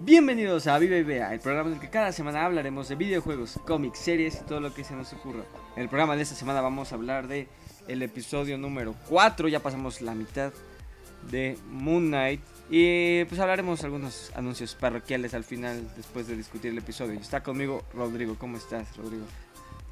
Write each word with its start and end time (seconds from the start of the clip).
Bienvenidos 0.00 0.68
a 0.68 0.78
Viva 0.78 0.96
y 0.96 1.02
Vea, 1.02 1.34
el 1.34 1.40
programa 1.40 1.70
en 1.70 1.74
el 1.74 1.80
que 1.80 1.90
cada 1.90 2.12
semana 2.12 2.44
hablaremos 2.44 2.88
de 2.88 2.94
videojuegos, 2.94 3.58
cómics, 3.66 3.98
series 3.98 4.36
y 4.40 4.44
todo 4.44 4.60
lo 4.60 4.72
que 4.72 4.84
se 4.84 4.94
nos 4.94 5.12
ocurra. 5.12 5.42
En 5.74 5.82
el 5.82 5.88
programa 5.88 6.14
de 6.14 6.22
esta 6.22 6.36
semana 6.36 6.60
vamos 6.60 6.92
a 6.92 6.94
hablar 6.94 7.26
de 7.26 7.48
el 7.88 8.00
episodio 8.02 8.56
número 8.58 8.94
4, 9.08 9.48
ya 9.48 9.58
pasamos 9.58 10.00
la 10.00 10.14
mitad 10.14 10.52
de 11.32 11.58
Moon 11.68 12.06
Knight 12.06 12.40
y 12.70 13.24
pues 13.24 13.40
hablaremos 13.40 13.82
algunos 13.82 14.30
anuncios 14.36 14.76
parroquiales 14.76 15.34
al 15.34 15.42
final 15.42 15.92
después 15.96 16.28
de 16.28 16.36
discutir 16.36 16.70
el 16.70 16.78
episodio. 16.78 17.18
Está 17.18 17.42
conmigo 17.42 17.82
Rodrigo, 17.92 18.36
¿cómo 18.38 18.56
estás 18.56 18.96
Rodrigo? 18.96 19.24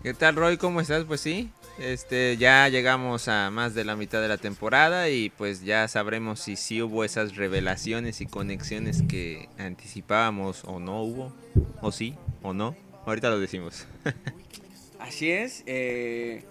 ¿Qué 0.06 0.14
tal 0.14 0.36
Roy? 0.36 0.56
¿Cómo 0.56 0.80
estás? 0.80 1.02
Pues 1.02 1.20
sí, 1.20 1.50
este, 1.80 2.36
ya 2.36 2.68
llegamos 2.68 3.26
a 3.26 3.50
más 3.50 3.74
de 3.74 3.84
la 3.84 3.96
mitad 3.96 4.22
de 4.22 4.28
la 4.28 4.38
temporada 4.38 5.08
y 5.08 5.30
pues 5.30 5.62
ya 5.62 5.88
sabremos 5.88 6.38
si 6.38 6.54
sí 6.54 6.80
hubo 6.80 7.02
esas 7.02 7.34
revelaciones 7.34 8.20
y 8.20 8.26
conexiones 8.26 9.02
que 9.08 9.48
anticipábamos 9.58 10.62
o 10.64 10.78
no 10.78 11.02
hubo, 11.02 11.32
o 11.80 11.90
sí, 11.90 12.14
o 12.44 12.52
no. 12.54 12.76
Ahorita 13.04 13.30
lo 13.30 13.40
decimos. 13.40 13.88
Así 15.00 15.32
es, 15.32 15.64
eh, 15.66 16.44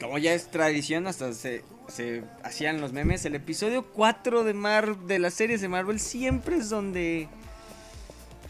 como 0.00 0.16
ya 0.16 0.32
es 0.32 0.50
tradición, 0.50 1.06
hasta 1.06 1.34
se, 1.34 1.64
se 1.88 2.22
hacían 2.42 2.80
los 2.80 2.94
memes, 2.94 3.26
el 3.26 3.34
episodio 3.34 3.84
4 3.92 4.42
de, 4.42 4.54
Mar, 4.54 4.96
de 5.00 5.18
las 5.18 5.34
series 5.34 5.60
de 5.60 5.68
Marvel 5.68 6.00
siempre 6.00 6.56
es 6.56 6.70
donde 6.70 7.28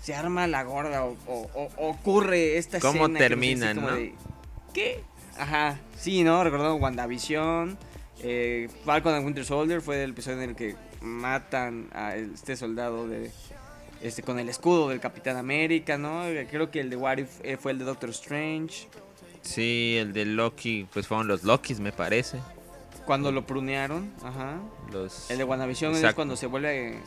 se 0.04 0.14
arma 0.14 0.46
la 0.46 0.62
gorda 0.62 1.04
o, 1.04 1.16
o- 1.26 1.50
o- 1.52 1.88
ocurre 1.88 2.58
esta 2.58 2.78
¿Cómo 2.78 2.92
escena 3.06 3.08
nos 3.08 3.18
terminan, 3.18 3.76
no? 3.76 3.96
de, 3.96 4.14
¿Qué? 4.72 5.02
Ajá, 5.38 5.78
sí, 5.98 6.24
¿no? 6.24 6.42
Recordando 6.44 6.76
WandaVision, 6.76 7.78
eh, 8.22 8.68
Falcon 8.84 9.14
and 9.14 9.26
Winter 9.26 9.44
Soldier 9.44 9.80
fue 9.80 10.02
el 10.02 10.10
episodio 10.10 10.42
en 10.42 10.50
el 10.50 10.56
que 10.56 10.76
matan 11.00 11.88
a 11.92 12.14
este 12.14 12.56
soldado 12.56 13.08
de 13.08 13.30
este 14.02 14.22
con 14.22 14.38
el 14.38 14.48
escudo 14.48 14.88
del 14.88 15.00
Capitán 15.00 15.36
América, 15.36 15.96
¿no? 15.98 16.24
Creo 16.50 16.70
que 16.70 16.80
el 16.80 16.90
de 16.90 16.96
What 16.96 17.18
If 17.18 17.40
eh, 17.42 17.56
fue 17.56 17.72
el 17.72 17.78
de 17.78 17.84
Doctor 17.84 18.10
Strange. 18.10 18.88
Sí, 19.42 19.96
el 19.98 20.12
de 20.12 20.24
Loki, 20.24 20.86
pues 20.92 21.06
fueron 21.06 21.28
los 21.28 21.44
Lokis 21.44 21.80
me 21.80 21.92
parece. 21.92 22.38
Cuando 23.04 23.32
lo 23.32 23.46
prunearon, 23.46 24.12
ajá. 24.22 24.60
Los... 24.92 25.30
El 25.30 25.38
de 25.38 25.44
WandaVision 25.44 25.94
es 25.94 26.14
cuando 26.14 26.36
se 26.36 26.46
vuelve. 26.46 26.98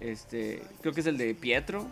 Este. 0.00 0.62
Creo 0.80 0.92
que 0.92 1.00
es 1.00 1.06
el 1.06 1.18
de 1.18 1.34
Pietro. 1.34 1.86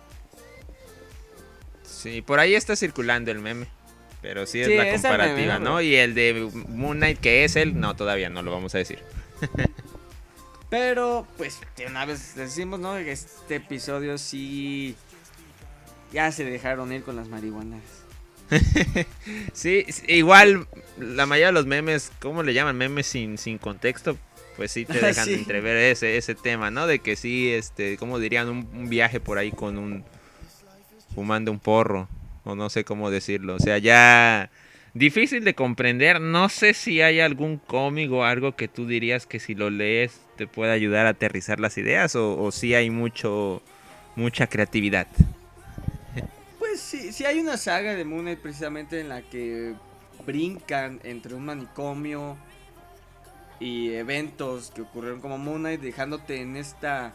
Sí, 1.85 2.23
por 2.23 2.41
ahí 2.41 2.55
está 2.55 2.77
circulando 2.77 3.31
el 3.31 3.41
meme. 3.41 3.67
Pero 4.23 4.47
sí 4.47 4.61
es 4.61 4.67
Sí, 4.69 4.75
la 4.75 4.91
comparativa, 4.93 5.55
meme, 5.55 5.65
¿no? 5.65 5.81
Y 5.81 5.95
el 5.97 6.15
de 6.15 6.51
Moon 6.69 6.99
Knight, 6.99 7.19
que 7.21 7.45
es 7.45 7.57
él, 7.57 7.79
no, 7.81 7.97
todavía 7.97 8.29
no 8.29 8.43
lo 8.43 8.51
vamos 8.53 8.75
a 8.75 8.79
decir. 8.79 8.99
Pero, 10.71 11.27
pues, 11.37 11.59
de 11.77 11.87
una 11.87 12.05
vez 12.05 12.35
decimos, 12.37 12.79
¿no? 12.79 12.95
Que 12.97 13.13
este 13.13 13.57
episodio 13.57 14.19
sí. 14.19 14.95
Ya 16.13 16.31
se 16.33 16.45
dejaron 16.45 16.93
ir 16.93 17.03
con 17.03 17.17
las 17.17 17.29
marihuanas. 17.29 17.81
Sí, 19.53 19.87
igual 20.09 20.67
la 20.99 21.25
mayoría 21.27 21.47
de 21.49 21.53
los 21.53 21.67
memes, 21.67 22.11
¿cómo 22.21 22.43
le 22.43 22.53
llaman? 22.53 22.77
Memes 22.77 23.07
sin, 23.07 23.39
sin 23.39 23.59
contexto, 23.59 24.17
pues 24.57 24.73
sí 24.73 24.85
te 24.85 24.95
dejan 25.01 25.25
Sí. 25.25 25.35
entrever 25.35 25.77
ese, 25.77 26.17
ese 26.17 26.35
tema, 26.35 26.71
¿no? 26.71 26.87
De 26.89 26.99
que 26.99 27.15
sí, 27.17 27.51
este, 27.53 27.97
¿cómo 27.97 28.19
dirían? 28.19 28.49
Un, 28.49 28.69
un 28.75 28.89
viaje 28.89 29.21
por 29.21 29.39
ahí 29.39 29.53
con 29.53 29.79
un... 29.79 30.05
fumando 31.15 31.53
un 31.53 31.61
porro, 31.61 32.09
o 32.45 32.55
no 32.55 32.71
sé 32.71 32.85
cómo 32.85 33.11
decirlo. 33.11 33.55
O 33.55 33.59
sea, 33.59 33.79
ya... 33.79 34.51
Difícil 34.93 35.45
de 35.45 35.55
comprender, 35.55 36.21
no 36.21 36.49
sé 36.49 36.75
si 36.75 37.01
hay 37.01 37.21
algún 37.21 37.59
cómic 37.59 38.11
o 38.11 38.25
algo 38.25 38.57
que 38.57 38.67
tú 38.67 38.89
dirías 38.89 39.25
que 39.25 39.39
si 39.39 39.55
lo 39.55 39.71
lees 39.71 40.21
te 40.37 40.49
puede 40.49 40.73
ayudar 40.73 41.07
a 41.07 41.11
aterrizar 41.11 41.61
las 41.61 41.79
ideas 41.79 42.17
o, 42.17 42.51
si 42.51 42.75
hay 42.75 42.91
mucho 42.91 43.63
mucha 44.17 44.49
creatividad. 44.49 45.07
Pues 46.59 46.81
sí, 46.81 47.13
sí 47.13 47.25
hay 47.25 47.39
una 47.39 47.57
saga 47.57 47.95
de 47.95 48.05
Moon 48.05 48.23
Knight 48.23 48.41
precisamente 48.41 49.01
en 49.01 49.11
la 49.11 49.23
que 49.23 49.75
brincan 50.27 51.01
entre 51.05 51.35
un 51.35 51.45
manicomio 51.45 52.37
y 53.61 53.93
eventos 53.93 54.73
que 54.73 54.83
ocurrieron 54.83 55.21
como 55.21 55.39
Moon 55.39 55.63
dejándote 55.81 56.41
en 56.41 56.57
esta 56.57 57.13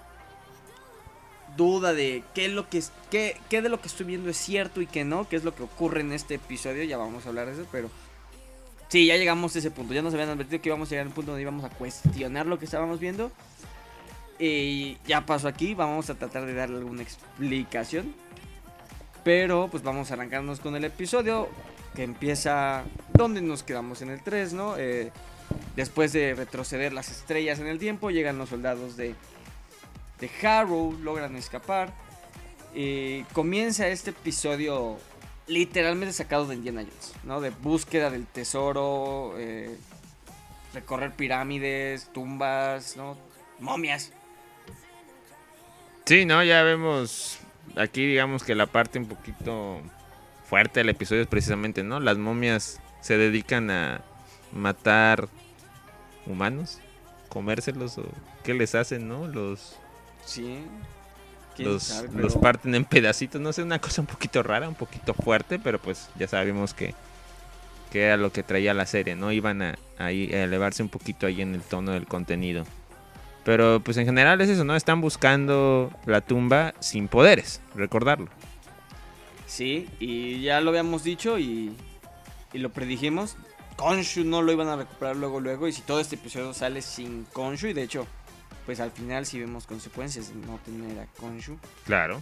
duda 1.56 1.94
de 1.94 2.24
qué 2.34 2.46
es 2.46 2.52
lo 2.52 2.70
que 2.70 2.80
es, 2.80 2.92
qué, 3.10 3.38
qué 3.50 3.62
de 3.62 3.70
lo 3.70 3.80
que 3.82 3.88
estoy 3.88 4.06
viendo 4.06 4.30
es 4.30 4.38
cierto 4.38 4.82
y 4.82 4.88
qué 4.88 5.04
no, 5.04 5.28
qué 5.28 5.36
es 5.36 5.44
lo 5.44 5.56
que 5.56 5.64
ocurre 5.64 6.02
en 6.02 6.12
este 6.12 6.36
episodio, 6.36 6.84
ya 6.84 6.98
vamos 6.98 7.26
a 7.26 7.30
hablar 7.30 7.48
de 7.48 7.54
eso, 7.54 7.68
pero 7.72 7.90
sí, 8.90 9.06
ya 9.06 9.18
llegamos 9.18 9.56
a 9.56 9.60
ese 9.60 9.72
punto, 9.72 9.94
ya 9.94 10.02
nos 10.02 10.14
habían 10.14 10.30
advertido 10.30 10.62
que 10.62 10.70
íbamos 10.70 10.90
a 10.90 10.92
llegar 10.92 11.06
a 11.06 11.10
un 11.10 11.16
punto 11.16 11.32
donde 11.32 11.42
íbamos 11.42 11.64
a 11.64 11.70
cuestionar 11.70 12.46
lo 12.46 12.60
que 12.60 12.66
estábamos 12.66 13.00
viendo. 13.00 13.32
Y 14.38 14.98
ya 15.08 15.26
pasó 15.26 15.48
aquí, 15.48 15.74
vamos 15.76 16.10
a 16.10 16.16
tratar 16.16 16.46
de 16.46 16.54
darle 16.54 16.78
alguna 16.78 17.04
explicación. 17.04 18.14
Pero 19.24 19.70
pues 19.72 19.82
vamos 19.82 20.12
a 20.12 20.16
arrancarnos 20.16 20.60
con 20.60 20.76
el 20.76 20.84
episodio 20.84 21.50
que 21.96 22.04
empieza 22.04 22.84
donde 23.14 23.42
nos 23.42 23.64
quedamos 23.64 24.02
en 24.02 24.10
el 24.10 24.22
3, 24.22 24.54
¿no? 24.54 24.78
Eh, 24.78 25.12
después 25.76 26.12
de 26.12 26.36
retroceder 26.36 26.94
las 26.94 27.10
estrellas 27.10 27.60
en 27.60 27.68
el 27.68 27.80
tiempo, 27.80 28.12
llegan 28.12 28.38
los 28.38 28.50
soldados 28.50 28.98
de, 28.98 29.16
de 30.20 30.30
Harrow, 30.42 30.94
logran 31.02 31.36
escapar. 31.36 31.94
Y 32.74 33.24
comienza 33.34 33.88
este 33.88 34.10
episodio 34.10 34.98
literalmente 35.48 36.14
sacado 36.14 36.48
de 36.48 36.56
Indiana 36.56 36.82
Jones, 36.82 37.14
¿no? 37.24 37.40
De 37.40 37.50
búsqueda 37.52 38.10
del 38.10 38.26
tesoro, 38.26 39.36
eh, 39.38 39.78
recorrer 40.74 41.12
pirámides, 41.12 42.12
tumbas, 42.12 42.98
¿no? 42.98 43.18
Momias. 43.60 44.12
Sí, 46.06 46.26
no, 46.26 46.44
ya 46.44 46.64
vemos 46.64 47.40
aquí 47.76 48.06
digamos 48.06 48.44
que 48.44 48.56
la 48.56 48.68
parte 48.68 49.00
un 49.00 49.08
poquito 49.08 49.82
fuerte 50.46 50.80
del 50.80 50.90
episodio 50.90 51.24
es 51.24 51.28
precisamente, 51.28 51.84
¿no? 51.84 52.00
Las 52.00 52.18
momias 52.18 52.80
se 53.02 53.18
dedican 53.18 53.72
a 53.72 54.02
matar 54.52 55.28
humanos, 56.26 56.80
comérselos 57.30 57.98
o 57.98 58.06
qué 58.44 58.54
les 58.54 58.76
hacen, 58.76 59.08
¿no? 59.08 59.28
Los 59.28 59.78
Sí. 60.26 60.60
¿Quién 61.56 61.70
los, 61.70 61.84
sabe? 61.84 62.10
los 62.14 62.36
parten 62.36 62.76
en 62.76 62.84
pedacitos, 62.84 63.40
no 63.40 63.54
sé, 63.54 63.64
una 63.64 63.80
cosa 63.80 64.02
un 64.02 64.08
poquito 64.08 64.44
rara, 64.44 64.68
un 64.68 64.76
poquito 64.76 65.14
fuerte, 65.14 65.58
pero 65.58 65.80
pues 65.80 66.10
ya 66.20 66.28
sabemos 66.28 66.74
que 66.74 66.94
que 67.92 68.04
era 68.04 68.18
lo 68.18 68.34
que 68.34 68.44
traía 68.44 68.74
la 68.74 68.86
serie, 68.86 69.16
¿no? 69.16 69.32
Iban 69.32 69.62
a, 69.62 69.76
a 69.98 70.12
elevarse 70.12 70.84
un 70.84 70.90
poquito 70.90 71.28
ahí 71.28 71.42
en 71.42 71.56
el 71.56 71.62
tono 71.62 71.94
del 71.94 72.08
contenido. 72.08 72.66
Pero 73.46 73.80
pues 73.80 73.96
en 73.96 74.06
general 74.06 74.42
es 74.42 74.50
eso, 74.50 74.66
¿no? 74.66 74.76
Están 74.76 75.00
buscando 75.00 75.92
la 76.06 76.20
tumba 76.20 76.74
sin 76.82 77.08
poderes, 77.08 77.62
recordarlo. 77.74 78.28
Sí, 79.46 79.88
y 80.00 80.42
ya 80.42 80.60
lo 80.60 80.72
habíamos 80.72 81.06
dicho 81.06 81.40
y, 81.40 81.74
y 82.52 82.58
lo 82.58 82.70
predijimos. 82.72 83.38
Konshu 83.78 84.26
no 84.26 84.42
lo 84.42 84.52
iban 84.52 84.68
a 84.68 84.76
recuperar 84.76 85.16
luego, 85.16 85.40
luego. 85.40 85.68
Y 85.68 85.72
si 85.72 85.82
todo 85.82 86.02
este 86.02 86.16
episodio 86.16 86.54
sale 86.54 86.82
sin 86.82 87.26
Konshu, 87.32 87.68
y 87.68 87.74
de 87.74 87.84
hecho, 87.84 88.08
pues 88.66 88.80
al 88.80 88.92
final 88.92 89.26
sí 89.26 89.40
vemos 89.40 89.66
consecuencias 89.68 90.30
de 90.30 90.36
no 90.48 90.58
tener 90.66 91.00
a 91.00 91.06
Konshu. 91.20 91.58
Claro. 91.86 92.22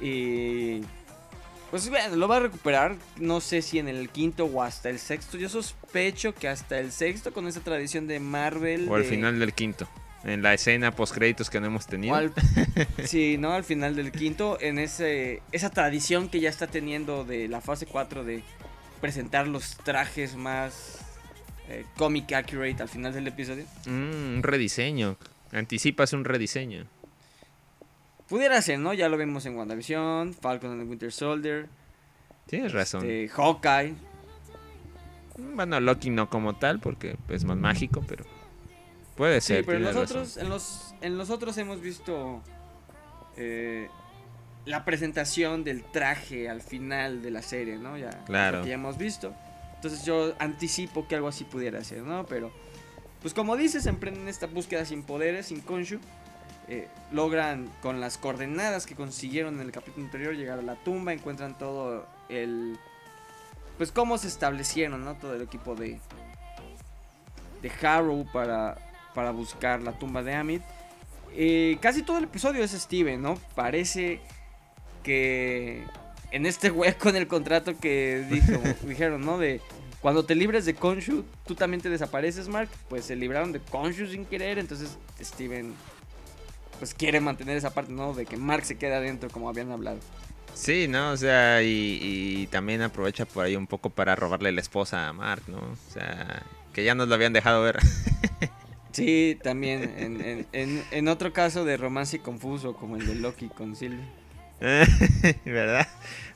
Y 0.00 0.80
pues 1.70 1.88
bueno, 1.88 2.16
lo 2.16 2.26
va 2.28 2.36
a 2.38 2.40
recuperar. 2.40 2.96
No 3.16 3.40
sé 3.40 3.62
si 3.62 3.78
en 3.78 3.88
el 3.88 4.08
quinto 4.08 4.44
o 4.46 4.62
hasta 4.62 4.88
el 4.90 4.98
sexto. 4.98 5.36
Yo 5.38 5.48
sospecho 5.48 6.34
que 6.34 6.48
hasta 6.48 6.78
el 6.78 6.90
sexto, 6.92 7.32
con 7.32 7.46
esa 7.46 7.60
tradición 7.60 8.06
de 8.06 8.18
Marvel. 8.20 8.88
O 8.88 8.94
al 8.96 9.02
de- 9.02 9.08
final 9.08 9.38
del 9.38 9.52
quinto. 9.52 9.88
En 10.22 10.42
la 10.42 10.52
escena 10.52 10.94
post 10.94 11.14
créditos 11.14 11.48
que 11.48 11.60
no 11.60 11.66
hemos 11.66 11.86
tenido. 11.86 12.14
Al- 12.14 12.32
sí, 13.06 13.36
¿no? 13.38 13.52
Al 13.52 13.64
final 13.64 13.96
del 13.96 14.12
quinto, 14.12 14.58
en 14.60 14.78
ese 14.78 15.40
esa 15.52 15.70
tradición 15.70 16.28
que 16.28 16.40
ya 16.40 16.50
está 16.50 16.66
teniendo 16.66 17.24
de 17.24 17.48
la 17.48 17.60
fase 17.62 17.86
4 17.86 18.24
de 18.24 18.42
presentar 19.00 19.46
los 19.48 19.76
trajes 19.78 20.36
más 20.36 20.98
eh, 21.70 21.86
comic 21.96 22.30
accurate 22.32 22.82
al 22.82 22.88
final 22.90 23.14
del 23.14 23.28
episodio. 23.28 23.64
Mm, 23.86 24.34
un 24.36 24.40
rediseño. 24.42 25.16
Anticipas 25.52 26.12
un 26.12 26.24
rediseño. 26.24 26.86
Pudiera 28.28 28.60
ser, 28.62 28.78
¿no? 28.78 28.94
Ya 28.94 29.08
lo 29.08 29.16
vemos 29.16 29.44
en 29.46 29.56
WandaVision, 29.56 30.34
Falcon 30.34 30.70
and 30.72 30.82
the 30.82 30.88
Winter 30.88 31.10
Soldier, 31.12 31.68
Tienes 32.46 32.72
razón. 32.72 33.00
este, 33.02 33.28
Hawkeye. 33.28 33.94
Bueno, 35.54 35.80
Loki 35.80 36.10
no 36.10 36.28
como 36.30 36.54
tal, 36.56 36.80
porque 36.80 37.16
es 37.28 37.44
más 37.44 37.56
mágico, 37.56 38.04
pero 38.06 38.24
puede 39.16 39.40
Sí, 39.40 39.48
ser. 39.54 39.64
pero 39.64 39.78
en 39.78 39.84
tienes 39.84 40.00
razón. 40.02 40.18
nosotros, 40.20 40.36
en 40.42 40.48
los, 40.48 40.94
en 41.00 41.18
los 41.18 41.30
otros 41.30 41.56
hemos 41.58 41.80
visto 41.80 42.42
eh, 43.36 43.88
la 44.66 44.84
presentación 44.84 45.64
del 45.64 45.82
traje 45.82 46.48
al 46.48 46.60
final 46.60 47.22
de 47.22 47.30
la 47.30 47.42
serie, 47.42 47.78
¿no? 47.78 47.96
Ya, 47.98 48.10
Claro. 48.26 48.64
ya 48.64 48.74
hemos 48.74 48.98
visto. 48.98 49.34
Entonces 49.76 50.04
yo 50.04 50.34
anticipo 50.38 51.08
que 51.08 51.16
algo 51.16 51.26
así 51.28 51.44
pudiera 51.44 51.82
ser, 51.82 52.02
¿no? 52.02 52.26
Pero, 52.26 52.52
pues 53.22 53.34
como 53.34 53.56
dices, 53.56 53.86
emprenden 53.86 54.28
esta 54.28 54.46
búsqueda 54.46 54.84
sin 54.84 55.02
poderes, 55.02 55.46
sin 55.46 55.60
Konshu. 55.60 55.98
eh, 56.68 56.88
logran 57.10 57.68
con 57.82 58.00
las 58.00 58.16
coordenadas 58.16 58.86
que 58.86 58.94
consiguieron 58.94 59.54
en 59.56 59.62
el 59.62 59.72
capítulo 59.72 60.06
anterior 60.06 60.34
llegar 60.34 60.58
a 60.58 60.62
la 60.62 60.76
tumba, 60.76 61.12
encuentran 61.12 61.58
todo 61.58 62.06
el... 62.28 62.78
Pues 63.76 63.92
cómo 63.92 64.18
se 64.18 64.28
establecieron, 64.28 65.04
¿no? 65.04 65.14
Todo 65.16 65.34
el 65.34 65.42
equipo 65.42 65.74
de... 65.74 65.98
De 67.60 67.70
Harrow 67.82 68.24
para, 68.32 68.78
para 69.14 69.32
buscar 69.32 69.82
la 69.82 69.92
tumba 69.92 70.22
de 70.22 70.34
Amit. 70.34 70.62
Eh, 71.34 71.76
casi 71.80 72.02
todo 72.02 72.18
el 72.18 72.24
episodio 72.24 72.64
es 72.64 72.70
Steven, 72.70 73.20
¿no? 73.20 73.34
Parece 73.54 74.20
que 75.02 75.84
en 76.30 76.46
este 76.46 76.70
hueco 76.70 77.08
en 77.08 77.16
el 77.16 77.26
contrato 77.26 77.76
que 77.78 78.24
dijo, 78.30 78.60
dijeron, 78.86 79.24
¿no? 79.26 79.38
De 79.38 79.60
cuando 80.00 80.24
te 80.24 80.34
libres 80.34 80.64
de 80.64 80.74
Konshu, 80.74 81.24
tú 81.46 81.54
también 81.54 81.80
te 81.80 81.90
desapareces, 81.90 82.48
Mark. 82.48 82.70
Pues 82.88 83.04
se 83.04 83.16
libraron 83.16 83.52
de 83.52 83.60
Konshu 83.60 84.06
sin 84.06 84.24
querer, 84.24 84.58
entonces 84.58 84.96
Steven 85.20 85.74
pues 86.78 86.94
quiere 86.94 87.20
mantener 87.20 87.58
esa 87.58 87.74
parte, 87.74 87.92
¿no? 87.92 88.14
De 88.14 88.24
que 88.24 88.38
Mark 88.38 88.64
se 88.64 88.78
quede 88.78 88.94
adentro, 88.94 89.28
como 89.28 89.50
habían 89.50 89.70
hablado. 89.70 89.98
Sí, 90.54 90.88
¿no? 90.88 91.12
O 91.12 91.16
sea, 91.16 91.62
y, 91.62 92.48
también 92.50 92.80
aprovecha 92.80 93.26
por 93.26 93.44
ahí 93.44 93.54
un 93.54 93.66
poco 93.66 93.90
para 93.90 94.16
robarle 94.16 94.50
la 94.50 94.62
esposa 94.62 95.08
a 95.08 95.12
Mark, 95.12 95.42
¿no? 95.46 95.58
O 95.58 95.92
sea, 95.92 96.42
que 96.72 96.82
ya 96.82 96.94
nos 96.94 97.08
lo 97.08 97.14
habían 97.14 97.32
dejado 97.32 97.62
ver. 97.62 97.78
Sí, 98.92 99.38
también 99.40 99.94
en, 99.96 100.46
en, 100.52 100.84
en, 100.90 101.08
otro 101.08 101.32
caso 101.32 101.64
de 101.64 101.76
romance 101.76 102.18
confuso, 102.18 102.74
como 102.74 102.96
el 102.96 103.06
de 103.06 103.14
Loki 103.14 103.48
con 103.48 103.76
Sylvie. 103.76 104.04
¿Verdad? 105.44 105.88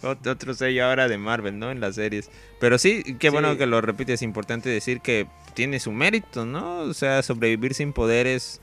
Otro 0.03 0.55
sello 0.55 0.87
ahora 0.87 1.09
de 1.09 1.19
Marvel, 1.19 1.59
¿no? 1.59 1.71
En 1.71 1.81
las 1.81 1.97
series. 1.97 2.31
Pero 2.59 2.79
sí, 2.79 3.03
qué 3.19 3.31
bueno 3.31 3.57
que 3.57 3.67
lo 3.67 3.81
repite. 3.81 4.15
Es 4.15 4.23
importante 4.23 4.69
decir 4.69 5.01
que 5.01 5.27
tiene 5.55 5.79
su 5.81 5.93
mérito, 5.93 6.45
¿no? 6.47 6.79
O 6.81 6.95
sea, 6.95 7.23
sobrevivir 7.23 7.75
sin 7.75 7.93
poderes 7.93 8.61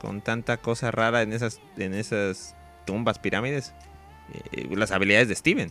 con 0.00 0.20
tanta 0.20 0.56
cosa 0.56 0.90
rara 0.90 1.22
en 1.22 1.32
esas, 1.32 1.60
en 1.76 1.94
esas 1.94 2.54
tumbas, 2.86 3.18
pirámides. 3.18 3.74
Eh, 4.52 4.68
las 4.70 4.92
habilidades 4.92 5.28
de 5.28 5.34
Steven. 5.34 5.70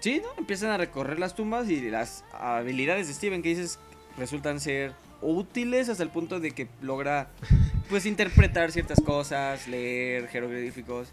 Sí, 0.00 0.20
¿no? 0.22 0.28
Empiezan 0.38 0.70
a 0.70 0.76
recorrer 0.76 1.18
las 1.18 1.34
tumbas 1.34 1.68
y 1.70 1.90
las 1.90 2.24
habilidades 2.32 3.08
de 3.08 3.14
Steven 3.14 3.42
que 3.42 3.50
dices 3.50 3.78
resultan 4.18 4.60
ser 4.60 4.92
útiles 5.22 5.88
hasta 5.88 6.02
el 6.02 6.10
punto 6.10 6.38
de 6.38 6.50
que 6.52 6.68
logra 6.82 7.28
pues 7.88 8.06
interpretar 8.06 8.72
ciertas 8.72 9.00
cosas, 9.00 9.68
leer 9.68 10.28
jeroglíficos. 10.28 11.08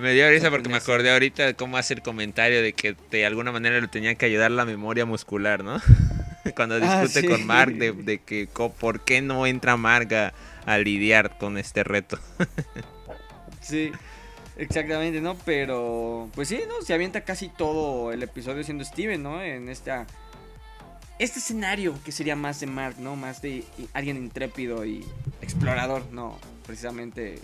Me 0.00 0.12
dio 0.12 0.28
risa 0.28 0.50
porque 0.50 0.68
me 0.68 0.76
acordé 0.76 1.10
ahorita 1.12 1.46
de 1.46 1.54
cómo 1.54 1.76
hacer 1.76 2.02
comentario 2.02 2.62
de 2.62 2.72
que 2.72 2.96
de 3.10 3.24
alguna 3.24 3.52
manera 3.52 3.80
le 3.80 3.88
tenía 3.88 4.14
que 4.14 4.26
ayudar 4.26 4.50
la 4.50 4.64
memoria 4.64 5.06
muscular, 5.06 5.62
¿no? 5.62 5.80
Cuando 6.56 6.76
ah, 6.76 7.02
discute 7.02 7.28
con 7.28 7.46
Mark 7.46 7.74
de, 7.74 8.18
que 8.18 8.48
por 8.78 9.04
qué 9.04 9.22
no 9.22 9.46
entra 9.46 9.76
Mark 9.76 10.12
a, 10.66 10.78
lidiar 10.78 11.38
con 11.38 11.58
este 11.58 11.84
reto. 11.84 12.18
sí, 13.60 13.92
exactamente, 14.56 15.20
¿no? 15.20 15.36
Pero, 15.44 16.28
pues 16.34 16.48
sí, 16.48 16.60
¿no? 16.68 16.82
Se 16.84 16.94
avienta 16.94 17.22
casi 17.22 17.48
todo 17.48 18.12
el 18.12 18.22
episodio 18.22 18.64
siendo 18.64 18.84
Steven, 18.84 19.22
¿no? 19.22 19.42
En 19.42 19.68
esta... 19.68 20.06
Este 21.20 21.38
escenario 21.38 21.94
que 22.02 22.12
sería 22.12 22.34
más 22.34 22.60
de 22.60 22.66
Mark, 22.66 22.96
¿no? 22.98 23.14
Más 23.14 23.42
de 23.42 23.62
alguien 23.92 24.16
intrépido 24.16 24.86
y 24.86 25.04
explorador, 25.42 26.10
¿no? 26.12 26.38
Precisamente 26.66 27.38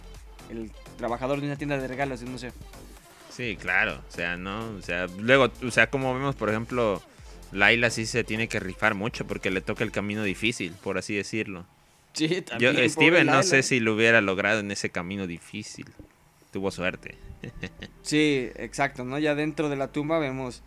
el 0.49 0.71
trabajador 0.97 1.43
de 1.43 1.47
una 1.47 1.57
tienda 1.57 1.77
de 1.77 1.87
regalos 1.87 2.21
de 2.21 2.27
un 2.27 2.33
museo. 2.33 2.53
Sí, 3.29 3.59
claro, 3.61 4.03
o 4.09 4.11
sea, 4.11 4.39
¿no? 4.39 4.61
O 4.79 4.81
sea, 4.81 5.09
luego, 5.19 5.53
o 5.63 5.71
sea, 5.71 5.91
como 5.91 6.15
vemos, 6.15 6.35
por 6.37 6.49
ejemplo, 6.49 7.03
Laila 7.53 7.91
sí 7.91 8.07
se 8.07 8.25
tiene 8.25 8.49
que 8.49 8.61
rifar 8.61 8.95
mucho 8.95 9.27
porque 9.27 9.51
le 9.51 9.61
toca 9.61 9.85
el 9.85 9.93
camino 9.93 10.23
difícil, 10.23 10.73
por 10.83 10.97
así 10.97 11.15
decirlo. 11.15 11.67
Sí, 12.15 12.41
también. 12.41 12.77
Yo, 12.77 12.89
Steven 12.89 13.27
no 13.27 13.43
sé 13.43 13.63
si 13.63 13.79
lo 13.79 13.95
hubiera 13.95 14.23
logrado 14.23 14.61
en 14.61 14.71
ese 14.71 14.89
camino 14.89 15.27
difícil. 15.27 15.85
Tuvo 16.51 16.71
suerte. 16.71 17.19
sí, 18.01 18.49
exacto, 18.57 19.05
¿no? 19.05 19.19
Ya 19.19 19.35
dentro 19.35 19.69
de 19.69 19.77
la 19.77 19.89
tumba 19.89 20.19
vemos, 20.19 20.63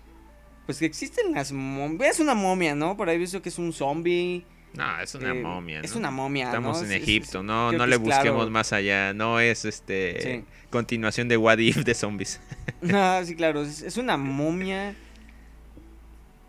pues 0.69 0.77
que 0.77 0.85
existen 0.85 1.33
las 1.33 1.51
momias. 1.51 2.11
Es 2.11 2.19
una 2.19 2.35
momia, 2.35 2.75
¿no? 2.75 2.95
Por 2.95 3.09
ahí 3.09 3.17
visto 3.17 3.41
que 3.41 3.49
es 3.49 3.57
un 3.57 3.73
zombie. 3.73 4.45
No, 4.75 5.01
es 5.01 5.15
una 5.15 5.31
eh, 5.31 5.41
momia. 5.41 5.79
Es 5.79 5.95
una 5.95 6.11
momia. 6.11 6.45
Estamos 6.45 6.83
en 6.83 6.91
Egipto, 6.91 7.41
no, 7.41 7.71
no 7.71 7.87
le 7.87 7.97
busquemos 7.97 8.51
más 8.51 8.71
allá. 8.71 9.11
No 9.15 9.39
es 9.39 9.65
este 9.65 10.45
continuación 10.69 11.27
de 11.27 11.37
What 11.37 11.57
If 11.57 11.77
de 11.77 11.95
zombies. 11.95 12.39
no, 12.81 13.25
sí, 13.25 13.35
claro. 13.35 13.63
Es, 13.63 13.97
una 13.97 14.15
momia. 14.15 14.93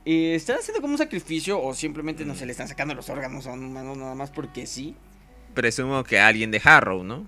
Y 0.04 0.32
están 0.32 0.58
haciendo 0.58 0.82
como 0.82 0.92
un 0.92 0.98
sacrificio 0.98 1.58
o 1.58 1.72
simplemente 1.72 2.26
no 2.26 2.34
se 2.34 2.44
le 2.44 2.52
están 2.52 2.68
sacando 2.68 2.94
los 2.94 3.08
órganos 3.08 3.46
a 3.46 3.52
un 3.52 3.64
humano 3.64 3.96
nada 3.96 4.14
más 4.14 4.30
porque 4.30 4.66
sí. 4.66 4.94
Presumo 5.54 6.04
que 6.04 6.20
alguien 6.20 6.50
de 6.50 6.60
Harrow, 6.62 7.04
¿no? 7.04 7.26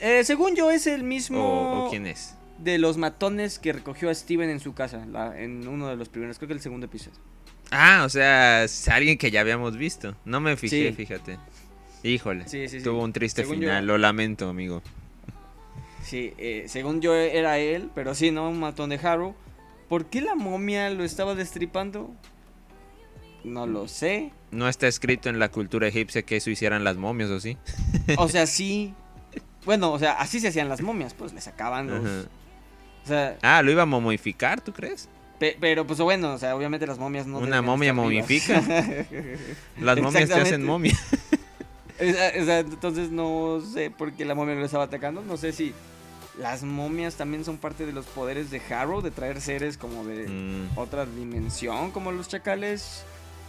Eh, 0.00 0.24
según 0.24 0.56
yo 0.56 0.72
es 0.72 0.88
el 0.88 1.04
mismo. 1.04 1.84
¿O, 1.86 1.88
quién 1.88 2.04
es? 2.04 2.34
De 2.58 2.78
los 2.78 2.96
matones 2.96 3.58
que 3.58 3.72
recogió 3.72 4.08
a 4.08 4.14
Steven 4.14 4.48
en 4.48 4.60
su 4.60 4.74
casa, 4.74 5.04
en 5.36 5.68
uno 5.68 5.88
de 5.88 5.96
los 5.96 6.08
primeros, 6.08 6.38
creo 6.38 6.48
que 6.48 6.54
el 6.54 6.60
segundo 6.60 6.86
episodio. 6.86 7.18
Ah, 7.70 8.02
o 8.04 8.08
sea, 8.08 8.64
es 8.64 8.88
alguien 8.88 9.18
que 9.18 9.30
ya 9.30 9.40
habíamos 9.40 9.76
visto. 9.76 10.14
No 10.24 10.40
me 10.40 10.56
fijé, 10.56 10.92
fíjate. 10.92 11.38
Híjole, 12.02 12.44
tuvo 12.84 13.02
un 13.02 13.12
triste 13.12 13.44
final, 13.44 13.86
lo 13.86 13.98
lamento, 13.98 14.48
amigo. 14.48 14.82
Sí, 16.02 16.32
eh, 16.38 16.66
según 16.68 17.00
yo 17.00 17.14
era 17.14 17.58
él, 17.58 17.90
pero 17.94 18.14
sí, 18.14 18.30
¿no? 18.30 18.48
Un 18.48 18.60
matón 18.60 18.90
de 18.90 18.96
Harrow. 18.96 19.34
¿Por 19.88 20.06
qué 20.06 20.20
la 20.20 20.36
momia 20.36 20.88
lo 20.90 21.02
estaba 21.02 21.34
destripando? 21.34 22.14
No 23.42 23.66
lo 23.66 23.88
sé. 23.88 24.32
No 24.52 24.68
está 24.68 24.86
escrito 24.86 25.28
en 25.28 25.38
la 25.38 25.50
cultura 25.50 25.88
egipcia 25.88 26.22
que 26.22 26.36
eso 26.36 26.50
hicieran 26.50 26.84
las 26.84 26.96
momias, 26.96 27.30
¿o 27.30 27.40
sí? 27.40 27.56
O 28.18 28.28
sea, 28.28 28.46
sí. 28.46 28.94
Bueno, 29.64 29.92
o 29.92 29.98
sea, 29.98 30.12
así 30.12 30.38
se 30.38 30.48
hacían 30.48 30.68
las 30.68 30.80
momias, 30.80 31.14
pues 31.14 31.32
le 31.32 31.40
sacaban 31.40 31.88
los... 31.88 32.28
O 33.06 33.08
sea, 33.08 33.38
ah, 33.42 33.62
lo 33.62 33.70
iba 33.70 33.82
a 33.82 33.86
momificar, 33.86 34.60
¿tú 34.60 34.72
crees? 34.72 35.08
pero 35.60 35.86
pues 35.86 36.00
bueno, 36.00 36.32
o 36.32 36.38
sea, 36.38 36.56
obviamente 36.56 36.88
las 36.88 36.98
momias 36.98 37.24
no... 37.24 37.38
Una 37.38 37.62
momia 37.62 37.92
momifica. 37.92 38.60
las 39.80 40.00
momias 40.00 40.28
te 40.28 40.34
hacen 40.34 40.64
momia. 40.64 40.98
entonces 42.00 43.10
no 43.10 43.60
sé 43.60 43.90
por 43.90 44.12
qué 44.12 44.24
la 44.24 44.34
momia 44.34 44.56
lo 44.56 44.64
estaba 44.64 44.84
atacando. 44.84 45.22
No 45.22 45.36
sé 45.36 45.52
si 45.52 45.72
las 46.36 46.64
momias 46.64 47.14
también 47.14 47.44
son 47.44 47.58
parte 47.58 47.86
de 47.86 47.92
los 47.92 48.06
poderes 48.06 48.50
de 48.50 48.60
Harrow, 48.70 49.02
de 49.02 49.12
traer 49.12 49.40
seres 49.40 49.78
como 49.78 50.04
de 50.04 50.26
mm. 50.26 50.76
otra 50.76 51.06
dimensión, 51.06 51.92
como 51.92 52.10
los 52.10 52.26
chacales. 52.26 53.04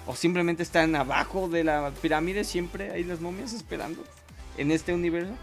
O 0.06 0.16
simplemente 0.16 0.62
están 0.62 0.96
abajo 0.96 1.50
de 1.50 1.64
la 1.64 1.92
pirámide, 2.00 2.44
siempre 2.44 2.92
hay 2.92 3.04
las 3.06 3.22
momias 3.22 3.54
esperando 3.54 4.04
en 4.60 4.72
este 4.72 4.94
universo. 4.94 5.34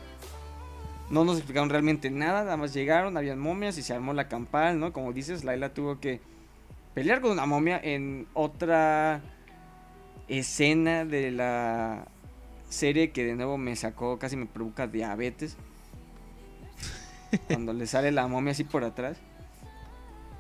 No 1.10 1.24
nos 1.24 1.36
explicaron 1.36 1.70
realmente 1.70 2.10
nada, 2.10 2.44
nada 2.44 2.56
más 2.56 2.72
llegaron, 2.72 3.16
habían 3.16 3.38
momias 3.38 3.76
y 3.78 3.82
se 3.82 3.92
armó 3.92 4.14
la 4.14 4.28
campal, 4.28 4.80
¿no? 4.80 4.92
Como 4.92 5.12
dices, 5.12 5.44
Laila 5.44 5.74
tuvo 5.74 6.00
que 6.00 6.20
pelear 6.94 7.20
con 7.20 7.32
una 7.32 7.46
momia 7.46 7.78
en 7.82 8.26
otra 8.32 9.20
escena 10.28 11.04
de 11.04 11.30
la 11.30 12.06
serie 12.68 13.10
que 13.10 13.24
de 13.24 13.36
nuevo 13.36 13.58
me 13.58 13.76
sacó, 13.76 14.18
casi 14.18 14.36
me 14.36 14.46
provoca 14.46 14.86
diabetes. 14.86 15.56
Cuando 17.48 17.72
le 17.72 17.86
sale 17.86 18.12
la 18.12 18.26
momia 18.26 18.52
así 18.52 18.64
por 18.64 18.84
atrás. 18.84 19.18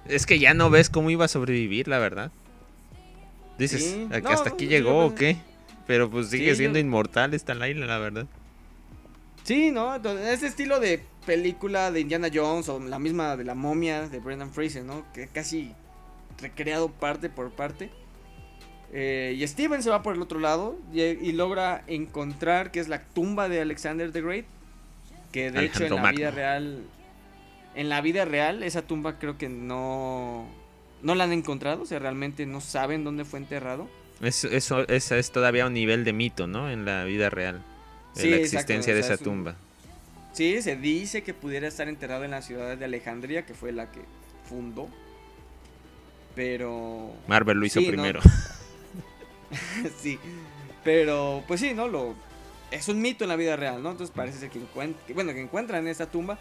Es 0.06 0.26
que 0.26 0.38
ya 0.38 0.54
no 0.54 0.70
ves 0.70 0.90
cómo 0.90 1.10
iba 1.10 1.24
a 1.24 1.28
sobrevivir, 1.28 1.88
la 1.88 1.98
verdad. 1.98 2.30
Dices, 3.58 3.96
¿hasta 4.10 4.50
aquí 4.50 4.66
llegó 4.66 5.06
o 5.06 5.14
qué? 5.14 5.36
Pero 5.86 6.10
pues 6.10 6.28
sigue 6.30 6.54
siendo 6.54 6.78
inmortal 6.78 7.34
esta 7.34 7.54
Laila, 7.54 7.86
la 7.86 7.98
verdad. 7.98 8.26
Sí, 9.44 9.70
¿no? 9.70 9.94
ese 9.94 10.46
estilo 10.46 10.80
de 10.80 11.04
película 11.26 11.92
de 11.92 12.00
Indiana 12.00 12.28
Jones 12.32 12.68
o 12.68 12.80
la 12.80 12.98
misma 12.98 13.36
de 13.36 13.44
la 13.44 13.54
momia 13.54 14.08
de 14.08 14.18
Brendan 14.18 14.52
Fraser, 14.52 14.84
¿no? 14.84 15.04
Que 15.12 15.28
casi 15.28 15.72
recreado 16.40 16.90
parte 16.90 17.28
por 17.28 17.50
parte. 17.50 17.90
Eh, 18.92 19.36
y 19.38 19.46
Steven 19.46 19.82
se 19.82 19.90
va 19.90 20.02
por 20.02 20.14
el 20.14 20.22
otro 20.22 20.38
lado 20.38 20.78
y, 20.92 21.32
logra 21.32 21.82
encontrar 21.88 22.70
que 22.70 22.80
es 22.80 22.88
la 22.88 23.02
tumba 23.02 23.48
de 23.48 23.60
Alexander 23.60 24.10
the 24.12 24.22
Great. 24.22 24.46
Que 25.30 25.50
de 25.50 25.64
hecho 25.64 25.84
en 25.84 25.96
la 25.96 26.10
vida 26.10 26.30
real. 26.30 26.82
En 27.74 27.88
la 27.88 28.00
vida 28.00 28.24
real, 28.24 28.62
esa 28.62 28.82
tumba 28.82 29.18
creo 29.18 29.36
que 29.36 29.48
no. 29.48 30.46
No 31.02 31.14
la 31.14 31.24
han 31.24 31.32
encontrado. 31.32 31.82
O 31.82 31.86
sea, 31.86 31.98
realmente 31.98 32.46
no 32.46 32.60
saben 32.60 33.04
dónde 33.04 33.24
fue 33.24 33.40
enterrado. 33.40 33.88
Eso, 34.22 34.48
eso, 34.48 34.84
es 34.88 35.32
todavía 35.32 35.66
un 35.66 35.74
nivel 35.74 36.04
de 36.04 36.12
mito, 36.12 36.46
¿no? 36.46 36.70
En 36.70 36.84
la 36.84 37.04
vida 37.04 37.30
real. 37.30 37.62
La 38.16 38.36
existencia 38.36 38.94
de 38.94 39.00
esa 39.00 39.16
tumba. 39.16 39.56
Sí, 40.32 40.60
se 40.62 40.76
dice 40.76 41.22
que 41.22 41.32
pudiera 41.32 41.68
estar 41.68 41.88
enterrado 41.88 42.24
en 42.24 42.32
la 42.32 42.42
ciudad 42.42 42.76
de 42.76 42.84
Alejandría, 42.84 43.46
que 43.46 43.54
fue 43.54 43.72
la 43.72 43.90
que 43.90 44.00
fundó. 44.48 44.88
Pero. 46.34 47.12
Marvel 47.28 47.58
lo 47.58 47.66
hizo 47.66 47.80
primero. 47.80 48.20
sí. 50.00 50.18
Pero, 50.82 51.44
pues 51.46 51.60
sí, 51.60 51.72
¿no? 51.72 51.86
Lo, 51.86 52.14
es 52.70 52.88
un 52.88 53.00
mito 53.00 53.24
en 53.24 53.28
la 53.28 53.36
vida 53.36 53.56
real, 53.56 53.82
¿no? 53.82 53.92
Entonces 53.92 54.14
parece 54.14 54.38
ser 54.38 54.50
que, 54.50 54.60
bueno, 55.14 55.32
que 55.32 55.40
encuentran 55.40 55.86
esa 55.86 56.10
tumba. 56.10 56.38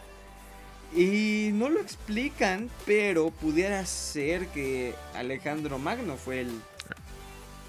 Y 0.95 1.51
no 1.53 1.69
lo 1.69 1.79
explican, 1.79 2.69
pero 2.85 3.29
pudiera 3.29 3.83
ser 3.85 4.47
que 4.47 4.93
Alejandro 5.15 5.79
Magno 5.79 6.17
fue 6.17 6.41
el, 6.41 6.51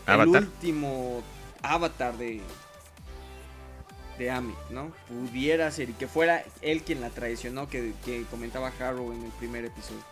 el 0.06 0.28
último 0.28 1.22
avatar 1.62 2.18
de, 2.18 2.42
de 4.18 4.30
Ami, 4.30 4.54
¿no? 4.70 4.92
Pudiera 5.08 5.70
ser, 5.70 5.90
y 5.90 5.92
que 5.94 6.06
fuera 6.08 6.44
él 6.62 6.82
quien 6.82 7.00
la 7.00 7.10
traicionó, 7.10 7.68
que, 7.68 7.92
que 8.04 8.24
comentaba 8.30 8.72
Harrow 8.78 9.12
en 9.12 9.22
el 9.24 9.30
primer 9.32 9.64
episodio. 9.64 10.02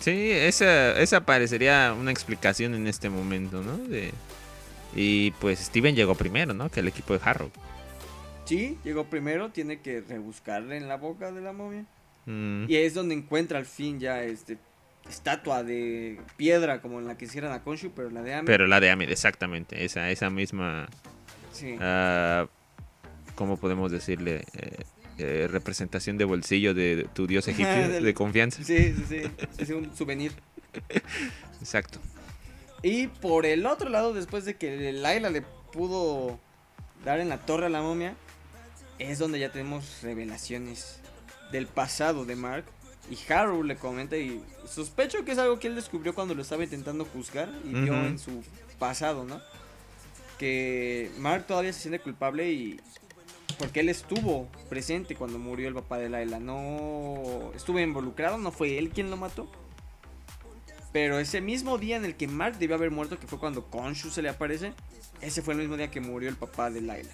Sí, 0.00 0.30
esa, 0.32 0.98
esa 1.00 1.24
parecería 1.24 1.94
una 1.98 2.10
explicación 2.10 2.74
en 2.74 2.86
este 2.88 3.08
momento, 3.08 3.62
¿no? 3.62 3.76
De, 3.76 4.12
y 4.94 5.30
pues 5.32 5.58
Steven 5.60 5.94
llegó 5.94 6.14
primero, 6.14 6.54
¿no? 6.54 6.70
Que 6.70 6.80
el 6.80 6.88
equipo 6.88 7.14
de 7.16 7.20
Harrow. 7.24 7.50
Sí, 8.44 8.78
llegó 8.84 9.04
primero, 9.04 9.50
tiene 9.50 9.80
que 9.80 10.00
rebuscarle 10.00 10.76
en 10.76 10.88
la 10.88 10.96
boca 10.96 11.30
de 11.30 11.40
la 11.40 11.52
momia. 11.52 11.84
Mm, 12.26 12.64
Y 12.68 12.76
es 12.76 12.94
donde 12.94 13.14
encuentra 13.14 13.58
al 13.58 13.66
fin 13.66 14.00
ya 14.00 14.22
este 14.24 14.58
estatua 15.08 15.64
de 15.64 16.20
piedra 16.36 16.80
como 16.80 17.00
en 17.00 17.06
la 17.08 17.16
que 17.18 17.24
hicieran 17.24 17.52
a 17.52 17.62
Khonshu, 17.62 17.90
pero 17.94 18.10
la 18.10 18.22
de 18.22 18.34
Ame. 18.34 18.46
Pero 18.46 18.66
la 18.66 18.78
de 18.80 18.90
Amid, 18.90 19.10
exactamente. 19.10 19.84
Esa, 19.84 20.10
esa 20.10 20.30
misma. 20.30 20.88
sí. 21.52 21.76
ah, 21.80 22.46
¿Cómo 23.34 23.56
podemos 23.56 23.90
decirle? 23.90 24.44
Eh, 24.54 24.76
eh, 25.18 25.48
representación 25.50 26.16
de 26.18 26.24
bolsillo 26.24 26.74
de, 26.74 27.06
tu 27.14 27.26
dios 27.26 27.46
egipcio 27.48 27.88
Del- 27.88 28.04
de 28.04 28.14
confianza. 28.14 28.62
sí, 28.64 28.94
sí, 28.94 29.04
sí, 29.08 29.22
es 29.58 29.70
un 29.70 29.94
souvenir. 29.96 30.32
Exacto. 31.60 31.98
Y 32.82 33.06
por 33.08 33.46
el 33.46 33.66
otro 33.66 33.88
lado, 33.90 34.12
después 34.14 34.44
de 34.44 34.56
que 34.56 34.92
Laila 34.92 35.30
le 35.30 35.42
pudo 35.72 36.38
dar 37.04 37.20
en 37.20 37.28
la 37.28 37.38
torre 37.38 37.66
a 37.66 37.68
la 37.68 37.82
momia, 37.82 38.14
es 38.98 39.18
donde 39.18 39.38
ya 39.38 39.52
tenemos 39.52 40.00
revelaciones 40.02 40.98
del 41.52 41.66
pasado 41.66 42.24
de 42.24 42.36
Mark. 42.36 42.64
Y 43.10 43.32
Harold 43.32 43.66
le 43.66 43.76
comenta 43.76 44.16
y 44.16 44.42
sospecho 44.66 45.24
que 45.24 45.32
es 45.32 45.38
algo 45.38 45.58
que 45.58 45.66
él 45.68 45.74
descubrió 45.74 46.14
cuando 46.14 46.34
lo 46.34 46.42
estaba 46.42 46.62
intentando 46.64 47.04
juzgar 47.04 47.50
y 47.64 47.68
vio 47.74 47.94
en 47.94 48.18
su 48.18 48.42
pasado, 48.78 49.24
¿no? 49.24 49.40
Que 50.38 51.10
Mark 51.18 51.46
todavía 51.46 51.72
se 51.72 51.80
siente 51.80 51.98
culpable 52.00 52.50
y 52.50 52.80
porque 53.62 53.78
él 53.78 53.90
estuvo 53.90 54.48
presente 54.68 55.14
cuando 55.14 55.38
murió 55.38 55.68
el 55.68 55.74
papá 55.74 55.96
de 55.98 56.08
Laila. 56.08 56.40
No 56.40 57.52
estuvo 57.54 57.78
involucrado, 57.78 58.36
no 58.36 58.50
fue 58.50 58.76
él 58.76 58.90
quien 58.90 59.08
lo 59.08 59.16
mató. 59.16 59.48
Pero 60.92 61.20
ese 61.20 61.40
mismo 61.40 61.78
día 61.78 61.96
en 61.96 62.04
el 62.04 62.16
que 62.16 62.26
Mark 62.26 62.58
debió 62.58 62.74
haber 62.74 62.90
muerto, 62.90 63.20
que 63.20 63.28
fue 63.28 63.38
cuando 63.38 63.62
Khonshu 63.70 64.10
se 64.10 64.20
le 64.20 64.30
aparece, 64.30 64.72
ese 65.20 65.42
fue 65.42 65.54
el 65.54 65.60
mismo 65.60 65.76
día 65.76 65.92
que 65.92 66.00
murió 66.00 66.28
el 66.28 66.34
papá 66.34 66.70
de 66.70 66.80
Laila. 66.80 67.12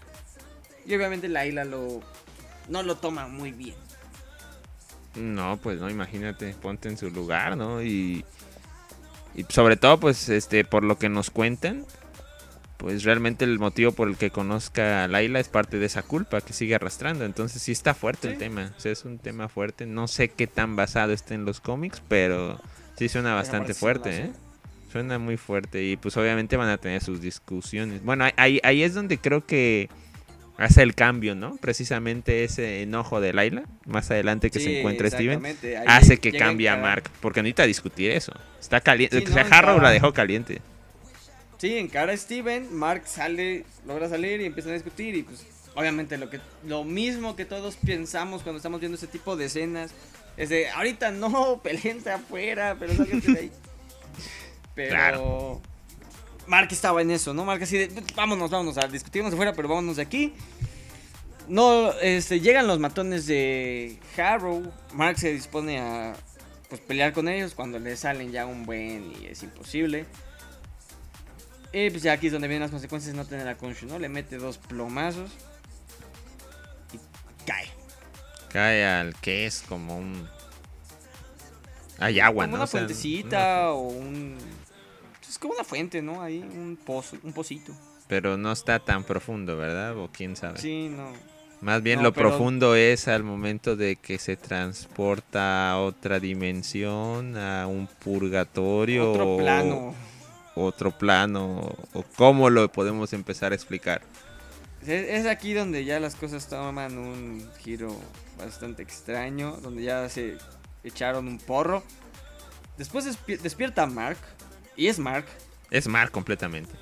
Y 0.86 0.94
obviamente 0.94 1.28
Laila 1.28 1.66
lo 1.66 2.00
no 2.70 2.82
lo 2.82 2.96
toma 2.96 3.28
muy 3.28 3.52
bien. 3.52 3.76
No, 5.14 5.58
pues 5.62 5.78
no, 5.80 5.90
imagínate, 5.90 6.54
ponte 6.54 6.88
en 6.88 6.96
su 6.96 7.10
lugar, 7.10 7.58
¿no? 7.58 7.82
Y, 7.82 8.24
y 9.34 9.44
sobre 9.50 9.76
todo, 9.76 10.00
pues, 10.00 10.30
este, 10.30 10.64
por 10.64 10.82
lo 10.82 10.96
que 10.96 11.10
nos 11.10 11.28
cuentan, 11.28 11.84
pues 12.78 13.02
realmente 13.04 13.44
el 13.44 13.58
motivo 13.58 13.92
por 13.92 14.08
el 14.08 14.16
que 14.16 14.30
conozca 14.30 15.04
a 15.04 15.08
Laila 15.08 15.40
es 15.40 15.48
parte 15.48 15.78
de 15.78 15.86
esa 15.86 16.02
culpa 16.02 16.40
que 16.40 16.52
sigue 16.52 16.74
arrastrando. 16.76 17.24
Entonces 17.24 17.60
sí 17.60 17.72
está 17.72 17.92
fuerte 17.92 18.28
el 18.28 18.38
tema. 18.38 18.72
O 18.76 18.80
sea, 18.80 18.92
es 18.92 19.04
un 19.04 19.18
tema 19.18 19.48
fuerte. 19.48 19.84
No 19.84 20.08
sé 20.08 20.28
qué 20.28 20.46
tan 20.46 20.76
basado 20.76 21.12
esté 21.12 21.34
en 21.34 21.44
los 21.44 21.60
cómics, 21.60 22.00
pero 22.08 22.60
sí 22.96 23.08
suena 23.08 23.34
bastante 23.34 23.74
fuerte, 23.74 24.16
¿eh? 24.16 24.30
Suena 24.92 25.18
muy 25.18 25.36
fuerte 25.36 25.84
y 25.84 25.96
pues 25.98 26.16
obviamente 26.16 26.56
van 26.56 26.68
a 26.70 26.78
tener 26.78 27.02
sus 27.02 27.20
discusiones. 27.20 28.02
Bueno, 28.02 28.24
ahí- 28.36 28.60
ahí, 28.62 28.82
es 28.82 28.94
donde 28.94 29.18
creo 29.18 29.44
que 29.44 29.90
hace 30.56 30.82
el 30.82 30.94
cambio, 30.94 31.34
¿no? 31.34 31.56
Precisamente 31.56 32.42
ese 32.44 32.82
enojo 32.82 33.20
de 33.20 33.32
Laila, 33.32 33.64
más 33.86 34.10
adelante 34.10 34.50
que 34.50 34.60
Sí, 34.60 34.64
se 34.64 34.78
encuentra 34.78 35.10
Steven, 35.10 35.42
hace 35.86 36.18
que 36.18 36.32
cambie 36.32 36.68
a 36.70 36.76
Mark, 36.76 37.10
porque 37.20 37.42
necesita 37.42 37.64
discutir 37.66 38.10
eso. 38.12 38.32
Está 38.60 38.80
caliente, 38.80 39.18
Sí, 39.18 39.24
o 39.26 39.32
sea, 39.34 39.42
Harrow 39.50 39.78
la 39.80 39.90
dejó 39.90 40.12
caliente. 40.12 40.60
Sí, 41.58 41.76
encara 41.76 42.12
a 42.12 42.16
Steven, 42.16 42.74
Mark 42.74 43.02
sale, 43.06 43.64
logra 43.86 44.08
salir 44.08 44.40
y 44.40 44.46
empiezan 44.46 44.72
a 44.72 44.74
discutir 44.74 45.14
y 45.16 45.24
pues 45.24 45.44
obviamente 45.74 46.16
lo 46.16 46.30
que 46.30 46.40
lo 46.64 46.84
mismo 46.84 47.36
que 47.36 47.44
todos 47.44 47.76
pensamos 47.76 48.42
cuando 48.42 48.58
estamos 48.58 48.80
viendo 48.80 48.96
ese 48.96 49.08
tipo 49.08 49.36
de 49.36 49.46
escenas 49.46 49.92
es 50.36 50.48
de 50.48 50.70
ahorita 50.70 51.10
no, 51.10 51.58
peleense 51.62 52.10
afuera, 52.10 52.76
pero 52.78 52.94
sálganse 52.94 53.32
de 53.32 53.38
ahí. 53.38 53.52
Pero 54.74 54.90
Claro. 54.90 55.62
Mark 56.46 56.68
estaba 56.70 57.02
en 57.02 57.10
eso, 57.10 57.34
¿no? 57.34 57.44
Mark 57.44 57.60
así 57.64 57.76
de 57.76 58.02
vámonos, 58.14 58.48
vámonos 58.50 58.78
a 58.78 58.86
discutirnos 58.86 59.32
afuera, 59.32 59.52
pero 59.52 59.66
vámonos 59.66 59.96
de 59.96 60.02
aquí. 60.02 60.32
No, 61.48 61.92
este, 62.00 62.38
llegan 62.40 62.68
los 62.68 62.78
matones 62.78 63.26
de 63.26 63.98
Harrow. 64.16 64.72
Mark 64.92 65.18
se 65.18 65.32
dispone 65.32 65.80
a 65.80 66.14
pues, 66.68 66.80
pelear 66.80 67.12
con 67.12 67.26
ellos 67.28 67.54
cuando 67.54 67.80
le 67.80 67.96
salen 67.96 68.30
ya 68.30 68.46
un 68.46 68.64
buen 68.64 69.12
y 69.20 69.26
es 69.26 69.42
imposible. 69.42 70.06
Y 71.72 71.90
pues 71.90 72.02
ya 72.02 72.12
aquí 72.12 72.28
es 72.28 72.32
donde 72.32 72.48
vienen 72.48 72.62
las 72.62 72.70
consecuencias 72.70 73.14
de 73.14 73.18
no 73.22 73.26
tener 73.28 73.46
a 73.46 73.54
Khonshu, 73.56 73.86
¿no? 73.86 73.98
Le 73.98 74.08
mete 74.08 74.38
dos 74.38 74.56
plomazos 74.58 75.30
y 76.92 76.98
cae. 77.46 77.66
Cae 78.48 78.86
al 78.86 79.14
que 79.16 79.46
es 79.46 79.62
como 79.68 79.98
un... 79.98 80.26
Hay 81.98 82.20
agua, 82.20 82.44
como 82.44 82.52
¿no? 82.52 82.54
una 82.56 82.64
O 82.64 82.66
sea, 82.66 82.80
fuentecita 82.80 83.72
o 83.72 83.88
un... 83.88 84.36
Es 85.28 85.38
como 85.38 85.52
una 85.54 85.64
fuente, 85.64 86.00
¿no? 86.00 86.22
Ahí 86.22 86.38
un 86.40 86.78
pozo, 86.82 87.16
un 87.22 87.32
pocito. 87.34 87.74
Pero 88.06 88.38
no 88.38 88.50
está 88.52 88.78
tan 88.78 89.04
profundo, 89.04 89.56
¿verdad? 89.58 89.96
O 89.98 90.08
quién 90.10 90.36
sabe. 90.36 90.58
Sí, 90.58 90.88
no. 90.88 91.12
Más 91.60 91.82
bien 91.82 91.96
No, 91.98 92.04
lo 92.04 92.12
pero- 92.14 92.30
profundo 92.30 92.74
es 92.76 93.08
al 93.08 93.24
momento 93.24 93.76
de 93.76 93.96
que 93.96 94.18
se 94.18 94.36
transporta 94.36 95.72
a 95.72 95.80
otra 95.82 96.18
dimensión, 96.18 97.36
a 97.36 97.66
un 97.66 97.86
purgatorio. 97.88 99.10
Otro 99.10 99.34
o- 99.34 99.38
plano. 99.38 99.94
Otro 100.64 100.90
plano. 100.96 101.74
O 101.94 102.02
cómo 102.16 102.50
lo 102.50 102.70
podemos 102.72 103.12
empezar 103.12 103.52
a 103.52 103.54
explicar. 103.54 104.02
Es, 104.86 105.26
aquí 105.26 105.54
donde 105.54 105.84
ya 105.84 105.98
las 106.00 106.14
cosas 106.14 106.46
toman 106.48 106.96
un 106.98 107.48
giro 107.60 107.94
bastante 108.38 108.82
extraño, 108.82 109.56
donde 109.62 109.82
ya 109.82 110.08
se 110.08 110.38
echaron 110.84 111.26
un 111.28 111.38
porro. 111.38 111.82
Después 112.76 113.04
despi- 113.06 113.38
despierta 113.40 113.86
Mark, 113.86 114.18
y 114.76 114.86
es 114.86 114.98
Mark, 115.00 115.26
Es 115.70 115.88
Mar 115.88 116.10
completamente. 116.12 116.72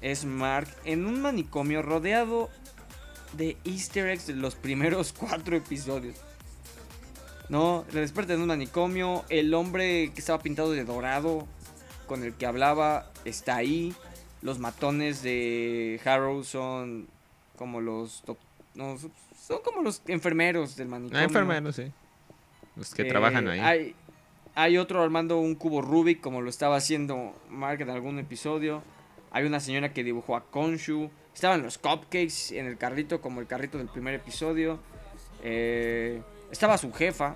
es 0.00 0.24
Mark 0.24 0.68
en 0.84 1.06
un 1.06 1.22
manicomio 1.22 1.80
rodeado 1.80 2.50
de 3.34 3.56
easter 3.64 4.08
eggs 4.08 4.26
de 4.26 4.34
los 4.34 4.56
primeros 4.56 5.12
cuatro 5.18 5.56
episodios. 5.56 6.16
No, 7.48 7.84
le 7.92 8.00
despierta 8.00 8.32
en 8.34 8.40
un 8.40 8.48
manicomio, 8.48 9.24
el 9.28 9.54
hombre 9.54 10.10
que 10.12 10.20
estaba 10.20 10.42
pintado 10.42 10.72
de 10.72 10.84
dorado, 10.84 11.46
con 12.06 12.22
el 12.24 12.34
que 12.34 12.46
hablaba, 12.46 13.10
está 13.24 13.56
ahí. 13.56 13.94
Los 14.42 14.58
matones 14.58 15.22
de 15.22 16.00
Harrow 16.04 16.44
son 16.44 17.06
como 17.56 17.80
los... 17.80 18.22
No, 18.74 18.98
son- 18.98 19.12
son 19.40 19.60
como 19.62 19.82
los 19.82 20.00
enfermeros 20.06 20.74
del 20.76 20.88
manicomio. 20.88 21.20
Ah, 21.20 21.24
enfermeros, 21.24 21.76
sí. 21.76 21.90
Los 22.76 22.94
que 22.94 23.02
Eh, 23.02 23.04
trabajan 23.06 23.46
ahí. 23.48 23.60
Hay, 23.60 23.94
hay 24.54 24.78
otro 24.78 25.02
armando 25.02 25.38
un 25.38 25.54
cubo 25.54 25.82
Rubik, 25.82 26.20
como 26.22 26.40
lo 26.40 26.48
estaba 26.48 26.76
haciendo 26.76 27.34
Mark 27.50 27.80
en 27.82 27.90
algún 27.90 28.18
episodio. 28.18 28.82
Hay 29.32 29.44
una 29.44 29.60
señora 29.60 29.92
que 29.92 30.02
dibujó 30.02 30.36
a 30.36 30.44
Konshu. 30.44 31.10
Estaban 31.34 31.62
los 31.62 31.76
cupcakes 31.78 32.52
en 32.58 32.66
el 32.66 32.78
carrito, 32.78 33.20
como 33.20 33.40
el 33.40 33.46
carrito 33.46 33.76
del 33.78 33.88
primer 33.88 34.14
episodio. 34.14 34.78
Eh, 35.42 36.22
estaba 36.50 36.78
su 36.78 36.92
jefa, 36.92 37.34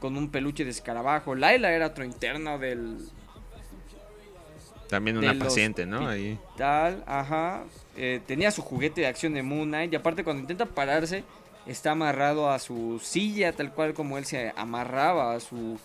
con 0.00 0.16
un 0.16 0.30
peluche 0.30 0.64
de 0.64 0.70
escarabajo. 0.70 1.34
Laila 1.34 1.72
era 1.72 1.86
otro 1.86 2.04
interno 2.04 2.58
del 2.58 2.98
También 4.88 5.16
una 5.18 5.34
paciente, 5.34 5.86
¿no? 5.86 6.06
Ahí. 6.08 6.38
tal, 6.56 7.02
ajá. 7.06 7.64
Eh, 7.96 8.20
tenía 8.26 8.50
su 8.50 8.62
juguete 8.62 9.00
de 9.00 9.06
acción 9.06 9.34
de 9.34 9.42
Moon 9.42 9.68
Knight. 9.68 9.92
Y 9.92 9.96
aparte, 9.96 10.22
cuando 10.22 10.40
intenta 10.42 10.66
pararse, 10.66 11.24
está 11.66 11.92
amarrado 11.92 12.50
a 12.50 12.58
su 12.58 13.00
silla, 13.02 13.52
tal 13.52 13.72
cual 13.72 13.94
como 13.94 14.18
él 14.18 14.24
se 14.24 14.52
amarraba 14.56 15.34
a 15.34 15.40
su. 15.40 15.78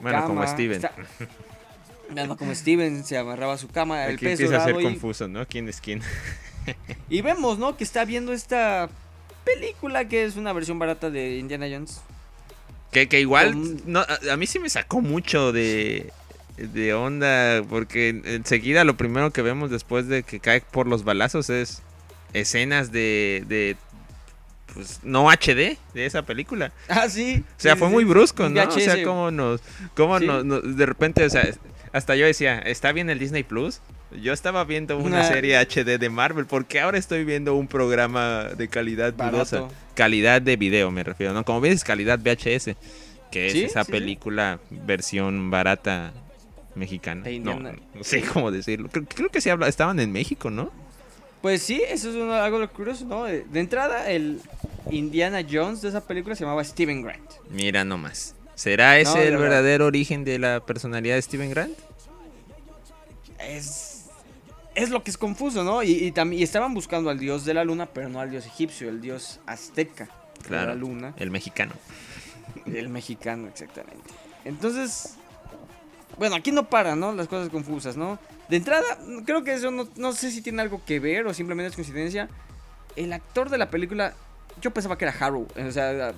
Bueno, 0.00 0.22
como 0.26 0.40
cama. 0.40 0.46
Steven. 0.46 0.76
Está- 0.76 0.94
como 2.38 2.54
Steven 2.54 3.04
se 3.04 3.16
amarraba 3.16 3.54
a 3.54 3.58
su 3.58 3.68
cama, 3.68 4.06
el 4.06 4.18
pez 4.18 4.40
empieza 4.40 4.62
a 4.62 4.66
ser 4.66 4.80
y, 4.80 4.82
confuso, 4.84 5.28
¿no? 5.28 5.46
¿Quién 5.46 5.68
es 5.68 5.80
quién? 5.80 6.02
y 7.08 7.22
vemos, 7.22 7.58
¿no? 7.58 7.76
Que 7.76 7.84
está 7.84 8.04
viendo 8.04 8.32
esta 8.32 8.88
película 9.44 10.06
que 10.08 10.24
es 10.24 10.36
una 10.36 10.52
versión 10.52 10.78
barata 10.78 11.10
de 11.10 11.38
Indiana 11.38 11.66
Jones. 11.70 12.00
Que, 12.90 13.08
que 13.08 13.20
igual, 13.20 13.52
Con- 13.52 13.82
no, 13.86 14.00
a, 14.00 14.32
a 14.32 14.36
mí 14.36 14.46
sí 14.46 14.58
me 14.58 14.68
sacó 14.68 15.00
mucho 15.00 15.52
de, 15.52 16.12
de 16.72 16.94
onda, 16.94 17.62
porque 17.68 18.20
enseguida 18.24 18.84
lo 18.84 18.96
primero 18.96 19.30
que 19.32 19.42
vemos 19.42 19.70
después 19.70 20.06
de 20.08 20.22
que 20.22 20.40
cae 20.40 20.60
por 20.60 20.86
los 20.86 21.04
balazos 21.04 21.50
es 21.50 21.82
escenas 22.32 22.92
de, 22.92 23.44
de 23.48 23.76
pues, 24.74 25.00
no 25.02 25.28
HD 25.30 25.76
de 25.94 26.06
esa 26.06 26.22
película. 26.22 26.72
Ah, 26.88 27.08
sí. 27.08 27.42
O 27.58 27.60
sea, 27.60 27.74
sí, 27.74 27.78
fue 27.78 27.88
sí, 27.88 27.94
muy 27.94 28.04
brusco, 28.04 28.48
¿no? 28.48 28.62
O 28.62 28.70
sea, 28.78 29.02
cómo 29.02 29.30
nos, 29.30 29.60
cómo 29.94 30.18
Sí. 30.18 30.26
nos, 30.26 30.44
nos- 30.44 30.76
de 30.76 30.86
repente, 30.86 31.24
o 31.24 31.30
sea, 31.30 31.48
hasta 31.92 32.14
yo 32.16 32.26
decía, 32.26 32.58
¿está 32.60 32.92
bien 32.92 33.10
el 33.10 33.18
Disney 33.18 33.42
Plus? 33.42 33.80
Yo 34.22 34.32
estaba 34.32 34.64
viendo 34.64 34.96
una 34.96 35.06
Una- 35.18 35.24
serie 35.24 35.56
HD 35.56 35.98
de 35.98 36.08
Marvel, 36.10 36.46
porque 36.46 36.80
ahora 36.80 36.98
estoy 36.98 37.24
viendo 37.24 37.54
un 37.54 37.68
programa 37.68 38.44
de 38.56 38.68
calidad 38.68 39.12
dudosa? 39.12 39.68
Calidad 39.94 40.42
de 40.42 40.56
video, 40.56 40.90
me 40.90 41.02
refiero, 41.04 41.32
¿no? 41.32 41.44
Como 41.44 41.60
ves, 41.60 41.84
calidad 41.84 42.18
VHS, 42.18 42.76
que 43.30 43.46
es 43.48 43.54
esa 43.54 43.84
película 43.84 44.58
versión 44.70 45.50
barata 45.50 46.12
mexicana. 46.80 47.22
De 47.22 47.38
No, 47.38 47.52
Indiana- 47.52 47.78
no 47.94 48.02
sé 48.04 48.22
cómo 48.22 48.50
decirlo. 48.50 48.88
Creo, 48.90 49.04
creo 49.04 49.28
que 49.28 49.40
sí 49.40 49.48
habla, 49.50 49.68
estaban 49.68 50.00
en 50.00 50.10
México, 50.10 50.50
¿no? 50.50 50.72
Pues 51.42 51.62
sí, 51.62 51.80
eso 51.88 52.10
es 52.10 52.16
uno- 52.16 52.34
algo 52.34 52.66
curioso, 52.70 53.04
¿no? 53.06 53.24
De 53.24 53.44
de 53.44 53.60
entrada, 53.60 54.10
el 54.10 54.40
Indiana 54.90 55.40
Jones 55.48 55.80
de 55.82 55.88
esa 55.90 56.06
película 56.06 56.34
se 56.34 56.42
llamaba 56.44 56.64
Steven 56.64 57.02
Grant. 57.02 57.30
Mira 57.50 57.84
nomás. 57.84 58.34
¿Será 58.56 58.98
ese 58.98 59.18
de 59.18 59.24
el 59.28 59.30
verdad. 59.38 59.42
verdadero 59.44 59.86
origen 59.86 60.24
de 60.24 60.38
la 60.38 60.60
personalidad 60.60 61.14
de 61.14 61.22
Steven 61.22 61.48
Grant? 61.50 61.78
Es. 63.38 64.06
Es 64.74 64.90
lo 64.90 65.02
que 65.02 65.10
es 65.10 65.18
confuso, 65.18 65.64
¿no? 65.64 65.82
Y, 65.82 66.12
y, 66.14 66.42
estaban 66.42 66.74
buscando 66.74 67.10
al 67.10 67.18
dios 67.18 67.44
de 67.44 67.54
la 67.54 67.64
luna, 67.64 67.86
pero 67.86 68.08
no 68.08 68.20
al 68.20 68.30
dios 68.30 68.46
egipcio, 68.46 68.88
el 68.88 69.00
dios 69.00 69.40
azteca. 69.46 70.08
Claro. 70.46 70.68
la 70.68 70.74
luna. 70.74 71.14
El 71.18 71.30
mexicano. 71.30 71.72
El 72.66 72.88
mexicano, 72.88 73.48
exactamente. 73.48 74.10
Entonces, 74.44 75.16
bueno, 76.20 76.36
aquí 76.36 76.52
no 76.52 76.68
para, 76.68 76.94
¿no? 76.94 77.12
Las 77.12 77.26
cosas 77.26 77.48
confusas, 77.48 77.96
¿no? 77.96 78.18
De 78.48 78.58
entrada, 78.58 78.84
creo 79.24 79.42
que 79.42 79.54
eso 79.54 79.70
no, 79.72 79.88
no 79.96 80.12
sé 80.12 80.30
si 80.30 80.42
tiene 80.42 80.60
algo 80.62 80.80
que 80.84 81.00
ver 81.00 81.26
o 81.26 81.34
simplemente 81.34 81.70
es 81.70 81.74
coincidencia. 81.74 82.28
El 82.94 83.12
actor 83.12 83.48
de 83.50 83.56
la 83.58 83.70
película, 83.70 84.12
yo 84.60 84.70
pensaba 84.70 84.98
que 84.98 85.06
era 85.06 85.14
Harrow. 85.18 85.48
O 85.66 85.70
sea, 85.72 86.12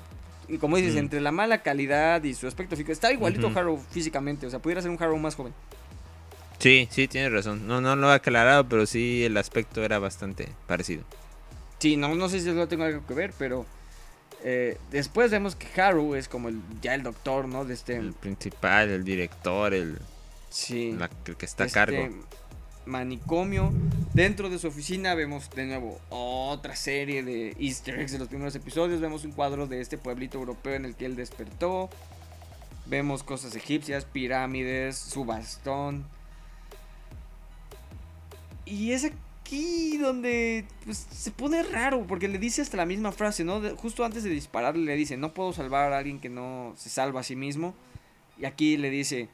y 0.49 0.59
como 0.59 0.76
dices, 0.76 0.94
Mm. 0.94 0.99
entre 0.99 1.21
la 1.21 1.30
mala 1.30 1.62
calidad 1.62 2.23
y 2.25 2.35
su 2.35 2.47
aspecto 2.49 2.75
físico, 2.75 2.90
está 2.92 3.12
igualito. 3.12 3.47
Harrow 3.54 3.78
físicamente. 3.92 4.44
O 4.47 4.50
sea, 4.50 4.59
pudiera 4.59 4.82
ser 4.82 4.90
un 4.90 5.00
Harrow 5.00 5.16
más 5.18 5.37
joven. 5.37 5.54
Sí, 6.59 6.88
sí, 6.90 7.09
tienes 7.09 7.32
razón. 7.32 7.66
No, 7.66 7.80
no 7.80 7.97
lo 7.97 8.11
he 8.11 8.14
aclarado, 8.14 8.68
pero 8.68 8.87
sí 8.87 9.25
el 9.25 9.37
aspecto 9.37 9.82
era 9.85 9.99
bastante 9.99 10.49
parecido. 10.66 11.04
Sí, 11.78 11.97
no, 11.97 12.14
no 12.14 12.28
sé 12.28 12.40
si 12.40 12.49
eso 12.50 12.68
tengo 12.68 12.85
algo 12.85 13.06
que 13.06 13.14
ver, 13.14 13.32
pero 13.38 13.66
eh, 14.44 14.78
después 14.90 15.30
vemos 15.30 15.54
que 15.56 15.66
Harrow 15.80 16.14
es 16.14 16.28
como 16.28 16.49
el, 16.49 16.61
ya 16.80 16.94
el 16.94 17.02
doctor, 17.02 17.46
¿no? 17.49 17.64
De 17.64 17.75
este, 17.75 17.96
El 17.96 18.12
principal, 18.12 18.88
el 18.90 19.04
director, 19.04 19.72
el, 19.75 19.99
sí, 20.50 20.92
la- 20.92 21.11
el 21.26 21.37
que 21.37 21.46
está 21.46 21.64
a 21.64 21.66
este 21.66 21.75
cargo. 21.78 22.08
manicomio. 22.87 23.72
Dentro 24.14 24.50
de 24.50 24.58
su 24.58 24.68
oficina 24.68 25.14
vemos 25.14 25.49
de 25.50 25.64
nuevo 25.66 25.99
otra 26.11 26.76
serie 26.76 27.22
de 27.22 27.56
easter 27.58 27.99
eggs 28.00 28.12
de 28.12 28.18
los 28.18 28.28
primeros 28.28 28.54
episodios. 28.54 29.00
Vemos 29.00 29.25
un 29.25 29.32
cuadro 29.32 29.66
de 29.66 29.80
este 29.80 29.96
pueblito 29.99 30.38
europeo 30.38 30.75
en 30.75 30.84
el 30.84 30.94
que 30.96 31.06
él 31.06 31.16
despertó. 31.16 31.88
Vemos 32.87 33.22
cosas 33.22 33.54
egipcias, 33.54 34.04
pirámides, 34.04 34.96
su 34.99 35.25
bastón. 35.25 36.04
Y 38.64 38.92
es 38.92 39.11
aquí 39.52 39.99
donde 39.99 40.64
pues, 40.85 41.06
se 41.11 41.30
pone 41.30 41.62
raro, 41.62 42.06
porque 42.06 42.28
le 42.28 42.38
dice 42.38 42.62
hasta 42.62 42.76
la 42.76 42.87
misma 42.87 43.12
frase, 43.12 43.44
¿no? 43.44 43.61
Justo 43.76 44.04
antes 44.04 44.25
de 44.25 44.30
dispararle 44.30 44.85
le 44.85 44.97
dice, 44.97 45.16
no 45.16 45.35
puedo 45.35 45.52
salvar 45.52 45.92
a 45.92 45.99
alguien 45.99 46.21
que 46.21 46.28
no 46.28 46.73
se 46.76 46.88
salva 46.88 47.21
a 47.21 47.23
sí 47.23 47.37
mismo. 47.37 47.75
Y 48.38 48.47
aquí 48.47 48.76
le 48.76 48.88
dice, 48.90 49.28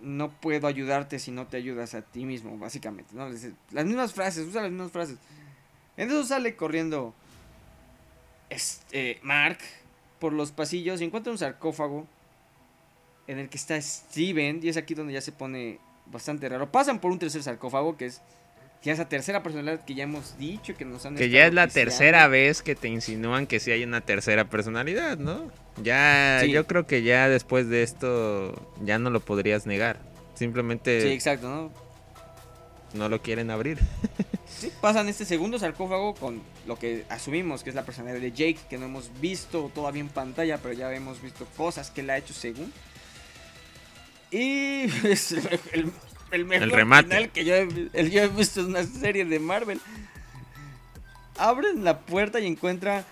no 0.00 0.30
puedo 0.30 0.66
ayudarte 0.66 1.18
si 1.18 1.32
no 1.32 1.46
te 1.46 1.56
ayudas 1.56 1.94
a 1.94 2.02
ti 2.02 2.24
mismo, 2.24 2.56
básicamente, 2.58 3.14
¿no? 3.14 3.28
Las 3.72 3.84
mismas 3.84 4.12
frases, 4.12 4.46
usa 4.46 4.62
las 4.62 4.70
mismas 4.70 4.92
frases. 4.92 5.18
Entonces 5.96 6.28
sale 6.28 6.54
corriendo 6.54 7.12
este, 8.48 9.18
Mark 9.22 9.58
por 10.20 10.32
los 10.32 10.52
pasillos 10.52 11.00
y 11.00 11.04
encuentra 11.04 11.32
un 11.32 11.38
sarcófago 11.38 12.06
en 13.26 13.38
el 13.38 13.48
que 13.48 13.58
está 13.58 13.80
Steven, 13.80 14.60
y 14.62 14.68
es 14.68 14.76
aquí 14.76 14.94
donde 14.94 15.12
ya 15.12 15.20
se 15.20 15.32
pone 15.32 15.78
bastante 16.06 16.48
raro. 16.48 16.70
Pasan 16.70 17.00
por 17.00 17.10
un 17.10 17.18
tercer 17.18 17.42
sarcófago 17.42 17.96
que 17.96 18.06
es 18.06 18.22
ya 18.82 18.92
esa 18.92 19.08
tercera 19.08 19.42
personalidad 19.42 19.84
que 19.84 19.94
ya 19.94 20.04
hemos 20.04 20.38
dicho 20.38 20.74
que 20.74 20.84
nos 20.84 21.04
han 21.06 21.14
Que 21.16 21.28
ya 21.28 21.46
es 21.46 21.52
la 21.54 21.64
oficiando. 21.64 21.90
tercera 21.90 22.28
vez 22.28 22.62
que 22.62 22.74
te 22.74 22.88
insinúan 22.88 23.46
que 23.46 23.60
sí 23.60 23.70
hay 23.72 23.84
una 23.84 24.00
tercera 24.00 24.44
personalidad, 24.46 25.18
¿no? 25.18 25.50
Ya, 25.82 26.40
Sí. 26.42 26.50
yo 26.50 26.66
creo 26.66 26.86
que 26.86 27.02
ya 27.02 27.28
después 27.28 27.68
de 27.68 27.82
esto 27.82 28.54
ya 28.82 28.98
no 28.98 29.10
lo 29.10 29.20
podrías 29.20 29.66
negar. 29.66 29.98
Simplemente 30.34 31.02
Sí, 31.02 31.08
exacto, 31.08 31.48
¿no? 31.48 31.72
no 32.98 33.08
lo 33.08 33.20
quieren 33.22 33.50
abrir. 33.50 33.78
Sí, 34.50 34.70
pasan 34.80 35.08
este 35.08 35.24
segundo 35.24 35.58
sarcófago 35.60 36.14
con 36.16 36.42
lo 36.66 36.76
que 36.76 37.04
asumimos 37.08 37.62
que 37.62 37.70
es 37.70 37.76
la 37.76 37.84
personalidad 37.84 38.20
de 38.20 38.32
Jake, 38.32 38.58
que 38.68 38.76
no 38.78 38.86
hemos 38.86 39.08
visto 39.20 39.70
todavía 39.72 40.00
en 40.02 40.08
pantalla, 40.08 40.58
pero 40.58 40.74
ya 40.74 40.92
hemos 40.92 41.22
visto 41.22 41.46
cosas 41.56 41.90
que 41.92 42.00
él 42.00 42.10
ha 42.10 42.18
hecho 42.18 42.34
según. 42.34 42.70
Y 44.30 44.82
es 45.06 45.32
el, 45.72 45.92
el 46.32 46.44
mejor 46.44 46.64
El 46.64 46.70
remate. 46.70 47.08
final 47.08 47.30
que 47.30 47.44
yo 47.44 47.54
he, 47.54 47.62
el- 47.92 48.10
yo 48.10 48.22
he 48.22 48.28
visto 48.28 48.60
en 48.60 48.66
una 48.66 48.84
serie 48.84 49.24
de 49.24 49.38
Marvel. 49.38 49.80
Abren 51.38 51.84
la 51.84 52.00
puerta 52.00 52.38
y 52.40 52.46
encuentra 52.46 53.04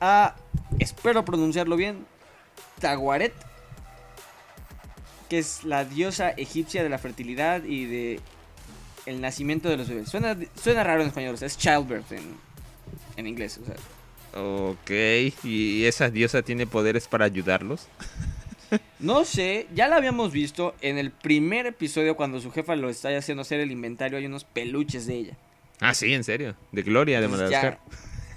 a, 0.00 0.36
espero 0.78 1.24
pronunciarlo 1.24 1.76
bien, 1.76 2.06
Taguaret, 2.80 3.32
que 5.28 5.38
es 5.38 5.64
la 5.64 5.84
diosa 5.84 6.30
egipcia 6.30 6.82
de 6.82 6.88
la 6.88 6.98
fertilidad 6.98 7.64
y 7.64 7.86
de 7.86 8.20
el 9.06 9.20
nacimiento 9.20 9.68
de 9.68 9.76
los 9.78 9.88
bebés. 9.88 10.08
Suena, 10.08 10.36
suena 10.60 10.84
raro 10.84 11.02
en 11.02 11.08
español, 11.08 11.34
o 11.34 11.36
sea, 11.36 11.46
es 11.46 11.58
childbirth 11.58 12.12
en, 12.12 12.36
en 13.16 13.26
inglés. 13.26 13.58
O 13.62 13.66
sea, 13.66 13.74
Ok, 14.34 14.90
¿y 15.44 15.84
esa 15.84 16.08
diosa 16.08 16.40
tiene 16.42 16.66
poderes 16.66 17.06
para 17.08 17.24
ayudarlos? 17.26 17.86
no 18.98 19.24
sé, 19.24 19.66
ya 19.74 19.88
la 19.88 19.96
habíamos 19.96 20.32
visto 20.32 20.74
en 20.80 20.98
el 20.98 21.10
primer 21.10 21.66
episodio 21.66 22.16
cuando 22.16 22.40
su 22.40 22.50
jefa 22.50 22.76
lo 22.76 22.88
está 22.90 23.16
haciendo 23.16 23.42
hacer 23.42 23.60
el 23.60 23.70
inventario. 23.70 24.18
Hay 24.18 24.26
unos 24.26 24.44
peluches 24.44 25.06
de 25.06 25.14
ella. 25.16 25.36
Ah, 25.80 25.94
sí, 25.94 26.12
en 26.14 26.24
serio. 26.24 26.54
De 26.70 26.82
Gloria 26.82 27.18
de 27.20 27.26
Entonces, 27.26 27.50
Madagascar. 27.50 27.80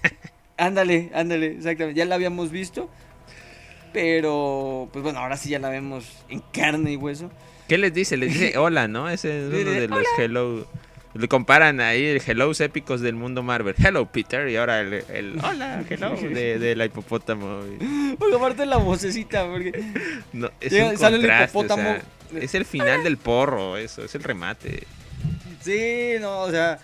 ya- 0.03 0.11
ándale, 0.57 1.11
ándale, 1.13 1.47
exactamente. 1.57 1.97
Ya 1.97 2.05
la 2.05 2.15
habíamos 2.15 2.51
visto. 2.51 2.89
Pero, 3.93 4.89
pues 4.91 5.03
bueno, 5.03 5.19
ahora 5.19 5.37
sí 5.37 5.49
ya 5.49 5.59
la 5.59 5.69
vemos 5.69 6.25
en 6.29 6.41
carne 6.51 6.91
y 6.91 6.95
hueso. 6.97 7.31
¿Qué 7.67 7.77
les 7.77 7.93
dice? 7.93 8.17
Les 8.17 8.33
dice 8.33 8.57
hola, 8.57 8.87
¿no? 8.87 9.09
Ese 9.09 9.39
es 9.47 9.53
uno 9.53 9.57
de, 9.71 9.81
de 9.81 9.87
los 9.87 10.03
hello. 10.17 10.67
Le 11.15 11.27
comparan 11.29 11.79
ahí 11.79 12.03
el 12.05 12.21
hellos 12.25 12.59
épicos 12.59 12.99
del 12.99 13.15
mundo 13.15 13.41
Marvel. 13.41 13.73
Hello, 13.77 14.05
Peter. 14.05 14.49
Y 14.49 14.57
ahora 14.57 14.81
el, 14.81 14.93
el 14.93 15.39
hola, 15.43 15.81
hello 15.89 16.11
de, 16.21 16.59
de 16.59 16.75
la 16.75 16.85
hipopótamo. 16.85 17.61
Porque 18.19 18.35
aparte 18.35 18.65
la 18.65 18.77
vocecita, 18.77 19.47
porque 19.49 19.71
No, 20.33 20.49
es 20.59 20.73
Llega- 20.73 20.89
un 20.91 20.97
sale 20.97 21.17
el 21.17 21.29
o 21.29 21.43
hipopótamo. 21.43 21.81
sea, 21.83 22.01
es 22.41 22.53
el 22.53 22.65
final 22.65 23.03
del 23.03 23.15
porro, 23.17 23.77
eso, 23.77 24.03
es 24.03 24.13
el 24.15 24.23
remate. 24.23 24.85
Sí, 25.61 26.15
no, 26.19 26.41
o 26.41 26.51
sea. 26.51 26.79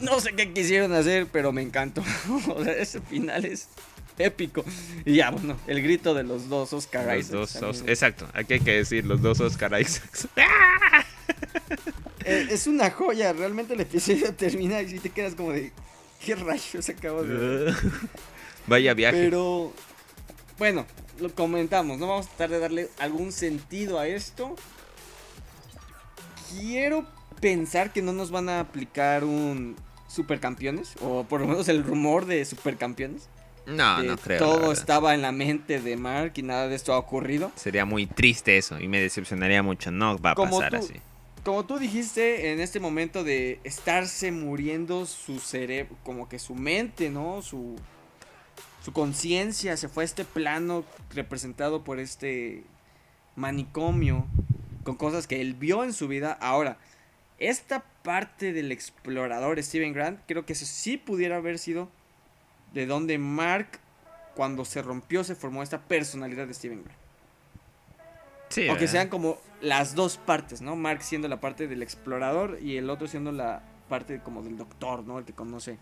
No 0.00 0.18
sé 0.20 0.32
qué 0.32 0.50
quisieron 0.54 0.94
hacer, 0.94 1.26
pero 1.30 1.52
me 1.52 1.60
encantó. 1.60 2.02
O 2.48 2.64
sea, 2.64 2.72
ese 2.72 3.00
final 3.02 3.44
es 3.44 3.68
épico. 4.16 4.64
Y 5.04 5.16
ya, 5.16 5.30
bueno, 5.30 5.58
el 5.66 5.82
grito 5.82 6.14
de 6.14 6.22
los 6.24 6.48
dos 6.48 6.72
Oscar 6.72 7.04
Los 7.06 7.26
Isaacs 7.28 7.60
dos 7.60 7.82
exacto, 7.86 8.26
aquí 8.32 8.54
hay 8.54 8.60
que 8.60 8.72
decir 8.76 9.04
los 9.04 9.20
dos 9.20 9.38
Oscar 9.40 9.78
Isaacs. 9.78 10.28
Eh, 12.24 12.46
es 12.50 12.66
una 12.66 12.90
joya, 12.90 13.32
realmente 13.32 13.74
el 13.74 13.80
episodio 13.80 14.34
termina 14.36 14.80
y 14.82 14.88
si 14.88 14.98
te 14.98 15.10
quedas 15.10 15.34
como 15.34 15.52
de. 15.52 15.72
¿Qué 16.24 16.34
rayos 16.36 16.88
acabo 16.88 17.22
de 17.24 17.34
ver? 17.34 17.74
Vaya 18.66 18.94
viaje. 18.94 19.16
Pero. 19.24 19.72
Bueno, 20.58 20.86
lo 21.18 21.34
comentamos, 21.34 21.98
no 21.98 22.06
vamos 22.06 22.26
a 22.26 22.28
tratar 22.30 22.50
de 22.50 22.58
darle 22.60 22.88
algún 22.98 23.32
sentido 23.32 23.98
a 23.98 24.06
esto. 24.06 24.54
Quiero 26.50 27.06
pensar 27.40 27.92
que 27.92 28.02
no 28.02 28.12
nos 28.12 28.30
van 28.30 28.48
a 28.48 28.60
aplicar 28.60 29.24
un 29.24 29.74
supercampeones, 30.08 30.94
o 31.00 31.24
por 31.24 31.40
lo 31.40 31.48
menos 31.48 31.68
el 31.68 31.82
rumor 31.82 32.26
de 32.26 32.44
supercampeones. 32.44 33.28
no, 33.66 34.02
no 34.02 34.16
creo. 34.18 34.38
Todo 34.38 34.70
estaba 34.72 35.14
en 35.14 35.22
la 35.22 35.32
mente 35.32 35.80
de 35.80 35.96
Mark 35.96 36.32
y 36.36 36.42
nada 36.42 36.68
de 36.68 36.74
esto 36.76 36.92
ha 36.92 36.98
ocurrido. 36.98 37.50
Sería 37.56 37.84
muy 37.84 38.06
triste 38.06 38.58
eso 38.58 38.78
y 38.78 38.86
me 38.88 39.00
decepcionaría 39.00 39.62
mucho. 39.62 39.90
No 39.90 40.18
va 40.18 40.32
a 40.32 40.34
Como 40.34 40.58
pasar 40.58 40.72
tú- 40.78 40.84
así. 40.84 40.94
Como 41.44 41.64
tú 41.64 41.78
dijiste, 41.78 42.52
en 42.52 42.60
este 42.60 42.78
momento 42.78 43.24
de 43.24 43.58
estarse 43.64 44.30
muriendo 44.30 45.06
su 45.06 45.40
cerebro, 45.40 45.96
como 46.04 46.28
que 46.28 46.38
su 46.38 46.54
mente, 46.54 47.10
¿no? 47.10 47.42
Su, 47.42 47.74
su 48.84 48.92
conciencia 48.92 49.76
se 49.76 49.88
fue 49.88 50.04
a 50.04 50.06
este 50.06 50.24
plano 50.24 50.84
representado 51.10 51.82
por 51.82 51.98
este 51.98 52.62
manicomio, 53.34 54.26
con 54.84 54.94
cosas 54.96 55.26
que 55.26 55.40
él 55.40 55.54
vio 55.54 55.82
en 55.82 55.92
su 55.92 56.06
vida. 56.06 56.32
Ahora, 56.40 56.76
esta 57.38 57.80
parte 58.04 58.52
del 58.52 58.70
explorador 58.70 59.60
Steven 59.62 59.92
Grant, 59.92 60.20
creo 60.28 60.46
que 60.46 60.52
eso 60.52 60.64
sí 60.64 60.96
pudiera 60.96 61.36
haber 61.36 61.58
sido 61.58 61.88
de 62.72 62.86
donde 62.86 63.18
Mark, 63.18 63.80
cuando 64.36 64.64
se 64.64 64.80
rompió, 64.80 65.24
se 65.24 65.34
formó 65.34 65.62
esta 65.64 65.80
personalidad 65.80 66.46
de 66.46 66.54
Steven 66.54 66.84
Grant. 66.84 66.98
Sí, 68.48 68.62
O 68.68 68.74
que 68.74 68.80
¿verdad? 68.80 68.86
sean 68.92 69.08
como 69.08 69.38
las 69.62 69.94
dos 69.94 70.18
partes, 70.18 70.60
¿no? 70.60 70.76
Mark 70.76 71.02
siendo 71.02 71.28
la 71.28 71.40
parte 71.40 71.68
del 71.68 71.82
explorador 71.82 72.58
y 72.60 72.76
el 72.76 72.90
otro 72.90 73.06
siendo 73.06 73.32
la 73.32 73.62
parte 73.88 74.20
como 74.20 74.42
del 74.42 74.56
doctor, 74.58 75.04
¿no? 75.04 75.18
El 75.18 75.24
que 75.24 75.32
conoce, 75.32 75.78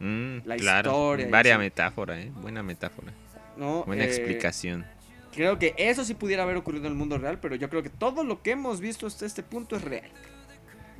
Mm, 0.00 0.38
la 0.44 0.54
claro. 0.56 0.90
historia 0.90 1.28
Varia 1.28 1.58
metáfora, 1.58 2.20
¿eh? 2.20 2.30
Buena 2.36 2.62
metáfora. 2.62 3.12
¿no? 3.56 3.82
Buena 3.82 4.04
Eh, 4.04 4.06
explicación. 4.06 4.86
Creo 5.34 5.58
que 5.58 5.74
eso 5.76 6.04
sí 6.04 6.14
pudiera 6.14 6.44
haber 6.44 6.56
ocurrido 6.56 6.86
en 6.86 6.92
el 6.92 6.96
mundo 6.98 7.18
real, 7.18 7.38
pero 7.40 7.56
yo 7.56 7.68
creo 7.68 7.82
que 7.82 7.90
todo 7.90 8.22
lo 8.22 8.40
que 8.42 8.52
hemos 8.52 8.80
visto 8.80 9.08
hasta 9.08 9.26
este 9.26 9.42
punto 9.42 9.74
es 9.74 9.82
real. 9.82 10.08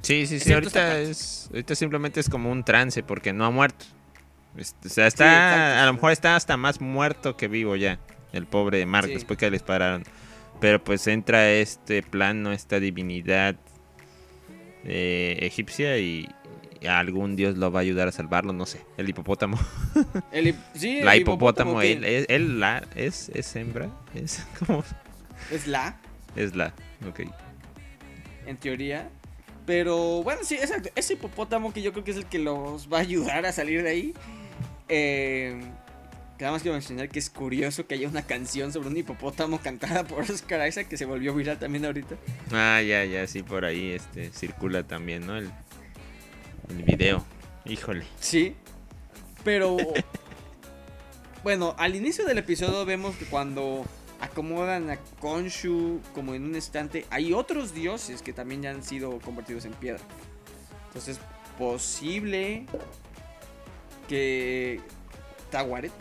Sí, 0.02 0.26
sí, 0.26 0.40
sí. 0.40 0.52
Ahorita 0.52 0.98
es, 0.98 1.48
ahorita 1.52 1.74
simplemente 1.76 2.18
es 2.18 2.28
como 2.28 2.50
un 2.50 2.64
trance 2.64 3.02
porque 3.04 3.32
no 3.32 3.44
ha 3.44 3.50
muerto. 3.50 3.84
Es- 4.56 4.74
o 4.84 4.88
sea, 4.88 5.06
está, 5.06 5.24
exacto, 5.54 5.82
a 5.82 5.86
lo 5.86 5.92
mejor 5.92 6.10
está 6.12 6.34
hasta 6.34 6.56
más 6.56 6.80
muerto 6.80 7.36
que 7.36 7.46
vivo 7.46 7.76
ya. 7.76 8.00
El 8.32 8.46
pobre 8.46 8.84
Mark 8.86 9.06
Sí. 9.06 9.14
después 9.14 9.38
que 9.38 9.46
le 9.46 9.52
dispararon. 9.52 10.02
Pero 10.60 10.82
pues 10.82 11.06
entra 11.06 11.50
este 11.50 12.02
plano, 12.02 12.52
esta 12.52 12.80
divinidad 12.80 13.56
eh, 14.84 15.38
egipcia 15.42 15.98
y, 15.98 16.28
y 16.80 16.86
algún 16.86 17.36
dios 17.36 17.56
lo 17.56 17.70
va 17.70 17.80
a 17.80 17.82
ayudar 17.82 18.08
a 18.08 18.12
salvarlo, 18.12 18.52
no 18.52 18.66
sé. 18.66 18.80
El 18.96 19.08
hipopótamo. 19.08 19.58
El 20.32 20.48
hip- 20.48 20.56
sí, 20.74 21.00
la 21.02 21.14
el 21.14 21.22
hipopótamo, 21.22 21.80
él, 21.82 22.04
él, 22.04 22.26
él 22.28 22.60
la, 22.60 22.84
es, 22.96 23.28
es 23.34 23.54
hembra. 23.56 23.88
Es 24.14 24.44
como 24.58 24.82
es 25.52 25.66
la, 25.66 25.96
es 26.36 26.54
la. 26.56 26.74
Ok. 27.08 27.20
en 28.46 28.56
teoría. 28.56 29.08
Pero 29.66 30.22
bueno, 30.22 30.40
sí, 30.44 30.54
exacto. 30.54 30.88
Ese 30.94 31.12
hipopótamo 31.12 31.72
que 31.74 31.82
yo 31.82 31.92
creo 31.92 32.02
que 32.02 32.10
es 32.12 32.16
el 32.16 32.24
que 32.26 32.38
los 32.38 32.90
va 32.90 32.98
a 32.98 33.00
ayudar 33.02 33.44
a 33.46 33.52
salir 33.52 33.82
de 33.82 33.90
ahí. 33.90 34.14
eh, 34.88 35.60
Que 36.38 36.44
nada 36.44 36.52
más 36.52 36.62
quiero 36.62 36.74
mencionar 36.74 37.08
que 37.08 37.18
es 37.18 37.30
curioso 37.30 37.88
que 37.88 37.96
haya 37.96 38.08
una 38.08 38.22
canción 38.22 38.72
sobre 38.72 38.88
un 38.88 38.96
hipopótamo 38.96 39.60
cantada 39.60 40.04
por 40.04 40.22
Oscar 40.30 40.68
Isaac 40.68 40.86
que 40.86 40.96
se 40.96 41.04
volvió 41.04 41.34
viral 41.34 41.58
también 41.58 41.84
ahorita. 41.84 42.14
Ah, 42.52 42.80
ya, 42.80 43.04
ya, 43.04 43.26
sí, 43.26 43.42
por 43.42 43.64
ahí 43.64 43.90
este 43.90 44.30
circula 44.30 44.84
también, 44.84 45.26
¿no? 45.26 45.36
El, 45.36 45.50
el 46.70 46.82
video. 46.84 47.24
Híjole. 47.64 48.04
Sí. 48.20 48.54
Pero. 49.42 49.76
bueno, 51.42 51.74
al 51.76 51.96
inicio 51.96 52.24
del 52.24 52.38
episodio 52.38 52.84
vemos 52.84 53.16
que 53.16 53.24
cuando 53.24 53.84
acomodan 54.20 54.90
a 54.90 54.96
Konshu 55.20 56.00
como 56.14 56.34
en 56.34 56.44
un 56.44 56.54
estante, 56.54 57.04
hay 57.10 57.32
otros 57.32 57.74
dioses 57.74 58.22
que 58.22 58.32
también 58.32 58.62
ya 58.62 58.70
han 58.70 58.84
sido 58.84 59.18
convertidos 59.18 59.64
en 59.64 59.72
piedra. 59.72 60.02
Entonces, 60.86 61.18
posible 61.58 62.64
que 64.08 64.80
Tawaret. 65.50 65.92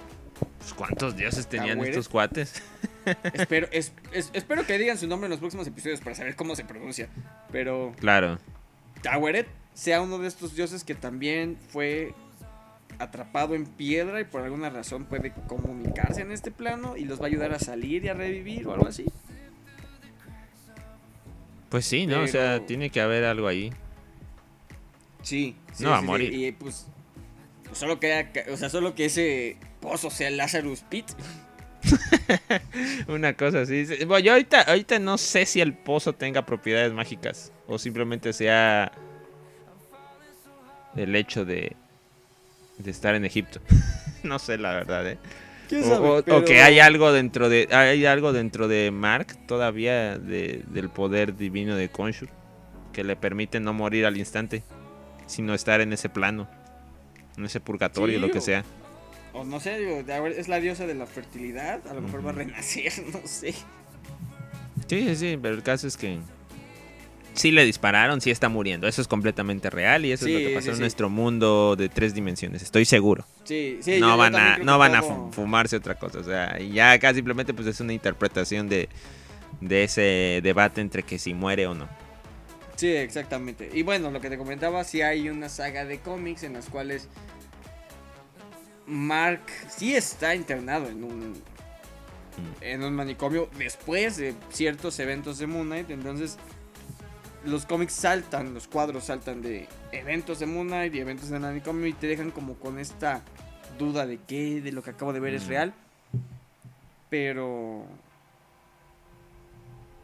Pues, 0.59 0.73
¿Cuántos 0.73 1.15
dioses 1.15 1.47
tenían 1.47 1.79
estos 1.83 2.09
cuates? 2.09 2.61
espero, 3.33 3.67
es- 3.71 3.93
es- 4.11 4.29
espero 4.33 4.65
que 4.65 4.77
digan 4.77 4.97
su 4.97 5.07
nombre 5.07 5.27
en 5.27 5.31
los 5.31 5.39
próximos 5.39 5.65
episodios 5.67 6.01
para 6.01 6.15
saber 6.15 6.35
cómo 6.35 6.55
se 6.55 6.65
pronuncia. 6.65 7.07
Pero 7.51 7.93
Claro. 7.99 8.39
Taweret 9.01 9.47
sea 9.73 10.01
uno 10.01 10.17
de 10.17 10.27
estos 10.27 10.55
dioses 10.55 10.83
que 10.83 10.95
también 10.95 11.57
fue 11.69 12.13
atrapado 12.99 13.53
en 13.53 13.65
piedra 13.65 14.19
y 14.19 14.23
por 14.23 14.41
alguna 14.41 14.69
razón 14.71 15.05
puede 15.05 15.31
comunicarse 15.47 16.21
en 16.21 16.31
este 16.31 16.49
plano 16.51 16.97
y 16.97 17.05
los 17.05 17.19
va 17.21 17.25
a 17.25 17.27
ayudar 17.27 17.53
a 17.53 17.59
salir 17.59 18.03
y 18.05 18.07
a 18.09 18.13
revivir 18.15 18.67
o 18.67 18.73
algo 18.73 18.87
así. 18.87 19.05
Pues 21.69 21.85
sí, 21.85 22.07
¿no? 22.07 22.21
O 22.21 22.27
sea, 22.27 22.65
tiene 22.65 22.89
que 22.89 23.01
haber 23.01 23.23
algo 23.25 23.47
ahí. 23.47 23.71
Sí, 25.21 25.55
sí, 25.73 25.83
No 25.83 25.93
a 25.93 25.97
sí, 25.97 26.01
sí, 26.01 26.07
morir. 26.07 26.33
Y 26.33 26.51
pues, 26.53 26.87
pues 27.65 27.77
solo 27.77 27.99
que, 27.99 28.13
haya 28.13 28.31
ca- 28.31 28.45
o 28.51 28.57
sea, 28.57 28.69
solo 28.69 28.95
que 28.95 29.05
ese 29.05 29.57
pozo 29.79 30.09
sea 30.09 30.27
el 30.27 30.37
Lazarus 30.37 30.81
Pit. 30.81 31.05
Una 33.07 33.33
cosa 33.33 33.61
así. 33.61 33.85
Sí, 33.85 34.05
Bueno, 34.05 34.19
yo 34.25 34.31
ahorita, 34.33 34.61
ahorita 34.61 34.99
no 34.99 35.17
sé 35.17 35.45
si 35.45 35.61
el 35.61 35.73
pozo 35.73 36.13
tenga 36.13 36.45
propiedades 36.45 36.91
mágicas 36.93 37.51
o 37.67 37.77
simplemente 37.79 38.33
sea 38.33 38.91
el 40.95 41.15
hecho 41.15 41.45
de, 41.45 41.75
de 42.77 42.91
estar 42.91 43.15
en 43.15 43.25
Egipto. 43.25 43.59
no 44.23 44.39
sé 44.39 44.57
la 44.57 44.73
verdad, 44.73 45.07
¿eh? 45.07 45.17
¿Quién 45.69 45.83
O, 45.83 45.87
sabe? 45.87 46.07
o- 46.07 46.17
o 46.17 46.23
Pero- 46.23 46.45
que 46.45 46.61
hay 46.61 46.79
algo 46.79 47.11
dentro 47.11 47.49
de 47.49 47.67
hay 47.71 48.05
algo 48.05 48.31
dentro 48.33 48.67
de 48.67 48.89
Mark 48.91 49.37
todavía 49.47 50.17
de- 50.17 50.63
del 50.67 50.89
poder 50.89 51.35
divino 51.35 51.75
de 51.75 51.89
Konshur 51.89 52.29
que 52.93 53.03
le 53.03 53.15
permite 53.15 53.59
no 53.59 53.73
morir 53.73 54.05
al 54.07 54.17
instante, 54.17 54.63
sino 55.27 55.53
estar 55.53 55.81
en 55.81 55.93
ese 55.93 56.09
plano, 56.09 56.47
en 57.37 57.45
ese 57.45 57.59
purgatorio, 57.59 58.15
Sí, 58.15 58.21
lo 58.25 58.31
que 58.31 58.39
o- 58.39 58.41
sea. 58.41 58.63
O 59.37 59.43
no 59.43 59.59
sé, 59.59 59.77
digo, 59.77 60.03
es 60.27 60.47
la 60.47 60.59
diosa 60.59 60.87
de 60.87 60.95
la 60.95 61.05
fertilidad. 61.05 61.85
A 61.87 61.93
lo 61.93 62.01
mejor 62.01 62.25
va 62.25 62.31
a 62.31 62.33
renacer, 62.33 62.91
no 63.13 63.21
sé. 63.25 63.53
Sí, 64.87 65.07
sí, 65.07 65.15
sí, 65.15 65.39
pero 65.41 65.55
el 65.55 65.63
caso 65.63 65.87
es 65.87 65.97
que 65.97 66.19
sí 67.33 67.51
le 67.51 67.65
dispararon, 67.65 68.19
sí 68.19 68.31
está 68.31 68.49
muriendo. 68.49 68.87
Eso 68.87 69.01
es 69.01 69.07
completamente 69.07 69.69
real 69.69 70.05
y 70.05 70.11
eso 70.11 70.25
es 70.27 70.33
lo 70.33 70.39
que 70.39 70.49
pasó 70.55 70.65
sí, 70.65 70.69
en 70.69 70.75
sí. 70.75 70.81
nuestro 70.81 71.09
mundo 71.09 71.75
de 71.75 71.89
tres 71.89 72.13
dimensiones. 72.13 72.63
Estoy 72.63 72.85
seguro. 72.85 73.25
Sí, 73.43 73.79
sí. 73.81 73.99
no 73.99 74.11
yo 74.11 74.17
van 74.17 74.35
a, 74.35 74.57
no 74.57 74.77
van 74.77 74.95
a 74.95 75.03
fumarse 75.03 75.75
otra 75.75 75.95
cosa. 75.95 76.19
O 76.19 76.23
sea, 76.23 76.57
ya 76.59 76.91
acá 76.91 77.13
simplemente 77.13 77.53
pues 77.53 77.67
es 77.67 77.79
una 77.79 77.93
interpretación 77.93 78.67
de, 78.69 78.89
de 79.61 79.83
ese 79.83 80.39
debate 80.43 80.81
entre 80.81 81.03
que 81.03 81.19
si 81.19 81.33
muere 81.33 81.67
o 81.67 81.75
no. 81.75 81.87
Sí, 82.75 82.89
exactamente. 82.89 83.69
Y 83.73 83.81
bueno, 83.81 84.11
lo 84.11 84.21
que 84.21 84.29
te 84.29 84.37
comentaba, 84.37 84.83
sí 84.83 85.01
hay 85.01 85.29
una 85.29 85.49
saga 85.49 85.85
de 85.85 85.99
cómics 85.99 86.43
en 86.43 86.53
las 86.53 86.69
cuales 86.69 87.07
Mark 88.87 89.41
sí 89.69 89.95
está 89.95 90.33
internado 90.35 90.87
en 90.87 91.03
un 91.03 91.43
en 92.61 92.83
un 92.83 92.93
manicomio 92.93 93.49
después 93.57 94.17
de 94.17 94.35
ciertos 94.51 94.99
eventos 94.99 95.39
de 95.39 95.47
Moon 95.47 95.65
Knight, 95.67 95.89
entonces 95.89 96.37
los 97.43 97.65
cómics 97.65 97.93
saltan, 97.93 98.53
los 98.53 98.67
cuadros 98.67 99.05
saltan 99.05 99.41
de 99.41 99.67
eventos 99.91 100.39
de 100.39 100.45
Moon 100.45 100.67
Knight 100.67 100.93
y 100.93 100.99
eventos 100.99 101.29
del 101.29 101.39
manicomio 101.39 101.87
y 101.87 101.93
te 101.93 102.05
dejan 102.07 102.29
como 102.31 102.53
con 102.55 102.77
esta 102.79 103.21
duda 103.79 104.05
de 104.05 104.17
que 104.19 104.61
de 104.61 104.71
lo 104.71 104.83
que 104.83 104.91
acabo 104.91 105.13
de 105.13 105.19
ver 105.19 105.33
es 105.33 105.45
Mm. 105.45 105.49
real. 105.49 105.73
Pero 107.09 107.85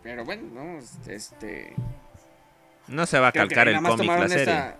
pero 0.02 0.26
bueno, 0.26 0.44
no, 0.54 0.80
este 1.12 1.74
No 2.88 3.06
se 3.06 3.20
va 3.20 3.28
a 3.28 3.32
calcar 3.32 3.68
el 3.70 3.82
cómic, 3.82 4.08
la 4.10 4.28
serie. 4.28 4.44
esta- 4.44 4.78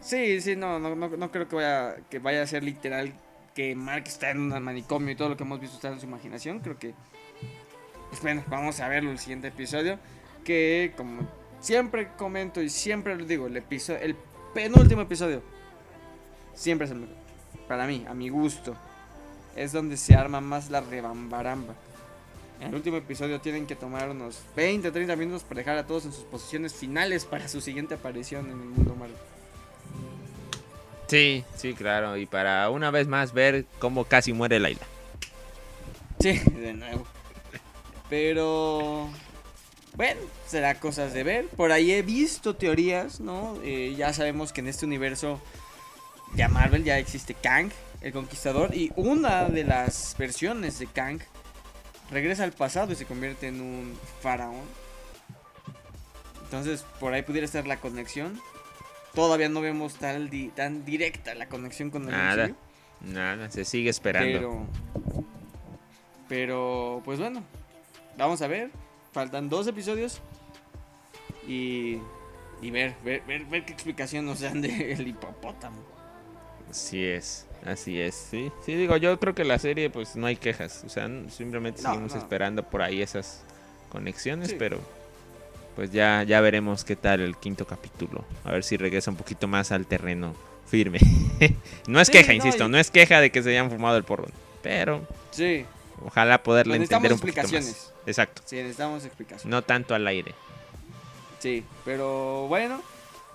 Sí, 0.00 0.40
sí, 0.40 0.54
no, 0.56 0.78
no, 0.78 0.94
no, 0.94 1.08
no 1.08 1.30
creo 1.32 1.48
que 1.48 1.56
vaya, 1.56 1.96
que 2.10 2.18
vaya 2.18 2.42
a 2.42 2.46
ser 2.46 2.62
literal 2.62 3.12
que 3.58 3.74
Mark 3.74 4.04
está 4.06 4.30
en 4.30 4.52
un 4.52 4.62
manicomio 4.62 5.10
y 5.10 5.16
todo 5.16 5.30
lo 5.30 5.36
que 5.36 5.42
hemos 5.42 5.58
visto 5.58 5.74
está 5.74 5.88
en 5.88 5.98
su 5.98 6.06
imaginación. 6.06 6.60
Creo 6.60 6.78
que, 6.78 6.94
pues 8.08 8.22
bueno, 8.22 8.44
vamos 8.46 8.78
a 8.78 8.86
verlo 8.86 9.10
el 9.10 9.18
siguiente 9.18 9.48
episodio. 9.48 9.98
Que 10.44 10.94
como 10.96 11.28
siempre 11.58 12.10
comento 12.16 12.62
y 12.62 12.68
siempre 12.70 13.16
lo 13.16 13.24
digo, 13.24 13.48
el 13.48 13.56
episodio, 13.56 13.98
el 13.98 14.14
penúltimo 14.54 15.02
episodio 15.02 15.42
siempre 16.54 16.84
es 16.84 16.92
el 16.92 16.98
mejor. 16.98 17.16
Para 17.66 17.88
mí, 17.88 18.04
a 18.08 18.14
mi 18.14 18.28
gusto, 18.28 18.76
es 19.56 19.72
donde 19.72 19.96
se 19.96 20.14
arma 20.14 20.40
más 20.40 20.70
la 20.70 20.80
rebambaramba. 20.80 21.74
En 22.60 22.68
el 22.68 22.76
último 22.76 22.98
episodio 22.98 23.40
tienen 23.40 23.66
que 23.66 23.74
tomar 23.74 24.08
unos 24.08 24.40
20, 24.54 24.88
30 24.92 25.16
minutos 25.16 25.42
para 25.42 25.58
dejar 25.58 25.78
a 25.78 25.84
todos 25.84 26.04
en 26.04 26.12
sus 26.12 26.22
posiciones 26.22 26.74
finales 26.74 27.24
para 27.24 27.48
su 27.48 27.60
siguiente 27.60 27.94
aparición 27.94 28.44
en 28.44 28.52
el 28.52 28.68
mundo 28.68 28.94
Marvel. 28.94 29.16
Sí, 31.08 31.44
sí, 31.56 31.74
claro. 31.74 32.16
Y 32.16 32.26
para 32.26 32.70
una 32.70 32.90
vez 32.90 33.08
más 33.08 33.32
ver 33.32 33.64
cómo 33.78 34.04
casi 34.04 34.32
muere 34.32 34.60
Laila. 34.60 34.86
Sí, 36.20 36.38
de 36.38 36.74
nuevo. 36.74 37.06
Pero 38.10 39.08
bueno, 39.94 40.20
será 40.46 40.78
cosas 40.78 41.12
de 41.12 41.24
ver. 41.24 41.46
Por 41.48 41.72
ahí 41.72 41.92
he 41.92 42.02
visto 42.02 42.54
teorías, 42.54 43.20
¿no? 43.20 43.58
Eh, 43.64 43.94
ya 43.96 44.12
sabemos 44.12 44.52
que 44.52 44.60
en 44.60 44.68
este 44.68 44.86
universo 44.86 45.40
de 46.34 46.46
Marvel 46.48 46.84
ya 46.84 46.98
existe 46.98 47.34
Kang, 47.34 47.70
el 48.00 48.12
conquistador, 48.12 48.74
y 48.74 48.92
una 48.96 49.46
de 49.46 49.64
las 49.64 50.14
versiones 50.18 50.78
de 50.78 50.86
Kang 50.86 51.20
regresa 52.10 52.44
al 52.44 52.52
pasado 52.52 52.92
y 52.92 52.96
se 52.96 53.06
convierte 53.06 53.48
en 53.48 53.60
un 53.60 53.98
faraón. 54.20 54.66
Entonces, 56.44 56.84
por 57.00 57.12
ahí 57.12 57.22
pudiera 57.22 57.44
estar 57.44 57.66
la 57.66 57.78
conexión. 57.78 58.40
Todavía 59.14 59.48
no 59.48 59.60
vemos 59.60 59.94
tal 59.94 60.30
di- 60.30 60.48
tan 60.48 60.84
directa 60.84 61.34
la 61.34 61.48
conexión 61.48 61.90
con 61.90 62.04
el 62.04 62.10
Nada. 62.10 62.48
MCU. 62.48 62.56
Nada, 63.12 63.50
se 63.50 63.64
sigue 63.64 63.90
esperando. 63.90 64.38
Pero, 64.38 64.66
pero, 66.28 67.02
pues 67.04 67.18
bueno, 67.18 67.42
vamos 68.16 68.42
a 68.42 68.46
ver. 68.48 68.70
Faltan 69.12 69.48
dos 69.48 69.66
episodios. 69.66 70.20
Y, 71.46 71.98
y 72.60 72.70
ver, 72.70 72.94
ver, 73.04 73.22
ver, 73.26 73.44
ver 73.46 73.64
qué 73.64 73.72
explicación 73.72 74.26
nos 74.26 74.40
dan 74.40 74.60
del 74.60 75.06
hipopótamo. 75.08 75.78
Así 76.70 77.02
es, 77.04 77.46
así 77.64 77.98
es. 77.98 78.14
Sí, 78.14 78.52
sí, 78.66 78.74
digo, 78.74 78.96
yo 78.98 79.18
creo 79.18 79.34
que 79.34 79.44
la 79.44 79.58
serie, 79.58 79.88
pues 79.88 80.14
no 80.16 80.26
hay 80.26 80.36
quejas. 80.36 80.82
O 80.84 80.90
sea, 80.90 81.08
simplemente 81.30 81.80
No, 81.82 81.90
seguimos 81.90 82.12
no. 82.14 82.18
esperando 82.20 82.62
por 82.68 82.82
ahí 82.82 83.00
esas 83.00 83.42
conexiones, 83.88 84.50
Sí. 84.50 84.56
pero 84.58 84.78
pues 85.78 85.92
ya, 85.92 86.24
ya 86.24 86.40
veremos 86.40 86.82
qué 86.82 86.96
tal 86.96 87.20
el 87.20 87.36
quinto 87.36 87.64
capítulo. 87.64 88.24
A 88.42 88.50
ver 88.50 88.64
si 88.64 88.76
regresa 88.76 89.12
un 89.12 89.16
poquito 89.16 89.46
más 89.46 89.70
al 89.70 89.86
terreno 89.86 90.34
firme. 90.66 90.98
no 91.86 92.00
es 92.00 92.08
Sí, 92.08 92.12
queja, 92.14 92.32
no, 92.32 92.34
insisto, 92.34 92.64
y- 92.66 92.68
no 92.68 92.78
es 92.78 92.90
queja 92.90 93.20
de 93.20 93.30
que 93.30 93.44
se 93.44 93.50
hayan 93.50 93.70
fumado 93.70 93.96
el 93.96 94.02
porro, 94.02 94.26
pero 94.60 95.06
Sí, 95.30 95.64
ojalá 96.04 96.42
poderle 96.42 96.72
Pero 96.72 96.82
entender 96.82 97.12
un 97.12 97.20
necesitamos 97.20 97.20
poquito 97.20 97.42
más. 97.42 97.68
explicaciones. 97.68 97.92
Exacto, 98.06 98.42
sí, 98.44 98.56
necesitamos 98.56 99.04
explicación. 99.04 99.50
no 99.52 99.62
tanto 99.62 99.94
al 99.94 100.04
aire. 100.08 100.34
Sí, 101.38 101.62
pero 101.84 102.48
bueno, 102.48 102.82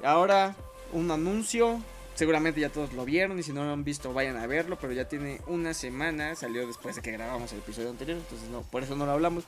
ahora 0.03 0.53
un 0.91 1.09
anuncio. 1.11 1.79
Seguramente 2.15 2.59
ya 2.59 2.69
todos 2.69 2.91
lo 2.93 3.05
vieron 3.05 3.39
y 3.39 3.43
si 3.43 3.53
no 3.53 3.63
lo 3.63 3.71
han 3.71 3.83
visto 3.85 4.13
vayan 4.13 4.35
a 4.37 4.45
verlo, 4.47 4.77
pero 4.79 4.91
ya 4.93 5.05
tiene 5.07 5.39
una 5.47 5.73
semana, 5.73 6.35
salió 6.35 6.67
después 6.67 6.95
de 6.97 7.01
que 7.01 7.11
grabamos 7.11 7.51
el 7.53 7.57
episodio 7.59 7.89
anterior, 7.89 8.17
entonces 8.19 8.49
no, 8.49 8.61
por 8.63 8.83
eso 8.83 8.95
no 8.97 9.05
lo 9.07 9.13
hablamos. 9.13 9.45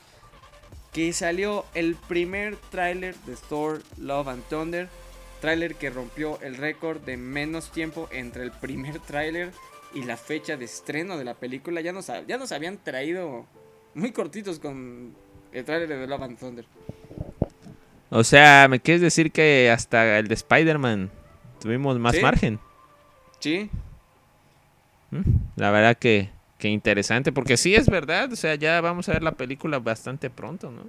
Que 0.96 1.12
salió 1.12 1.66
el 1.74 1.94
primer 1.94 2.56
tráiler 2.70 3.14
de 3.26 3.36
Thor 3.50 3.82
Love 3.98 4.28
and 4.28 4.42
Thunder, 4.48 4.88
tráiler 5.42 5.74
que 5.74 5.90
rompió 5.90 6.40
el 6.40 6.56
récord 6.56 7.02
de 7.02 7.18
menos 7.18 7.70
tiempo 7.70 8.08
entre 8.10 8.42
el 8.44 8.50
primer 8.50 8.98
tráiler 9.00 9.52
y 9.94 10.04
la 10.04 10.16
fecha 10.16 10.56
de 10.56 10.64
estreno 10.64 11.18
de 11.18 11.24
la 11.24 11.34
película. 11.34 11.82
Ya 11.82 11.92
nos, 11.92 12.06
ya 12.26 12.38
nos 12.38 12.50
habían 12.50 12.78
traído 12.82 13.44
muy 13.94 14.10
cortitos 14.12 14.58
con 14.58 15.14
el 15.52 15.64
tráiler 15.66 15.88
de 15.90 16.06
Love 16.06 16.22
and 16.22 16.38
Thunder. 16.38 16.64
O 18.08 18.24
sea, 18.24 18.66
¿me 18.68 18.80
quieres 18.80 19.02
decir 19.02 19.30
que 19.32 19.70
hasta 19.70 20.18
el 20.18 20.28
de 20.28 20.34
Spider-Man 20.34 21.10
tuvimos 21.60 21.98
más 21.98 22.14
Sí. 22.16 22.22
margen? 22.22 22.58
Sí, 23.38 23.70
Mm, 25.10 25.20
La 25.56 25.70
verdad 25.70 25.96
que, 25.96 26.30
que 26.58 26.68
interesante, 26.68 27.32
porque 27.32 27.56
sí 27.56 27.74
es 27.74 27.88
verdad, 27.88 28.32
o 28.32 28.36
sea, 28.36 28.54
ya 28.54 28.80
vamos 28.80 29.08
a 29.08 29.12
ver 29.12 29.22
la 29.22 29.32
película 29.32 29.78
bastante 29.78 30.30
pronto, 30.30 30.70
¿no? 30.70 30.84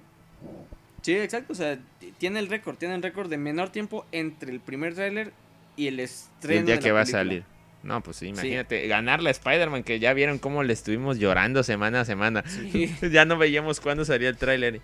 Sí, 1.01 1.15
exacto. 1.15 1.53
O 1.53 1.55
sea, 1.55 1.77
tiene 2.17 2.39
el 2.39 2.47
récord. 2.47 2.75
Tiene 2.75 2.95
el 2.95 3.03
récord 3.03 3.29
de 3.29 3.37
menor 3.37 3.69
tiempo 3.69 4.05
entre 4.11 4.51
el 4.51 4.59
primer 4.59 4.93
tráiler 4.93 5.31
y 5.75 5.87
el 5.87 5.99
Y 5.99 6.03
estreno. 6.03 6.59
el 6.59 6.65
día 6.65 6.75
de 6.75 6.81
que 6.81 6.87
la 6.89 6.93
va 6.95 7.01
a 7.01 7.05
salir. 7.05 7.43
No, 7.83 8.01
pues 8.01 8.17
sí, 8.17 8.27
imagínate, 8.27 8.85
ganar 8.87 9.21
la 9.21 9.29
Spider-Man, 9.29 9.83
que 9.83 9.99
ya 9.99 10.11
vieron 10.11 10.39
cómo 10.39 10.63
le 10.63 10.73
estuvimos 10.73 11.19
llorando 11.19 11.63
semana 11.63 12.01
a 12.01 12.05
semana. 12.05 12.43
ya 13.11 13.23
no 13.23 13.37
veíamos 13.37 13.79
cuándo 13.79 14.03
salía 14.03 14.27
el 14.27 14.35
tráiler. 14.35 14.81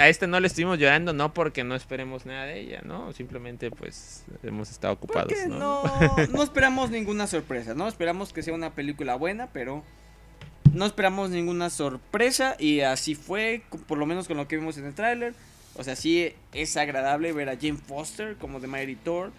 A 0.00 0.08
este 0.08 0.26
no 0.26 0.40
le 0.40 0.48
estuvimos 0.48 0.78
llorando, 0.78 1.12
no 1.12 1.32
porque 1.34 1.62
no 1.62 1.76
esperemos 1.76 2.26
nada 2.26 2.46
de 2.46 2.58
ella, 2.58 2.80
¿no? 2.84 3.12
Simplemente, 3.12 3.70
pues, 3.70 4.24
hemos 4.42 4.70
estado 4.70 4.94
ocupados, 4.94 5.32
¿no? 5.46 5.58
No, 5.58 6.16
no 6.32 6.42
esperamos 6.42 6.90
ninguna 6.90 7.28
sorpresa, 7.28 7.74
¿no? 7.74 7.86
Esperamos 7.86 8.32
que 8.32 8.42
sea 8.42 8.54
una 8.54 8.70
película 8.70 9.14
buena, 9.14 9.48
pero 9.52 9.84
no 10.72 10.86
esperamos 10.86 11.30
ninguna 11.30 11.70
sorpresa 11.70 12.56
y 12.58 12.80
así 12.80 13.14
fue, 13.14 13.62
por 13.86 13.98
lo 13.98 14.06
menos 14.06 14.26
con 14.26 14.36
lo 14.36 14.48
que 14.48 14.56
vimos 14.56 14.78
en 14.78 14.86
el 14.86 14.94
tráiler. 14.94 15.34
O 15.74 15.84
sea, 15.84 15.96
sí 15.96 16.32
es 16.52 16.76
agradable 16.76 17.32
ver 17.32 17.48
a 17.48 17.56
Jane 17.56 17.78
Foster 17.78 18.36
como 18.36 18.60
de 18.60 18.68
Mighty 18.68 18.96
Thor, 18.96 19.32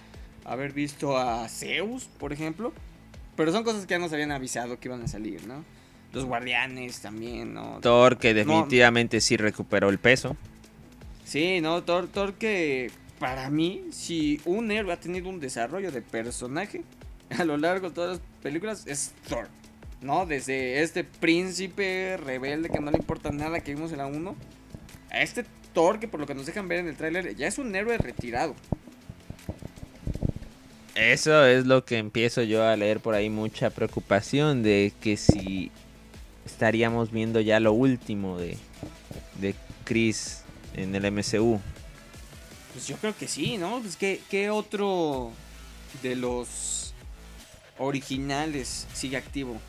haber 0.46 0.74
visto 0.74 1.18
a 1.18 1.48
Zeus, 1.50 2.06
por 2.18 2.34
ejemplo. 2.34 2.74
Pero 3.36 3.52
son 3.52 3.64
cosas 3.64 3.86
que 3.86 3.92
ya 3.92 4.00
nos 4.00 4.14
habían 4.14 4.32
avisado 4.32 4.80
que 4.80 4.88
iban 4.88 5.02
a 5.02 5.08
salir, 5.08 5.46
¿no? 5.48 5.64
Los 6.12 6.26
guardianes 6.26 7.00
también, 7.02 7.54
¿no? 7.54 7.80
Thor 7.82 8.18
que 8.18 8.34
definitivamente 8.34 9.20
sí 9.20 9.38
recuperó 9.38 9.90
el 9.90 9.98
peso. 9.98 10.36
Sí, 11.26 11.62
¿no? 11.62 11.84
Thor, 11.84 12.08
Thor 12.08 12.34
que 12.34 12.92
para 13.18 13.50
mí, 13.50 13.86
si 13.92 14.40
un 14.46 14.70
héroe 14.72 14.94
ha 14.94 15.00
tenido 15.00 15.30
un 15.30 15.40
desarrollo 15.40 15.92
de 15.92 16.02
personaje 16.02 16.84
a 17.38 17.44
lo 17.44 17.58
largo 17.58 17.90
de 17.90 17.96
todas 17.96 18.10
las 18.12 18.20
películas, 18.44 18.86
es 18.86 19.14
Thor. 19.28 19.48
¿No? 20.04 20.26
Desde 20.26 20.84
este 20.84 21.04
príncipe 21.04 22.18
rebelde 22.18 22.70
que 22.70 22.80
no 22.80 22.92
le 22.92 22.98
importa 22.98 23.32
nada 23.32 23.62
que 23.62 23.74
vimos 23.74 23.92
en 23.94 24.00
la 24.00 24.06
1, 24.06 24.36
a 25.10 25.22
este 25.22 25.46
Thor 25.74 26.00
que 26.00 26.08
por 26.08 26.20
lo 26.20 26.28
que 26.28 26.36
nos 26.36 26.46
dejan 26.46 26.68
ver 26.68 26.80
en 26.80 26.88
el 26.88 26.96
tráiler 26.96 27.36
ya 27.36 27.48
es 27.48 27.58
un 27.58 27.74
héroe 27.76 27.98
retirado. 27.98 28.54
Eso 30.96 31.46
es 31.46 31.66
lo 31.66 31.86
que 31.86 31.98
empiezo 31.98 32.44
yo 32.44 32.64
a 32.64 32.76
leer 32.76 33.00
por 33.00 33.16
ahí 33.16 33.30
mucha 33.30 33.72
preocupación 33.72 34.62
de 34.62 34.94
que 35.02 35.18
si 35.18 35.72
estaríamos 36.46 37.12
viendo 37.12 37.42
ya 37.42 37.60
lo 37.60 37.74
último 37.74 38.38
de, 38.38 38.58
de 39.40 39.56
Chris 39.86 40.44
en 40.76 40.94
el 40.94 41.12
MCU. 41.12 41.60
Pues 42.74 42.88
yo 42.88 42.98
creo 42.98 43.16
que 43.16 43.28
sí, 43.28 43.58
¿no? 43.58 43.80
Pues 43.80 43.96
¿qué, 43.96 44.22
qué 44.30 44.50
otro 44.50 45.32
de 46.04 46.16
los 46.16 46.94
originales 47.80 48.88
sigue 48.94 49.18
activo? 49.18 49.60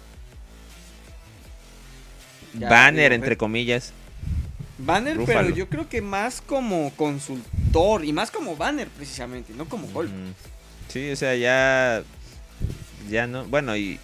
Banner, 2.54 3.12
entre 3.12 3.36
comillas. 3.36 3.92
Banner, 4.78 5.18
pero 5.24 5.50
yo 5.50 5.68
creo 5.68 5.88
que 5.88 6.00
más 6.00 6.40
como 6.40 6.92
consultor 6.96 8.04
y 8.04 8.12
más 8.12 8.30
como 8.30 8.56
banner 8.56 8.88
precisamente, 8.88 9.52
no 9.54 9.66
como 9.66 9.86
Hulk. 9.86 10.10
Sí, 10.88 11.10
o 11.10 11.16
sea, 11.16 11.34
ya 11.36 12.02
ya 13.08 13.26
no, 13.26 13.44
bueno, 13.44 13.76
y, 13.76 14.00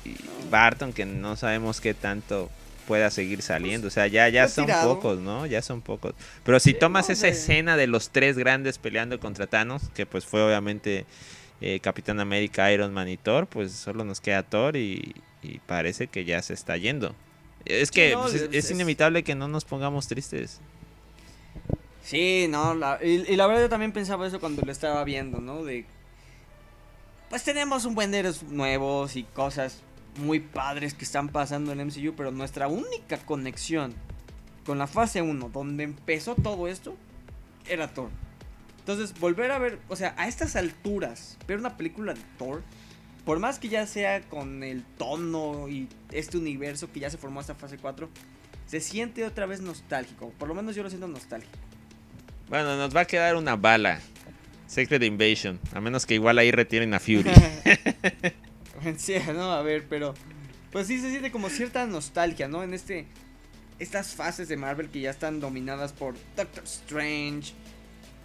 Barton 0.50 0.92
que 0.92 1.06
no 1.06 1.36
sabemos 1.36 1.80
qué 1.80 1.94
tanto 1.94 2.50
pueda 2.86 3.10
seguir 3.10 3.40
saliendo, 3.42 3.86
o 3.86 3.90
sea, 3.90 4.08
ya 4.08 4.28
ya 4.28 4.48
son 4.48 4.66
pocos, 4.66 5.20
¿no? 5.20 5.46
Ya 5.46 5.62
son 5.62 5.80
pocos. 5.80 6.14
Pero 6.44 6.58
si 6.58 6.74
tomas 6.74 7.08
esa 7.08 7.28
escena 7.28 7.76
de 7.76 7.86
los 7.86 8.10
tres 8.10 8.36
grandes 8.36 8.78
peleando 8.78 9.20
contra 9.20 9.46
Thanos, 9.46 9.90
que 9.94 10.06
pues 10.06 10.24
fue 10.24 10.42
obviamente 10.42 11.06
eh, 11.60 11.78
Capitán 11.80 12.20
América, 12.20 12.72
Iron 12.72 12.92
Man 12.92 13.08
y 13.08 13.16
Thor, 13.16 13.46
pues 13.46 13.72
solo 13.72 14.02
nos 14.04 14.20
queda 14.20 14.42
Thor 14.42 14.76
y, 14.76 15.14
parece 15.66 16.06
que 16.06 16.24
ya 16.24 16.42
se 16.42 16.52
está 16.52 16.76
yendo. 16.76 17.14
Es 17.64 17.90
que 17.90 18.16
pues, 18.16 18.34
es, 18.34 18.70
inevitable 18.70 19.22
que 19.22 19.34
no 19.34 19.48
nos 19.48 19.64
pongamos 19.64 20.06
tristes. 20.08 20.60
Sí, 22.02 22.46
no, 22.48 22.74
y, 23.02 23.36
la 23.36 23.46
verdad 23.46 23.62
yo 23.62 23.68
también 23.68 23.92
pensaba 23.92 24.26
eso 24.26 24.40
cuando 24.40 24.62
lo 24.62 24.72
estaba 24.72 25.04
viendo, 25.04 25.40
¿no? 25.40 25.64
De, 25.64 25.84
pues 27.28 27.44
tenemos 27.44 27.84
un 27.84 27.94
buen 27.94 28.10
de 28.10 28.34
nuevos 28.48 29.16
y 29.16 29.22
cosas 29.22 29.82
muy 30.16 30.40
padres 30.40 30.94
que 30.94 31.04
están 31.04 31.28
pasando 31.28 31.72
en 31.72 31.86
MCU, 31.86 32.14
pero 32.16 32.32
nuestra 32.32 32.66
única 32.66 33.18
conexión 33.18 33.94
con 34.64 34.78
la 34.78 34.86
fase 34.86 35.22
1, 35.22 35.50
donde 35.52 35.84
empezó 35.84 36.34
todo 36.34 36.66
esto, 36.66 36.96
era 37.68 37.92
Thor. 37.92 38.10
Entonces, 38.80 39.18
volver 39.20 39.50
a 39.52 39.58
ver, 39.58 39.78
o 39.88 39.96
sea, 39.96 40.14
a 40.16 40.26
estas 40.26 40.56
alturas, 40.56 41.38
ver 41.46 41.58
una 41.58 41.76
película 41.76 42.14
de 42.14 42.20
Thor 42.38 42.62
por 43.24 43.38
más 43.38 43.58
que 43.58 43.68
ya 43.68 43.86
sea 43.86 44.22
con 44.22 44.62
el 44.62 44.82
tono 44.98 45.68
y 45.68 45.88
este 46.10 46.38
universo 46.38 46.90
que 46.92 47.00
ya 47.00 47.10
se 47.10 47.18
formó 47.18 47.40
hasta 47.40 47.54
fase 47.54 47.78
4, 47.78 48.08
se 48.66 48.80
siente 48.80 49.24
otra 49.24 49.46
vez 49.46 49.60
nostálgico. 49.60 50.30
Por 50.38 50.48
lo 50.48 50.54
menos 50.54 50.74
yo 50.76 50.82
lo 50.82 50.88
siento 50.88 51.08
nostálgico. 51.08 51.58
Bueno, 52.48 52.76
nos 52.76 52.94
va 52.94 53.02
a 53.02 53.04
quedar 53.04 53.36
una 53.36 53.56
bala. 53.56 54.00
Secret 54.66 55.02
Invasion. 55.02 55.58
A 55.72 55.80
menos 55.80 56.06
que 56.06 56.14
igual 56.14 56.38
ahí 56.38 56.52
retiren 56.52 56.94
a 56.94 57.00
Fury. 57.00 57.30
sí, 58.98 59.14
no, 59.34 59.52
a 59.52 59.62
ver, 59.62 59.86
pero. 59.88 60.14
Pues 60.70 60.86
sí 60.86 61.00
se 61.00 61.10
siente 61.10 61.32
como 61.32 61.48
cierta 61.48 61.84
nostalgia, 61.86 62.46
¿no? 62.46 62.62
En 62.62 62.72
este. 62.72 63.06
Estas 63.80 64.14
fases 64.14 64.48
de 64.48 64.56
Marvel 64.56 64.90
que 64.90 65.00
ya 65.00 65.10
están 65.10 65.40
dominadas 65.40 65.92
por 65.92 66.14
Doctor 66.36 66.64
Strange, 66.64 67.54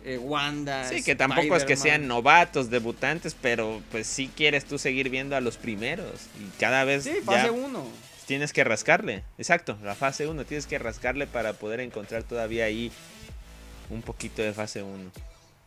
eh, 0.05 0.19
Wanda. 0.19 0.87
Sí, 0.87 1.03
que 1.03 1.15
tampoco 1.15 1.55
es 1.55 1.65
que 1.65 1.75
sean 1.75 2.07
novatos, 2.07 2.69
debutantes, 2.69 3.35
pero 3.39 3.81
pues 3.91 4.05
sí 4.05 4.29
quieres 4.35 4.65
tú 4.65 4.77
seguir 4.77 5.09
viendo 5.09 5.35
a 5.35 5.41
los 5.41 5.57
primeros. 5.57 6.27
Y 6.39 6.59
cada 6.59 6.83
vez. 6.83 7.03
Sí, 7.03 7.15
fase 7.25 7.49
1. 7.49 7.83
Tienes 8.27 8.53
que 8.53 8.63
rascarle. 8.63 9.23
Exacto, 9.37 9.77
la 9.83 9.95
fase 9.95 10.27
1. 10.27 10.45
Tienes 10.45 10.67
que 10.67 10.77
rascarle 10.77 11.25
para 11.25 11.53
poder 11.53 11.79
encontrar 11.79 12.23
todavía 12.23 12.65
ahí 12.65 12.91
un 13.89 14.03
poquito 14.03 14.43
de 14.43 14.53
fase 14.53 14.83
1. 14.83 15.11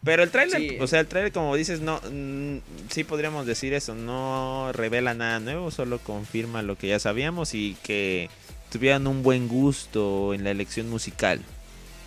Pero 0.05 0.22
el 0.22 0.31
trailer, 0.31 0.81
o 0.81 0.87
sea, 0.87 1.01
el 1.01 1.09
trailer, 1.09 1.33
como 1.33 1.57
dices, 1.57 1.81
no. 1.81 2.01
Mm, 2.09 2.59
sí 2.90 3.03
podríamos 3.03 3.44
decir 3.44 3.74
eso. 3.74 3.96
No 3.96 4.70
revela 4.72 5.14
nada 5.14 5.40
nuevo, 5.40 5.72
solo 5.72 5.98
confirma 5.98 6.62
lo 6.62 6.79
que 6.79 6.87
ya 6.87 7.01
sabíamos 7.01 7.55
y 7.55 7.77
que 7.83 8.31
tuvieran 8.70 9.09
un 9.09 9.24
buen 9.24 9.48
gusto 9.48 10.33
en 10.33 10.44
la 10.44 10.53
elección 10.53 10.88
musical. 10.88 11.40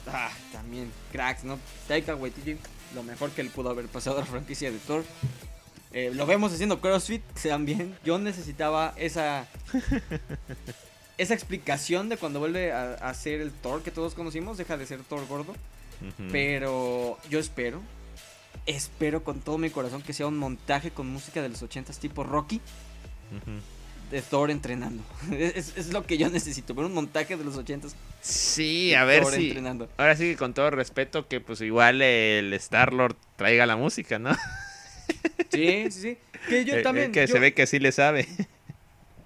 Ah, 0.08 0.32
también 0.52 0.92
cracks, 1.12 1.44
¿no? 1.44 1.60
Taika 1.88 2.16
Waititi, 2.16 2.58
lo 2.96 3.04
mejor 3.04 3.32
que 3.32 3.42
él 3.42 3.50
pudo 3.50 3.70
haber 3.70 3.88
pasado 3.88 4.18
a 4.18 4.22
la 4.22 4.26
franquicia 4.26 4.72
de 4.72 4.78
Thor. 4.80 5.04
Eh, 5.94 6.12
lo 6.14 6.26
vemos 6.26 6.54
haciendo 6.54 6.80
CrossFit, 6.80 7.22
sean 7.36 7.66
bien. 7.66 7.98
Yo 8.04 8.18
necesitaba 8.18 8.94
esa 8.98 9.48
esa 11.18 11.34
explicación 11.34 12.10
de 12.10 12.18
cuando 12.18 12.40
vuelve 12.40 12.72
a, 12.72 12.94
a, 12.94 13.14
ser 13.14 13.42
el 13.42 13.52
Thor 13.52 13.84
que 13.84 13.92
todos 13.92 14.14
conocimos, 14.14 14.58
deja 14.58 14.78
de 14.78 14.86
ser 14.86 15.04
Thor 15.04 15.28
gordo. 15.28 15.54
Pero 16.32 17.20
yo 17.30 17.38
espero, 17.38 17.80
espero 18.66 19.24
con 19.24 19.40
todo 19.40 19.60
mi 19.60 19.70
corazón 19.70 20.02
que 20.02 20.14
sea 20.14 20.26
un 20.26 20.38
montaje 20.38 20.90
con 20.90 21.08
música 21.08 21.44
de 21.44 21.50
los 21.50 21.62
ochentas 21.62 22.00
tipo 22.00 22.24
Rocky 22.24 22.60
de 24.12 24.22
Thor 24.22 24.52
entrenando. 24.52 25.04
Es, 25.32 25.88
lo 25.92 26.06
que 26.06 26.18
yo 26.18 26.30
necesito, 26.30 26.76
ver 26.76 26.86
un 26.86 26.94
montaje 26.94 27.38
de 27.38 27.44
los 27.44 27.58
ochentas. 27.58 27.96
Sí, 28.22 28.94
a 28.94 29.06
ver 29.06 29.26
si. 29.26 29.58
Ahora 29.98 30.16
sí, 30.16 30.36
con 30.36 30.54
todo 30.54 30.70
respeto, 30.70 31.28
que 31.28 31.40
pues 31.40 31.62
igual 31.62 32.02
el 32.02 32.54
Star-Lord 32.54 33.16
traiga 33.38 33.66
la 33.66 33.78
música, 33.78 34.20
¿no? 34.20 34.36
Sí, 35.50 35.86
sí, 35.90 36.02
sí. 36.02 36.18
Que 36.50 36.66
yo 36.66 36.76
eh, 36.76 36.82
también. 36.82 37.12
que 37.12 37.28
se 37.28 37.38
ve 37.38 37.54
que 37.54 37.68
sí 37.68 37.78
le 37.78 37.92
sabe. 37.92 38.28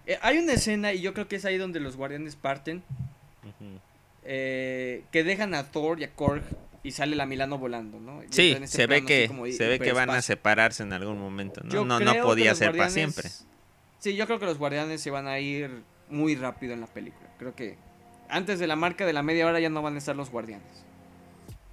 Eh, 0.05 0.19
hay 0.21 0.37
una 0.37 0.53
escena, 0.53 0.91
y 0.91 0.99
yo 1.01 1.13
creo 1.13 1.29
que 1.29 1.37
es 1.37 1.45
ahí 1.45 1.57
donde 1.57 1.79
los 1.79 1.95
guardianes 1.95 2.35
parten. 2.35 2.83
Eh, 4.27 5.03
que 5.11 5.23
dejan 5.23 5.53
a 5.53 5.71
Thor 5.71 5.99
y 6.01 6.03
a 6.03 6.11
Korg 6.11 6.43
y 6.83 6.91
sale 6.91 7.15
la 7.15 7.25
Milano 7.25 7.57
volando, 7.57 7.99
¿no? 7.99 8.21
sí, 8.31 8.57
se 8.65 8.87
ve 8.87 9.05
que 9.05 9.29
se 9.55 9.67
ve 9.67 9.79
que 9.79 9.93
van 9.93 10.09
a 10.09 10.21
separarse 10.21 10.83
en 10.83 10.93
algún 10.93 11.19
momento, 11.19 11.61
¿no? 11.63 11.85
no, 11.85 11.99
no 11.99 12.13
podía 12.21 12.53
ser 12.55 12.75
para 12.75 12.89
siempre. 12.89 13.29
Sí, 14.05 14.15
yo 14.15 14.27
creo 14.27 14.37
que 14.37 14.45
los 14.45 14.59
guardianes 14.59 15.01
se 15.01 15.09
van 15.09 15.25
a 15.25 15.39
ir 15.39 15.81
muy 16.11 16.35
rápido 16.35 16.73
en 16.73 16.81
la 16.81 16.85
película. 16.85 17.27
Creo 17.39 17.55
que 17.55 17.75
antes 18.29 18.59
de 18.59 18.67
la 18.67 18.75
marca 18.75 19.03
de 19.03 19.13
la 19.13 19.23
media 19.23 19.47
hora 19.47 19.59
ya 19.59 19.69
no 19.69 19.81
van 19.81 19.95
a 19.95 19.97
estar 19.97 20.15
los 20.15 20.29
guardianes. 20.29 20.85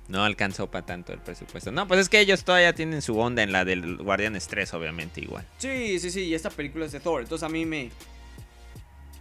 No 0.09 0.25
alcanzó 0.25 0.71
para 0.71 0.87
tanto 0.87 1.13
el 1.13 1.19
presupuesto. 1.19 1.71
No, 1.73 1.87
pues 1.87 2.01
es 2.01 2.09
que 2.09 2.21
ellos 2.21 2.43
todavía 2.43 2.75
tienen 2.75 3.03
su 3.03 3.19
onda 3.19 3.43
en 3.43 3.53
la 3.53 3.67
del 3.67 3.99
Guardianes 3.99 4.47
3, 4.47 4.73
obviamente, 4.73 5.21
igual. 5.21 5.45
Sí, 5.59 5.99
sí, 5.99 6.11
sí, 6.11 6.23
y 6.23 6.33
esta 6.33 6.49
película 6.49 6.87
es 6.87 6.93
de 6.93 7.01
Thor. 7.01 7.21
Entonces 7.21 7.45
a 7.45 7.51
mí 7.51 7.67
me, 7.67 7.91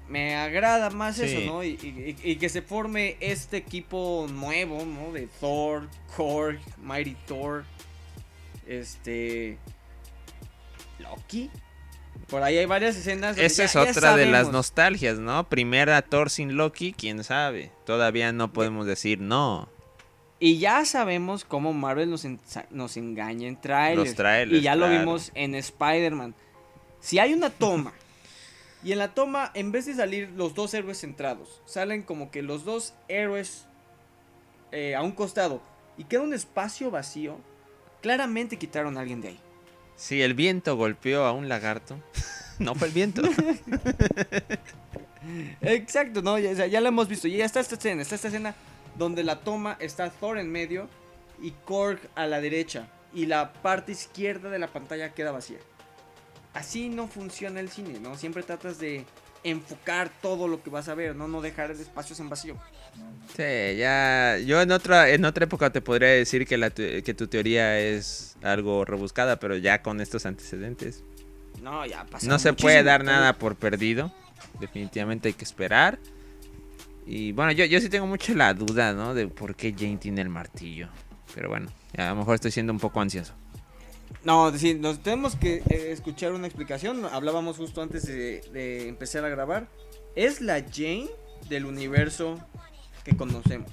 me 0.08 0.38
agrada 0.38 0.90
más 0.90 1.20
eso, 1.20 1.42
¿no? 1.46 1.66
Y, 1.66 2.38
que 2.40 2.48
se 2.48 2.62
forme 2.62 3.18
este 3.20 3.58
equipo 3.58 4.26
nuevo, 4.32 4.86
¿no? 4.86 5.12
De 5.12 5.28
Thor, 5.42 5.90
Korg, 6.16 6.62
Mighty 6.78 7.18
Thor, 7.28 7.66
este... 8.66 9.58
Loki. 11.00 11.52
Por 12.32 12.44
ahí 12.44 12.58
hay 12.58 12.66
varias 12.66 12.96
escenas. 12.96 13.38
Esa 13.38 13.66
es 13.66 13.76
otra 13.76 14.16
de 14.16 14.26
las 14.26 14.52
nostalgias, 14.52 15.20
¿no? 15.20 15.50
Primera 15.50 16.02
Thor 16.02 16.30
sin 16.30 16.56
Loki, 16.56 16.94
quién 16.94 17.26
sabe. 17.26 17.74
Todavía 17.86 18.32
no 18.32 18.54
podemos 18.54 18.88
decir 18.88 19.20
no. 19.20 19.68
Y 20.40 20.58
ya 20.58 20.86
sabemos 20.86 21.44
cómo 21.44 21.74
Marvel 21.74 22.10
nos, 22.10 22.26
nos 22.72 22.96
engaña 22.96 23.50
en 23.50 23.60
trailers. 23.60 24.16
Y 24.50 24.62
ya 24.62 24.76
lo 24.76 24.90
vimos 24.90 25.32
en 25.36 25.56
Spider-Man. 25.56 26.34
Si 27.02 27.20
hay 27.20 27.34
una 27.34 27.50
toma. 27.50 27.94
y 28.82 28.94
en 28.94 29.00
la 29.00 29.14
toma, 29.14 29.52
en 29.54 29.74
vez 29.74 29.86
de 29.86 29.94
salir 29.94 30.32
los 30.36 30.56
dos 30.56 30.74
héroes 30.74 31.02
centrados, 31.02 31.62
salen 31.66 32.02
como 32.02 32.32
que 32.32 32.42
los 32.42 32.64
dos 32.64 32.94
héroes 33.10 33.68
eh, 34.72 34.96
a 34.96 35.04
un 35.04 35.12
costado. 35.12 35.62
Y 35.98 36.06
queda 36.06 36.22
un 36.22 36.34
espacio 36.34 36.90
vacío. 36.90 37.38
Claramente 38.02 38.58
quitaron 38.58 38.98
a 38.98 39.02
alguien 39.02 39.20
de 39.20 39.28
ahí. 39.28 39.40
Sí, 40.02 40.24
el 40.24 40.34
viento 40.34 40.76
golpeó 40.78 41.26
a 41.26 41.32
un 41.32 41.48
lagarto. 41.48 42.02
no 42.60 42.74
fue 42.74 42.88
el 42.88 42.94
viento. 42.94 43.22
Exacto, 45.62 46.24
no, 46.24 46.40
ya, 46.40 46.66
ya 46.66 46.82
lo 46.82 46.88
hemos 46.88 47.08
visto. 47.08 47.28
Y 47.28 47.38
ya 47.38 47.46
está 47.46 47.60
esta 47.60 47.76
escena, 47.76 48.02
está 48.02 48.16
esta 48.16 48.30
escena 48.30 48.56
donde 48.98 49.24
la 49.24 49.42
toma 49.42 49.78
está 49.80 50.10
Thor 50.10 50.40
en 50.40 50.52
medio 50.52 50.90
y 51.40 51.52
Korg 51.52 52.00
a 52.16 52.26
la 52.26 52.42
derecha. 52.42 52.88
Y 53.14 53.28
la 53.28 53.54
parte 53.54 53.92
izquierda 53.92 54.50
de 54.50 54.58
la 54.58 54.70
pantalla 54.70 55.14
queda 55.14 55.32
vacía. 55.32 55.60
Así 56.56 56.90
no 56.90 57.08
funciona 57.08 57.60
el 57.60 57.70
cine, 57.70 58.00
¿no? 58.00 58.18
Siempre 58.18 58.42
tratas 58.42 58.80
de 58.80 59.06
enfocar 59.44 60.10
todo 60.20 60.48
lo 60.48 60.64
que 60.64 60.72
vas 60.72 60.90
a 60.90 60.96
ver, 60.96 61.16
no, 61.16 61.28
no 61.28 61.42
dejar 61.42 61.70
espacios 61.70 62.20
en 62.20 62.30
vacío. 62.30 62.58
Sí, 63.36 63.78
ya. 63.78 64.38
Yo 64.46 64.62
en 64.62 64.72
otra, 64.72 65.10
en 65.10 65.24
otra 65.26 65.46
época 65.46 65.70
te 65.72 65.82
podría 65.82 66.10
decir 66.10 66.46
que, 66.46 66.58
la, 66.58 66.70
tu- 66.70 66.84
que 67.04 67.14
tu 67.14 67.28
teoría 67.28 67.80
es 67.80 68.36
algo 68.42 68.84
rebuscada, 68.86 69.40
pero 69.40 69.56
ya 69.58 69.82
con 69.82 70.02
estos 70.02 70.26
antecedentes. 70.26 71.04
No, 71.62 71.86
ya 71.86 72.06
pasa. 72.06 72.28
No 72.28 72.40
se 72.40 72.54
puede 72.54 72.84
dar 72.84 73.02
tiempo. 73.02 73.14
nada 73.20 73.34
por 73.34 73.56
perdido. 73.56 74.12
Definitivamente 74.60 75.30
hay 75.30 75.34
que 75.34 75.46
esperar. 75.46 75.98
Y 77.06 77.32
bueno, 77.32 77.52
yo, 77.52 77.66
yo 77.66 77.80
sí 77.80 77.90
tengo 77.90 78.06
mucho 78.08 78.34
la 78.36 78.54
duda, 78.54 78.94
¿no? 78.94 79.14
De 79.14 79.28
por 79.28 79.56
qué 79.56 79.74
Jane 79.78 79.98
tiene 79.98 80.22
el 80.22 80.30
martillo. 80.30 80.90
Pero 81.34 81.50
bueno, 81.50 81.72
a 81.98 82.10
lo 82.10 82.16
mejor 82.18 82.36
estoy 82.36 82.52
siendo 82.52 82.74
un 82.74 82.80
poco 82.80 83.00
ansioso. 83.02 83.34
No, 84.24 84.56
sí, 84.58 84.74
nos 84.76 85.02
tenemos 85.02 85.36
que 85.36 85.64
eh, 85.70 85.92
escuchar 85.92 86.34
una 86.34 86.46
explicación. 86.48 87.06
Hablábamos 87.06 87.58
justo 87.58 87.82
antes 87.82 88.06
de, 88.06 88.42
de 88.54 88.88
empezar 88.90 89.24
a 89.24 89.30
grabar. 89.30 89.68
Es 90.16 90.42
la 90.42 90.62
Jane 90.62 91.10
del 91.50 91.66
universo 91.66 92.38
que 93.04 93.16
conocemos. 93.16 93.72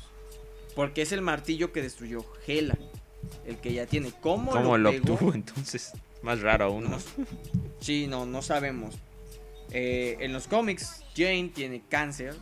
Porque 0.75 1.03
es 1.03 1.13
el 1.13 1.23
martillo 1.23 1.73
que 1.73 1.83
destruyó 1.83 2.25
Hela. 2.47 2.77
El 3.47 3.57
que 3.57 3.73
ya 3.73 3.87
tiene. 3.87 4.13
¿Cómo, 4.21 4.51
¿Cómo 4.53 4.79
lo 4.79 4.91
obtuvo 4.91 5.35
entonces? 5.35 5.93
Más 6.23 6.41
raro 6.41 6.67
aún, 6.67 6.85
¿no? 6.85 6.91
No- 6.91 6.99
Sí, 7.81 8.07
no, 8.09 8.27
no 8.27 8.43
sabemos. 8.43 8.95
Eh, 9.71 10.17
en 10.21 10.33
los 10.33 10.47
cómics, 10.49 11.03
Jane 11.17 11.51
tiene 11.55 11.83
cáncer. 11.89 12.35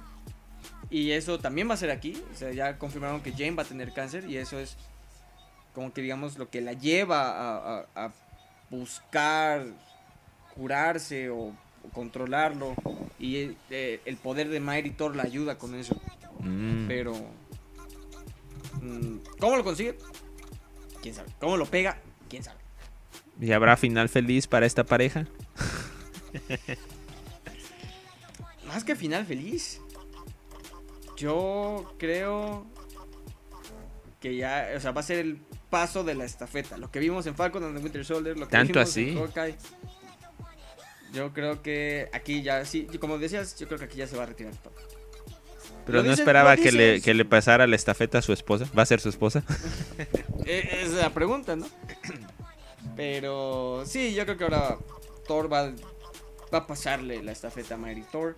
Y 0.91 1.11
eso 1.13 1.39
también 1.39 1.69
va 1.69 1.75
a 1.75 1.79
ser 1.79 1.91
aquí. 1.91 2.23
O 2.33 2.37
sea, 2.37 2.53
ya 2.53 2.79
confirmaron 2.79 3.21
que 3.23 3.33
Jane 3.33 3.53
va 3.53 3.63
a 3.63 3.67
tener 3.67 3.93
cáncer. 3.93 4.29
Y 4.31 4.37
eso 4.37 4.59
es 4.61 4.77
como 5.75 5.93
que 5.93 6.01
digamos 6.03 6.39
lo 6.39 6.49
que 6.51 6.61
la 6.61 6.73
lleva 6.75 7.31
a, 7.31 7.79
a- 7.95 8.07
a 8.07 8.13
buscar 8.71 9.65
curarse 10.55 11.31
o, 11.31 11.39
o 11.39 11.89
controlarlo. 11.93 12.75
Y 13.19 13.57
eh, 13.71 14.01
el 14.05 14.17
poder 14.17 14.49
de 14.49 14.61
Mighty 14.61 14.91
Thor 14.91 15.17
la 15.17 15.23
ayuda 15.25 15.57
con 15.59 15.75
eso. 15.75 16.01
Mm. 16.47 16.89
Pero... 16.89 17.13
mm, 18.81 19.17
¿Cómo 19.39 19.57
lo 19.57 19.65
consigue? 19.65 19.97
¿Quién 21.03 21.15
sabe? 21.15 21.29
¿Cómo 21.41 21.57
lo 21.57 21.67
pega? 21.67 22.01
¿Quién 22.29 22.43
sabe? 22.43 22.59
¿Y 23.41 23.53
habrá 23.53 23.77
final 23.77 24.09
feliz 24.09 24.47
para 24.47 24.65
esta 24.67 24.85
pareja? 24.85 25.27
Más 28.67 28.85
que 28.85 28.97
final 28.97 29.27
feliz. 29.27 29.81
Yo 31.17 31.95
creo 31.99 32.67
que 34.21 34.37
ya, 34.37 34.69
o 34.77 34.81
sea, 34.81 34.91
va 34.93 35.01
a 35.01 35.05
ser 35.05 35.19
el 35.19 35.37
paso 35.71 36.05
de 36.05 36.15
la 36.15 36.25
estafeta. 36.25 36.77
Lo 36.77 36.91
que 36.91 36.99
vimos 36.99 37.27
en 37.27 37.35
Falcon 37.35 37.65
and 37.65 37.77
the 37.77 37.83
Winter 37.83 38.05
Soldier, 38.05 38.39
lo 38.39 38.47
que 38.47 38.53
¿Tanto 38.53 38.75
vimos 38.75 38.89
así? 38.91 39.11
en 39.11 39.19
Hawkeye. 39.19 39.57
Yo 41.13 41.33
creo 41.33 41.63
que 41.63 42.11
aquí 42.13 42.43
ya, 42.43 42.65
sí, 42.65 42.87
como 43.01 43.19
decías, 43.19 43.57
yo 43.59 43.67
creo 43.67 43.79
que 43.79 43.87
aquí 43.87 43.97
ya 43.97 44.07
se 44.07 44.17
va 44.17 44.25
a 44.25 44.27
retirar 44.27 44.55
todo. 44.57 44.75
Pero 45.87 46.03
no 46.03 46.13
esperaba 46.13 46.57
que 46.57 46.73
le, 46.73 47.01
que 47.01 47.15
le 47.15 47.25
pasara 47.25 47.67
la 47.67 47.77
estafeta 47.77 48.19
a 48.19 48.23
su 48.23 48.33
esposa. 48.33 48.67
¿Va 48.77 48.83
a 48.83 48.87
ser 48.87 49.01
su 49.01 49.09
esposa? 49.09 49.45
Esa 50.45 50.77
es 50.77 50.93
la 50.95 51.11
pregunta, 51.11 51.55
¿no? 51.55 51.67
Pero 52.97 53.85
sí, 53.87 54.15
yo 54.15 54.25
creo 54.25 54.37
que 54.37 54.45
ahora 54.45 54.79
Thor 55.27 55.53
va, 55.53 55.71
va 56.53 56.59
a 56.59 56.67
pasarle 56.67 57.23
la 57.23 57.33
estafeta 57.33 57.75
a 57.75 57.79
Mighty 57.79 58.03
Thor. 58.11 58.37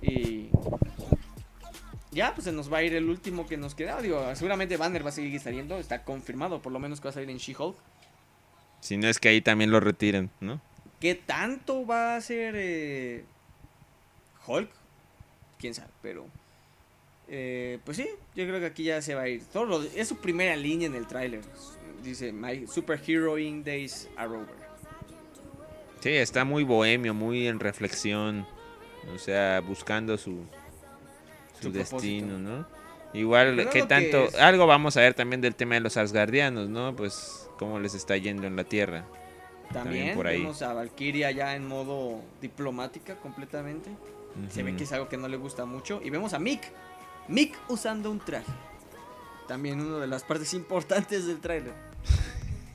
Y 0.00 0.48
ya, 2.12 2.34
pues 2.34 2.44
se 2.44 2.52
nos 2.52 2.72
va 2.72 2.78
a 2.78 2.82
ir 2.82 2.94
el 2.94 3.08
último 3.10 3.46
que 3.46 3.58
nos 3.58 3.74
queda. 3.74 4.00
Digo, 4.00 4.34
seguramente 4.34 4.78
Banner 4.78 5.04
va 5.04 5.10
a 5.10 5.12
seguir 5.12 5.38
saliendo. 5.38 5.78
Está 5.78 6.02
confirmado, 6.02 6.62
por 6.62 6.72
lo 6.72 6.78
menos 6.78 7.00
que 7.00 7.04
va 7.04 7.10
a 7.10 7.14
salir 7.14 7.28
en 7.28 7.36
She-Hulk. 7.36 7.76
Si 8.80 8.96
no 8.96 9.06
es 9.08 9.18
que 9.18 9.28
ahí 9.28 9.42
también 9.42 9.70
lo 9.70 9.80
retiren, 9.80 10.30
¿no? 10.40 10.60
¿Qué 11.00 11.14
tanto 11.14 11.86
va 11.86 12.16
a 12.16 12.20
ser 12.22 12.54
eh, 12.56 13.24
Hulk? 14.46 14.70
Quién 15.58 15.74
sabe, 15.74 15.90
pero. 16.00 16.26
Eh, 17.28 17.78
pues 17.84 17.96
sí, 17.96 18.08
yo 18.34 18.44
creo 18.46 18.60
que 18.60 18.66
aquí 18.66 18.84
ya 18.84 19.02
se 19.02 19.14
va 19.14 19.22
a 19.22 19.28
ir. 19.28 19.42
Thor 19.52 19.68
lo- 19.68 19.82
es 19.82 20.08
su 20.08 20.16
primera 20.16 20.56
línea 20.56 20.86
en 20.86 20.94
el 20.94 21.06
tráiler. 21.06 21.40
Dice: 22.02 22.32
My 22.32 22.66
superheroing 22.66 23.64
days 23.64 24.08
are 24.16 24.28
over. 24.28 24.54
Sí, 26.00 26.10
está 26.10 26.44
muy 26.44 26.62
bohemio, 26.62 27.14
muy 27.14 27.46
en 27.48 27.58
reflexión. 27.58 28.46
O 29.14 29.18
sea, 29.18 29.60
buscando 29.60 30.16
su, 30.18 30.44
su, 31.60 31.64
Su 31.68 31.72
destino, 31.72 32.38
¿no? 32.38 32.66
Igual, 33.12 33.56
¿qué 33.72 33.80
que 33.80 33.86
tanto? 33.86 34.28
Algo 34.40 34.66
vamos 34.66 34.96
a 34.96 35.00
ver 35.00 35.14
también 35.14 35.40
del 35.40 35.54
tema 35.54 35.74
de 35.76 35.80
los 35.80 35.96
Asgardianos, 35.96 36.68
¿no? 36.68 36.94
Pues 36.94 37.48
cómo 37.58 37.78
les 37.78 37.94
está 37.94 38.16
yendo 38.16 38.46
en 38.46 38.56
la 38.56 38.64
Tierra. 38.64 39.04
También, 39.72 40.14
por 40.14 40.26
ahí. 40.26 40.40
vemos 40.40 40.62
a 40.62 40.74
Valkyria 40.74 41.30
ya 41.30 41.56
en 41.56 41.66
modo 41.66 42.20
diplomática 42.40 43.16
completamente. 43.16 43.90
Se 44.50 44.62
ve 44.62 44.76
que 44.76 44.84
es 44.84 44.92
algo 44.92 45.08
que 45.08 45.16
no 45.16 45.28
le 45.28 45.36
gusta 45.38 45.64
mucho. 45.64 46.00
Y 46.04 46.10
vemos 46.10 46.34
a 46.34 46.38
Mick. 46.38 46.62
Mick 47.28 47.56
usando 47.68 48.10
un 48.10 48.20
traje. 48.20 48.52
También 49.48 49.80
una 49.80 49.98
de 49.98 50.06
las 50.06 50.24
partes 50.24 50.54
importantes 50.54 51.26
del 51.26 51.40
tráiler. 51.40 51.74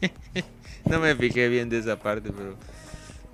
No 0.84 1.00
me 1.00 1.16
fijé 1.16 1.48
bien 1.48 1.70
de 1.70 1.78
esa 1.78 2.00
parte, 2.00 2.32
pero... 2.36 2.58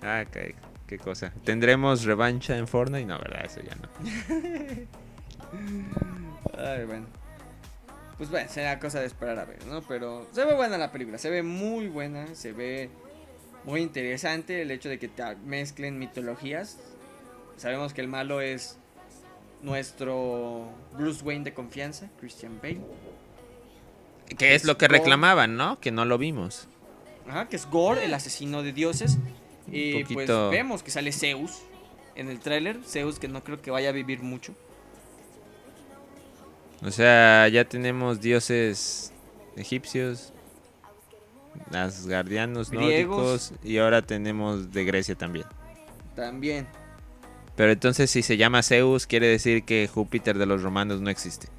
Ah, 0.01 0.25
qué, 0.31 0.53
qué 0.85 0.99
cosa. 0.99 1.31
¿Tendremos 1.45 2.03
revancha 2.03 2.57
en 2.57 2.67
Fortnite? 2.67 3.05
No, 3.05 3.17
verdad, 3.17 3.45
eso 3.45 3.61
ya 3.61 3.73
no. 3.75 3.87
Ay, 6.57 6.85
bueno. 6.85 7.07
Pues 8.17 8.29
bueno, 8.29 8.49
será 8.49 8.79
cosa 8.79 8.99
de 8.99 9.05
esperar 9.05 9.39
a 9.39 9.45
ver, 9.45 9.65
¿no? 9.67 9.81
Pero 9.83 10.27
se 10.33 10.43
ve 10.43 10.55
buena 10.55 10.77
la 10.77 10.91
película, 10.91 11.17
se 11.17 11.29
ve 11.29 11.41
muy 11.41 11.87
buena, 11.87 12.35
se 12.35 12.51
ve 12.51 12.89
muy 13.63 13.81
interesante 13.81 14.63
el 14.63 14.71
hecho 14.71 14.89
de 14.89 14.97
que 14.97 15.07
te 15.07 15.35
mezclen 15.45 15.99
mitologías. 15.99 16.77
Sabemos 17.57 17.93
que 17.93 18.01
el 18.01 18.07
malo 18.07 18.41
es 18.41 18.77
nuestro 19.61 20.69
Bruce 20.97 21.23
Wayne 21.23 21.43
de 21.45 21.53
confianza, 21.53 22.09
Christian 22.19 22.59
Bale. 22.61 22.81
Que 24.37 24.55
es 24.55 24.65
lo 24.65 24.77
que 24.77 24.87
Gore. 24.87 24.99
reclamaban, 24.99 25.55
¿no? 25.57 25.79
Que 25.79 25.91
no 25.91 26.05
lo 26.05 26.17
vimos. 26.17 26.67
Ajá, 27.27 27.47
que 27.47 27.55
es 27.55 27.65
Gore, 27.69 28.05
el 28.05 28.13
asesino 28.13 28.61
de 28.63 28.73
dioses. 28.73 29.17
Y 29.71 30.03
pues 30.03 30.13
poquito- 30.13 30.49
vemos 30.49 30.83
que 30.83 30.91
sale 30.91 31.11
Zeus 31.11 31.61
en 32.15 32.29
el 32.29 32.39
tráiler. 32.39 32.79
Zeus 32.85 33.19
que 33.19 33.27
no 33.27 33.43
creo 33.43 33.61
que 33.61 33.71
vaya 33.71 33.89
a 33.89 33.91
vivir 33.93 34.21
mucho. 34.21 34.53
O 36.83 36.91
sea, 36.91 37.47
ya 37.47 37.65
tenemos 37.65 38.21
dioses 38.21 39.11
egipcios, 39.55 40.31
asgardianos, 41.73 42.69
Griegos. 42.69 43.17
nórdicos 43.17 43.53
y 43.63 43.77
ahora 43.79 44.01
tenemos 44.03 44.71
de 44.71 44.83
Grecia 44.85 45.15
también. 45.15 45.45
También. 46.15 46.67
Pero 47.57 47.71
entonces 47.71 48.09
si 48.11 48.21
se 48.21 48.37
llama 48.37 48.63
Zeus 48.63 49.07
quiere 49.07 49.27
decir 49.27 49.63
que 49.63 49.89
Júpiter 49.91 50.37
de 50.37 50.45
los 50.45 50.61
romanos 50.61 51.01
no 51.01 51.09
existe. 51.09 51.49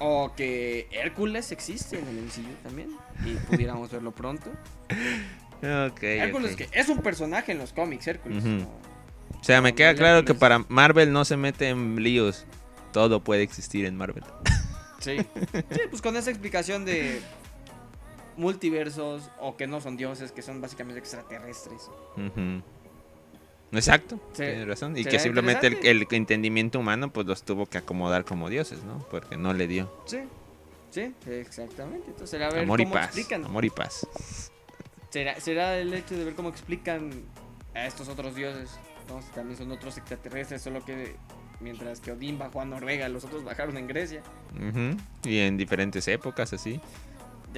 O 0.00 0.32
que 0.34 0.88
Hércules 0.90 1.52
existe 1.52 1.98
en 1.98 2.08
el 2.08 2.16
MCU 2.24 2.52
también. 2.62 2.96
Y 3.24 3.34
pudiéramos 3.34 3.92
verlo 3.92 4.10
pronto. 4.10 4.50
Ok, 5.62 6.02
Hércules 6.02 6.56
que 6.56 6.68
es 6.72 6.90
un 6.90 6.98
personaje 6.98 7.52
en 7.52 7.56
los 7.56 7.72
cómics, 7.72 8.06
Hércules. 8.06 8.44
O 9.40 9.44
sea, 9.44 9.62
me 9.62 9.74
queda 9.74 9.94
claro 9.94 10.22
que 10.26 10.34
para 10.34 10.58
Marvel 10.68 11.10
no 11.10 11.24
se 11.24 11.38
mete 11.38 11.70
en 11.70 12.02
líos. 12.02 12.44
Todo 12.92 13.24
puede 13.24 13.44
existir 13.44 13.86
en 13.86 13.96
Marvel. 13.96 14.24
Sí. 15.00 15.18
Sí, 15.70 15.80
pues 15.90 16.00
con 16.00 16.16
esa 16.16 16.30
explicación 16.30 16.86
de 16.86 17.20
multiversos 18.38 19.30
o 19.38 19.54
que 19.54 19.66
no 19.66 19.82
son 19.82 19.98
dioses, 19.98 20.32
que 20.32 20.40
son 20.40 20.62
básicamente 20.62 20.98
extraterrestres. 20.98 21.90
Ujú. 22.16 22.62
Exacto, 23.78 24.16
Sí. 24.32 24.42
tienes 24.42 24.66
razón. 24.68 24.96
Y 24.96 25.04
que 25.04 25.18
simplemente 25.18 25.66
el, 25.66 25.78
el 25.82 26.06
entendimiento 26.10 26.78
humano 26.78 27.10
pues 27.12 27.26
los 27.26 27.42
tuvo 27.44 27.66
que 27.66 27.78
acomodar 27.78 28.24
como 28.24 28.48
dioses, 28.50 28.82
¿no? 28.84 28.98
Porque 29.10 29.36
no 29.36 29.52
le 29.52 29.66
dio. 29.66 29.90
Sí. 30.06 30.18
Sí, 30.90 31.12
exactamente. 31.28 32.06
Entonces 32.06 32.30
será 32.30 32.50
ver 32.50 32.62
Amor 32.62 32.80
y 32.80 32.84
cómo 32.84 32.94
paz. 32.94 33.06
explican. 33.06 33.44
Amor 33.44 33.64
y 33.64 33.70
paz. 33.70 34.06
Será, 35.10 35.40
será 35.40 35.76
el 35.78 35.92
hecho 35.92 36.16
de 36.16 36.24
ver 36.24 36.34
cómo 36.34 36.48
explican 36.48 37.10
a 37.74 37.86
estos 37.86 38.08
otros 38.08 38.34
dioses. 38.34 38.70
También 39.34 39.58
son 39.58 39.70
otros 39.72 39.96
extraterrestres, 39.98 40.62
solo 40.62 40.84
que 40.84 41.16
mientras 41.60 42.00
que 42.00 42.12
Odín 42.12 42.38
bajó 42.38 42.60
a 42.60 42.64
Noruega, 42.64 43.08
los 43.08 43.24
otros 43.24 43.44
bajaron 43.44 43.76
en 43.76 43.86
Grecia. 43.86 44.22
Ujú. 44.54 44.96
Y 45.28 45.38
en 45.40 45.56
diferentes 45.56 46.06
épocas 46.08 46.52
así. 46.52 46.80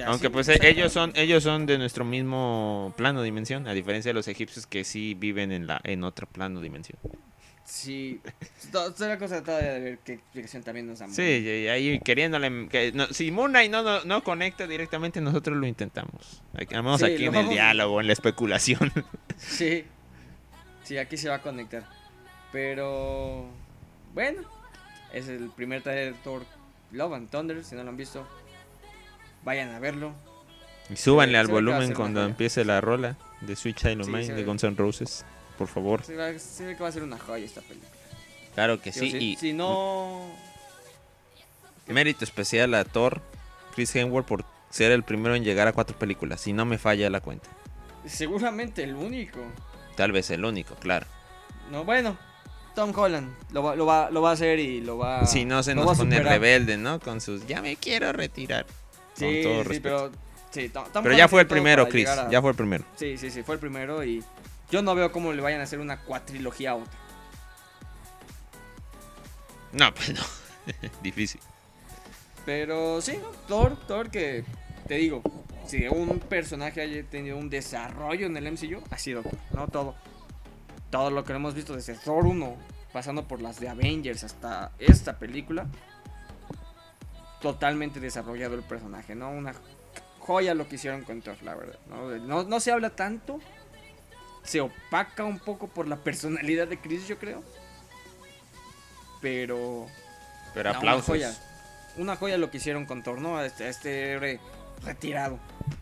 Aunque 0.05 0.29
pues 0.29 0.47
ellos 0.49 0.93
son 0.93 1.11
ellos 1.15 1.43
son 1.43 1.65
de 1.65 1.77
nuestro 1.77 2.05
mismo 2.05 2.93
plano 2.97 3.21
dimensión, 3.23 3.67
a 3.67 3.73
diferencia 3.73 4.09
de 4.09 4.13
los 4.13 4.27
egipcios 4.27 4.67
que 4.67 4.83
sí 4.83 5.13
viven 5.15 5.51
en 5.51 5.65
la 5.67 5.79
en 5.83 6.03
otro 6.03 6.27
plano 6.27 6.61
dimensión. 6.61 6.99
Sí, 7.65 8.21
to- 8.71 8.81
otra 8.85 9.17
cosa 9.17 9.43
todavía 9.43 9.73
de 9.73 9.79
ver 9.81 9.99
qué 9.99 10.13
explicación 10.13 10.63
también 10.63 10.87
nos 10.87 10.99
dan. 10.99 11.11
Sí, 11.13 11.21
y 11.21 11.67
ahí 11.67 11.99
queriéndole... 11.99 12.69
Que, 12.69 12.93
no, 12.93 13.07
si 13.07 13.29
Moon 13.29 13.51
Knight 13.51 13.69
no, 13.69 13.83
no, 13.83 14.05
no 14.05 14.23
conecta 14.23 14.65
directamente, 14.67 15.19
nosotros 15.19 15.57
lo 15.57 15.67
intentamos. 15.67 16.41
Sí, 16.57 16.63
aquí 16.63 16.75
en 16.75 17.25
el 17.25 17.31
vamos- 17.31 17.49
diálogo, 17.51 17.99
en 17.99 18.07
la 18.07 18.13
especulación. 18.13 18.91
Sí, 19.37 19.83
sí, 20.83 20.97
aquí 20.97 21.17
se 21.17 21.27
va 21.27 21.35
a 21.35 21.41
conectar. 21.41 21.85
Pero 22.53 23.45
bueno, 24.13 24.41
es 25.13 25.27
el 25.27 25.49
primer 25.49 25.81
trailer 25.83 26.13
de 26.13 26.19
Thor 26.23 26.45
Love 26.93 27.13
and 27.15 27.29
Thunder. 27.29 27.63
Si 27.65 27.75
no 27.75 27.83
lo 27.83 27.89
han 27.89 27.97
visto, 27.97 28.25
vayan 29.43 29.69
a 29.73 29.79
verlo. 29.79 30.13
Y 30.89 30.95
súbanle 30.95 31.37
al 31.37 31.47
a 31.47 31.51
volumen 31.51 31.93
cuando 31.93 32.23
empiece 32.23 32.63
la 32.63 32.81
rola 32.81 33.17
de 33.41 33.55
Sweet 33.55 33.75
Child 33.75 34.05
Sí, 34.05 34.11
Mine 34.11 34.25
se 34.25 34.33
de. 34.33 34.43
Guns 34.43 34.63
N' 34.63 34.75
Roses. 34.77 35.25
Por 35.57 35.67
favor. 35.67 36.03
Se, 36.03 36.15
ve 36.15 36.75
que 36.75 36.83
va 36.83 36.89
a 36.89 36.91
ser 36.91 37.03
una 37.03 37.17
joya 37.17 37.45
esta 37.45 37.61
película. 37.61 37.91
Claro 38.53 38.81
que 38.81 38.91
Digo, 38.91 39.05
sí. 39.05 39.11
si, 39.11 39.17
y 39.17 39.35
si 39.35 39.53
no, 39.53 40.21
mérito 41.87 42.23
especial 42.23 42.73
a 42.73 42.83
Thor, 42.83 43.21
Chris 43.75 43.95
Hemsworth, 43.95 44.27
por 44.27 44.45
ser 44.69 44.91
el 44.91 45.03
primero 45.03 45.35
en 45.35 45.43
llegar 45.43 45.67
a 45.67 45.73
cuatro 45.73 45.97
películas. 45.97 46.41
Si 46.41 46.53
no 46.53 46.65
me 46.65 46.77
falla 46.77 47.09
la 47.09 47.21
cuenta. 47.21 47.49
seguramente 48.05 48.83
el 48.83 48.95
único. 48.95 49.39
Tal 49.95 50.11
vez 50.11 50.29
el 50.29 50.45
único, 50.45 50.75
claro. 50.75 51.07
No, 51.71 51.83
bueno, 51.83 52.17
Tom 52.75 52.93
Holland 52.95 53.33
lo 53.51 53.63
va, 53.63 53.75
lo 53.75 53.85
va, 53.85 54.09
lo 54.11 54.21
va 54.21 54.29
a 54.29 54.33
hacer 54.33 54.59
y 54.59 54.81
lo 54.81 54.97
va 54.97 55.25
si 55.25 55.45
no 55.45 55.63
se 55.63 55.73
nos 55.73 55.91
a 55.91 55.95
pone 55.97 56.19
rebelde, 56.21 56.77
¿no? 56.77 56.99
Con 56.99 57.19
sus 57.21 57.45
ya 57.47 57.61
me 57.61 57.75
quiero 57.75 58.13
retirar. 58.13 58.65
Sí, 59.17 59.41
todo 59.43 59.63
sí, 59.63 59.63
respeto. 59.63 60.11
pero 60.11 60.11
sí, 60.51 60.71
Pero 61.03 61.17
ya 61.17 61.27
fue 61.27 61.41
el 61.41 61.47
primero, 61.47 61.87
Chris. 61.89 62.07
a- 62.07 62.29
Ya 62.29 62.41
fue 62.41 62.51
el 62.51 62.55
primero. 62.55 62.83
Sí, 62.95 63.17
sí, 63.17 63.29
sí, 63.31 63.43
fue 63.43 63.55
el 63.55 63.59
primero 63.59 64.03
y 64.03 64.23
yo 64.71 64.81
no 64.81 64.95
veo 64.95 65.11
cómo 65.11 65.33
le 65.33 65.41
vayan 65.41 65.59
a 65.61 65.63
hacer 65.63 65.79
una 65.79 65.99
cuatrilogía 66.01 66.71
a 66.71 66.75
otra. 66.75 66.97
No, 69.73 69.93
pues 69.93 70.13
no. 70.13 70.21
Difícil. 71.03 71.41
Pero 72.45 73.01
sí, 73.01 73.17
¿no? 73.21 73.29
Thor, 73.47 73.77
Thor 73.87 74.09
que 74.09 74.43
te 74.87 74.95
digo, 74.95 75.21
si 75.67 75.85
un 75.87 76.19
personaje 76.19 76.81
haya 76.81 77.03
tenido 77.03 77.37
un 77.37 77.49
desarrollo 77.49 78.25
en 78.27 78.37
el 78.37 78.47
MCU, 78.51 78.81
ha 78.89 78.97
sido 78.97 79.23
no 79.53 79.67
todo. 79.67 79.95
Todo 80.89 81.11
lo 81.11 81.23
que 81.25 81.33
hemos 81.33 81.53
visto 81.53 81.75
desde 81.75 81.95
Thor 81.95 82.25
1, 82.25 82.55
pasando 82.93 83.27
por 83.27 83.41
las 83.41 83.59
de 83.59 83.67
Avengers 83.67 84.23
hasta 84.23 84.71
esta 84.79 85.19
película, 85.19 85.67
totalmente 87.41 87.99
desarrollado 87.99 88.55
el 88.55 88.63
personaje, 88.63 89.15
¿no? 89.15 89.29
Una 89.29 89.53
joya 90.19 90.53
lo 90.53 90.67
que 90.67 90.75
hicieron 90.75 91.03
con 91.03 91.21
Thor, 91.21 91.41
la 91.43 91.55
verdad. 91.55 91.79
¿no? 91.89 92.17
No, 92.17 92.43
no 92.43 92.59
se 92.59 92.71
habla 92.71 92.89
tanto, 92.91 93.39
se 94.43 94.61
opaca 94.61 95.23
un 95.23 95.39
poco 95.39 95.67
por 95.67 95.87
la 95.87 95.97
personalidad 95.97 96.67
de 96.67 96.79
Chris, 96.79 97.07
yo 97.07 97.17
creo. 97.17 97.43
Pero 99.21 99.87
Pero 100.53 100.71
no, 100.71 100.77
aplausos. 100.77 101.09
Una 101.09 101.17
joya. 101.17 101.37
Una 101.97 102.15
joya 102.15 102.37
lo 102.37 102.51
que 102.51 102.57
hicieron 102.57 102.85
con 102.85 103.03
Thor, 103.03 103.19
¿no? 103.19 103.37
A 103.37 103.45
Este, 103.45 103.67
este 103.67 104.11
héroe 104.11 104.39
retirado, 104.85 105.39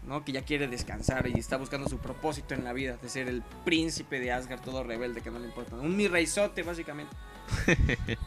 ¿no? 0.07 0.23
Que 0.23 0.31
ya 0.31 0.43
quiere 0.43 0.67
descansar 0.67 1.27
y 1.27 1.37
está 1.37 1.57
buscando 1.57 1.89
su 1.89 1.97
propósito 1.97 2.53
en 2.53 2.63
la 2.63 2.71
vida, 2.71 2.97
de 3.01 3.09
ser 3.09 3.27
el 3.27 3.43
príncipe 3.65 4.19
de 4.19 4.31
Asgard, 4.31 4.61
todo 4.61 4.83
rebelde 4.83 5.21
que 5.21 5.31
no 5.31 5.39
le 5.39 5.47
importa. 5.47 5.75
Un 5.75 5.95
mi 5.97 6.07
reizote, 6.07 6.63
básicamente. 6.63 7.13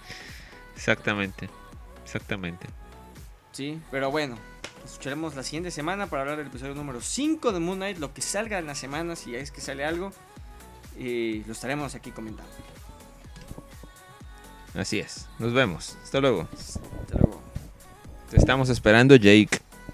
Exactamente. 0.76 1.49
Exactamente. 2.05 2.66
Sí, 3.53 3.81
pero 3.91 4.11
bueno, 4.11 4.39
nos 4.83 4.93
escucharemos 4.93 5.35
la 5.35 5.43
siguiente 5.43 5.71
semana 5.71 6.07
para 6.07 6.23
hablar 6.23 6.39
del 6.39 6.47
episodio 6.47 6.75
número 6.75 7.01
5 7.01 7.53
de 7.53 7.61
Moon 7.61 7.79
Knight, 7.79 7.99
lo 7.99 8.15
que 8.15 8.23
salga 8.23 8.59
en 8.59 8.67
la 8.67 8.75
semana, 8.75 9.17
si 9.17 9.35
es 9.35 9.51
que 9.51 9.61
sale 9.61 9.85
algo, 9.85 10.13
y 10.99 11.45
lo 11.45 11.53
estaremos 11.53 11.95
aquí 11.95 12.11
comentando. 12.11 12.51
Así 14.75 14.99
es. 14.99 15.27
Nos 15.39 15.53
vemos. 15.53 15.97
Hasta 16.03 16.21
luego. 16.21 16.47
Hasta 16.53 17.19
luego. 17.19 17.41
Te 18.31 18.37
estamos 18.37 18.69
esperando, 18.69 19.17
Jake. 19.17 19.61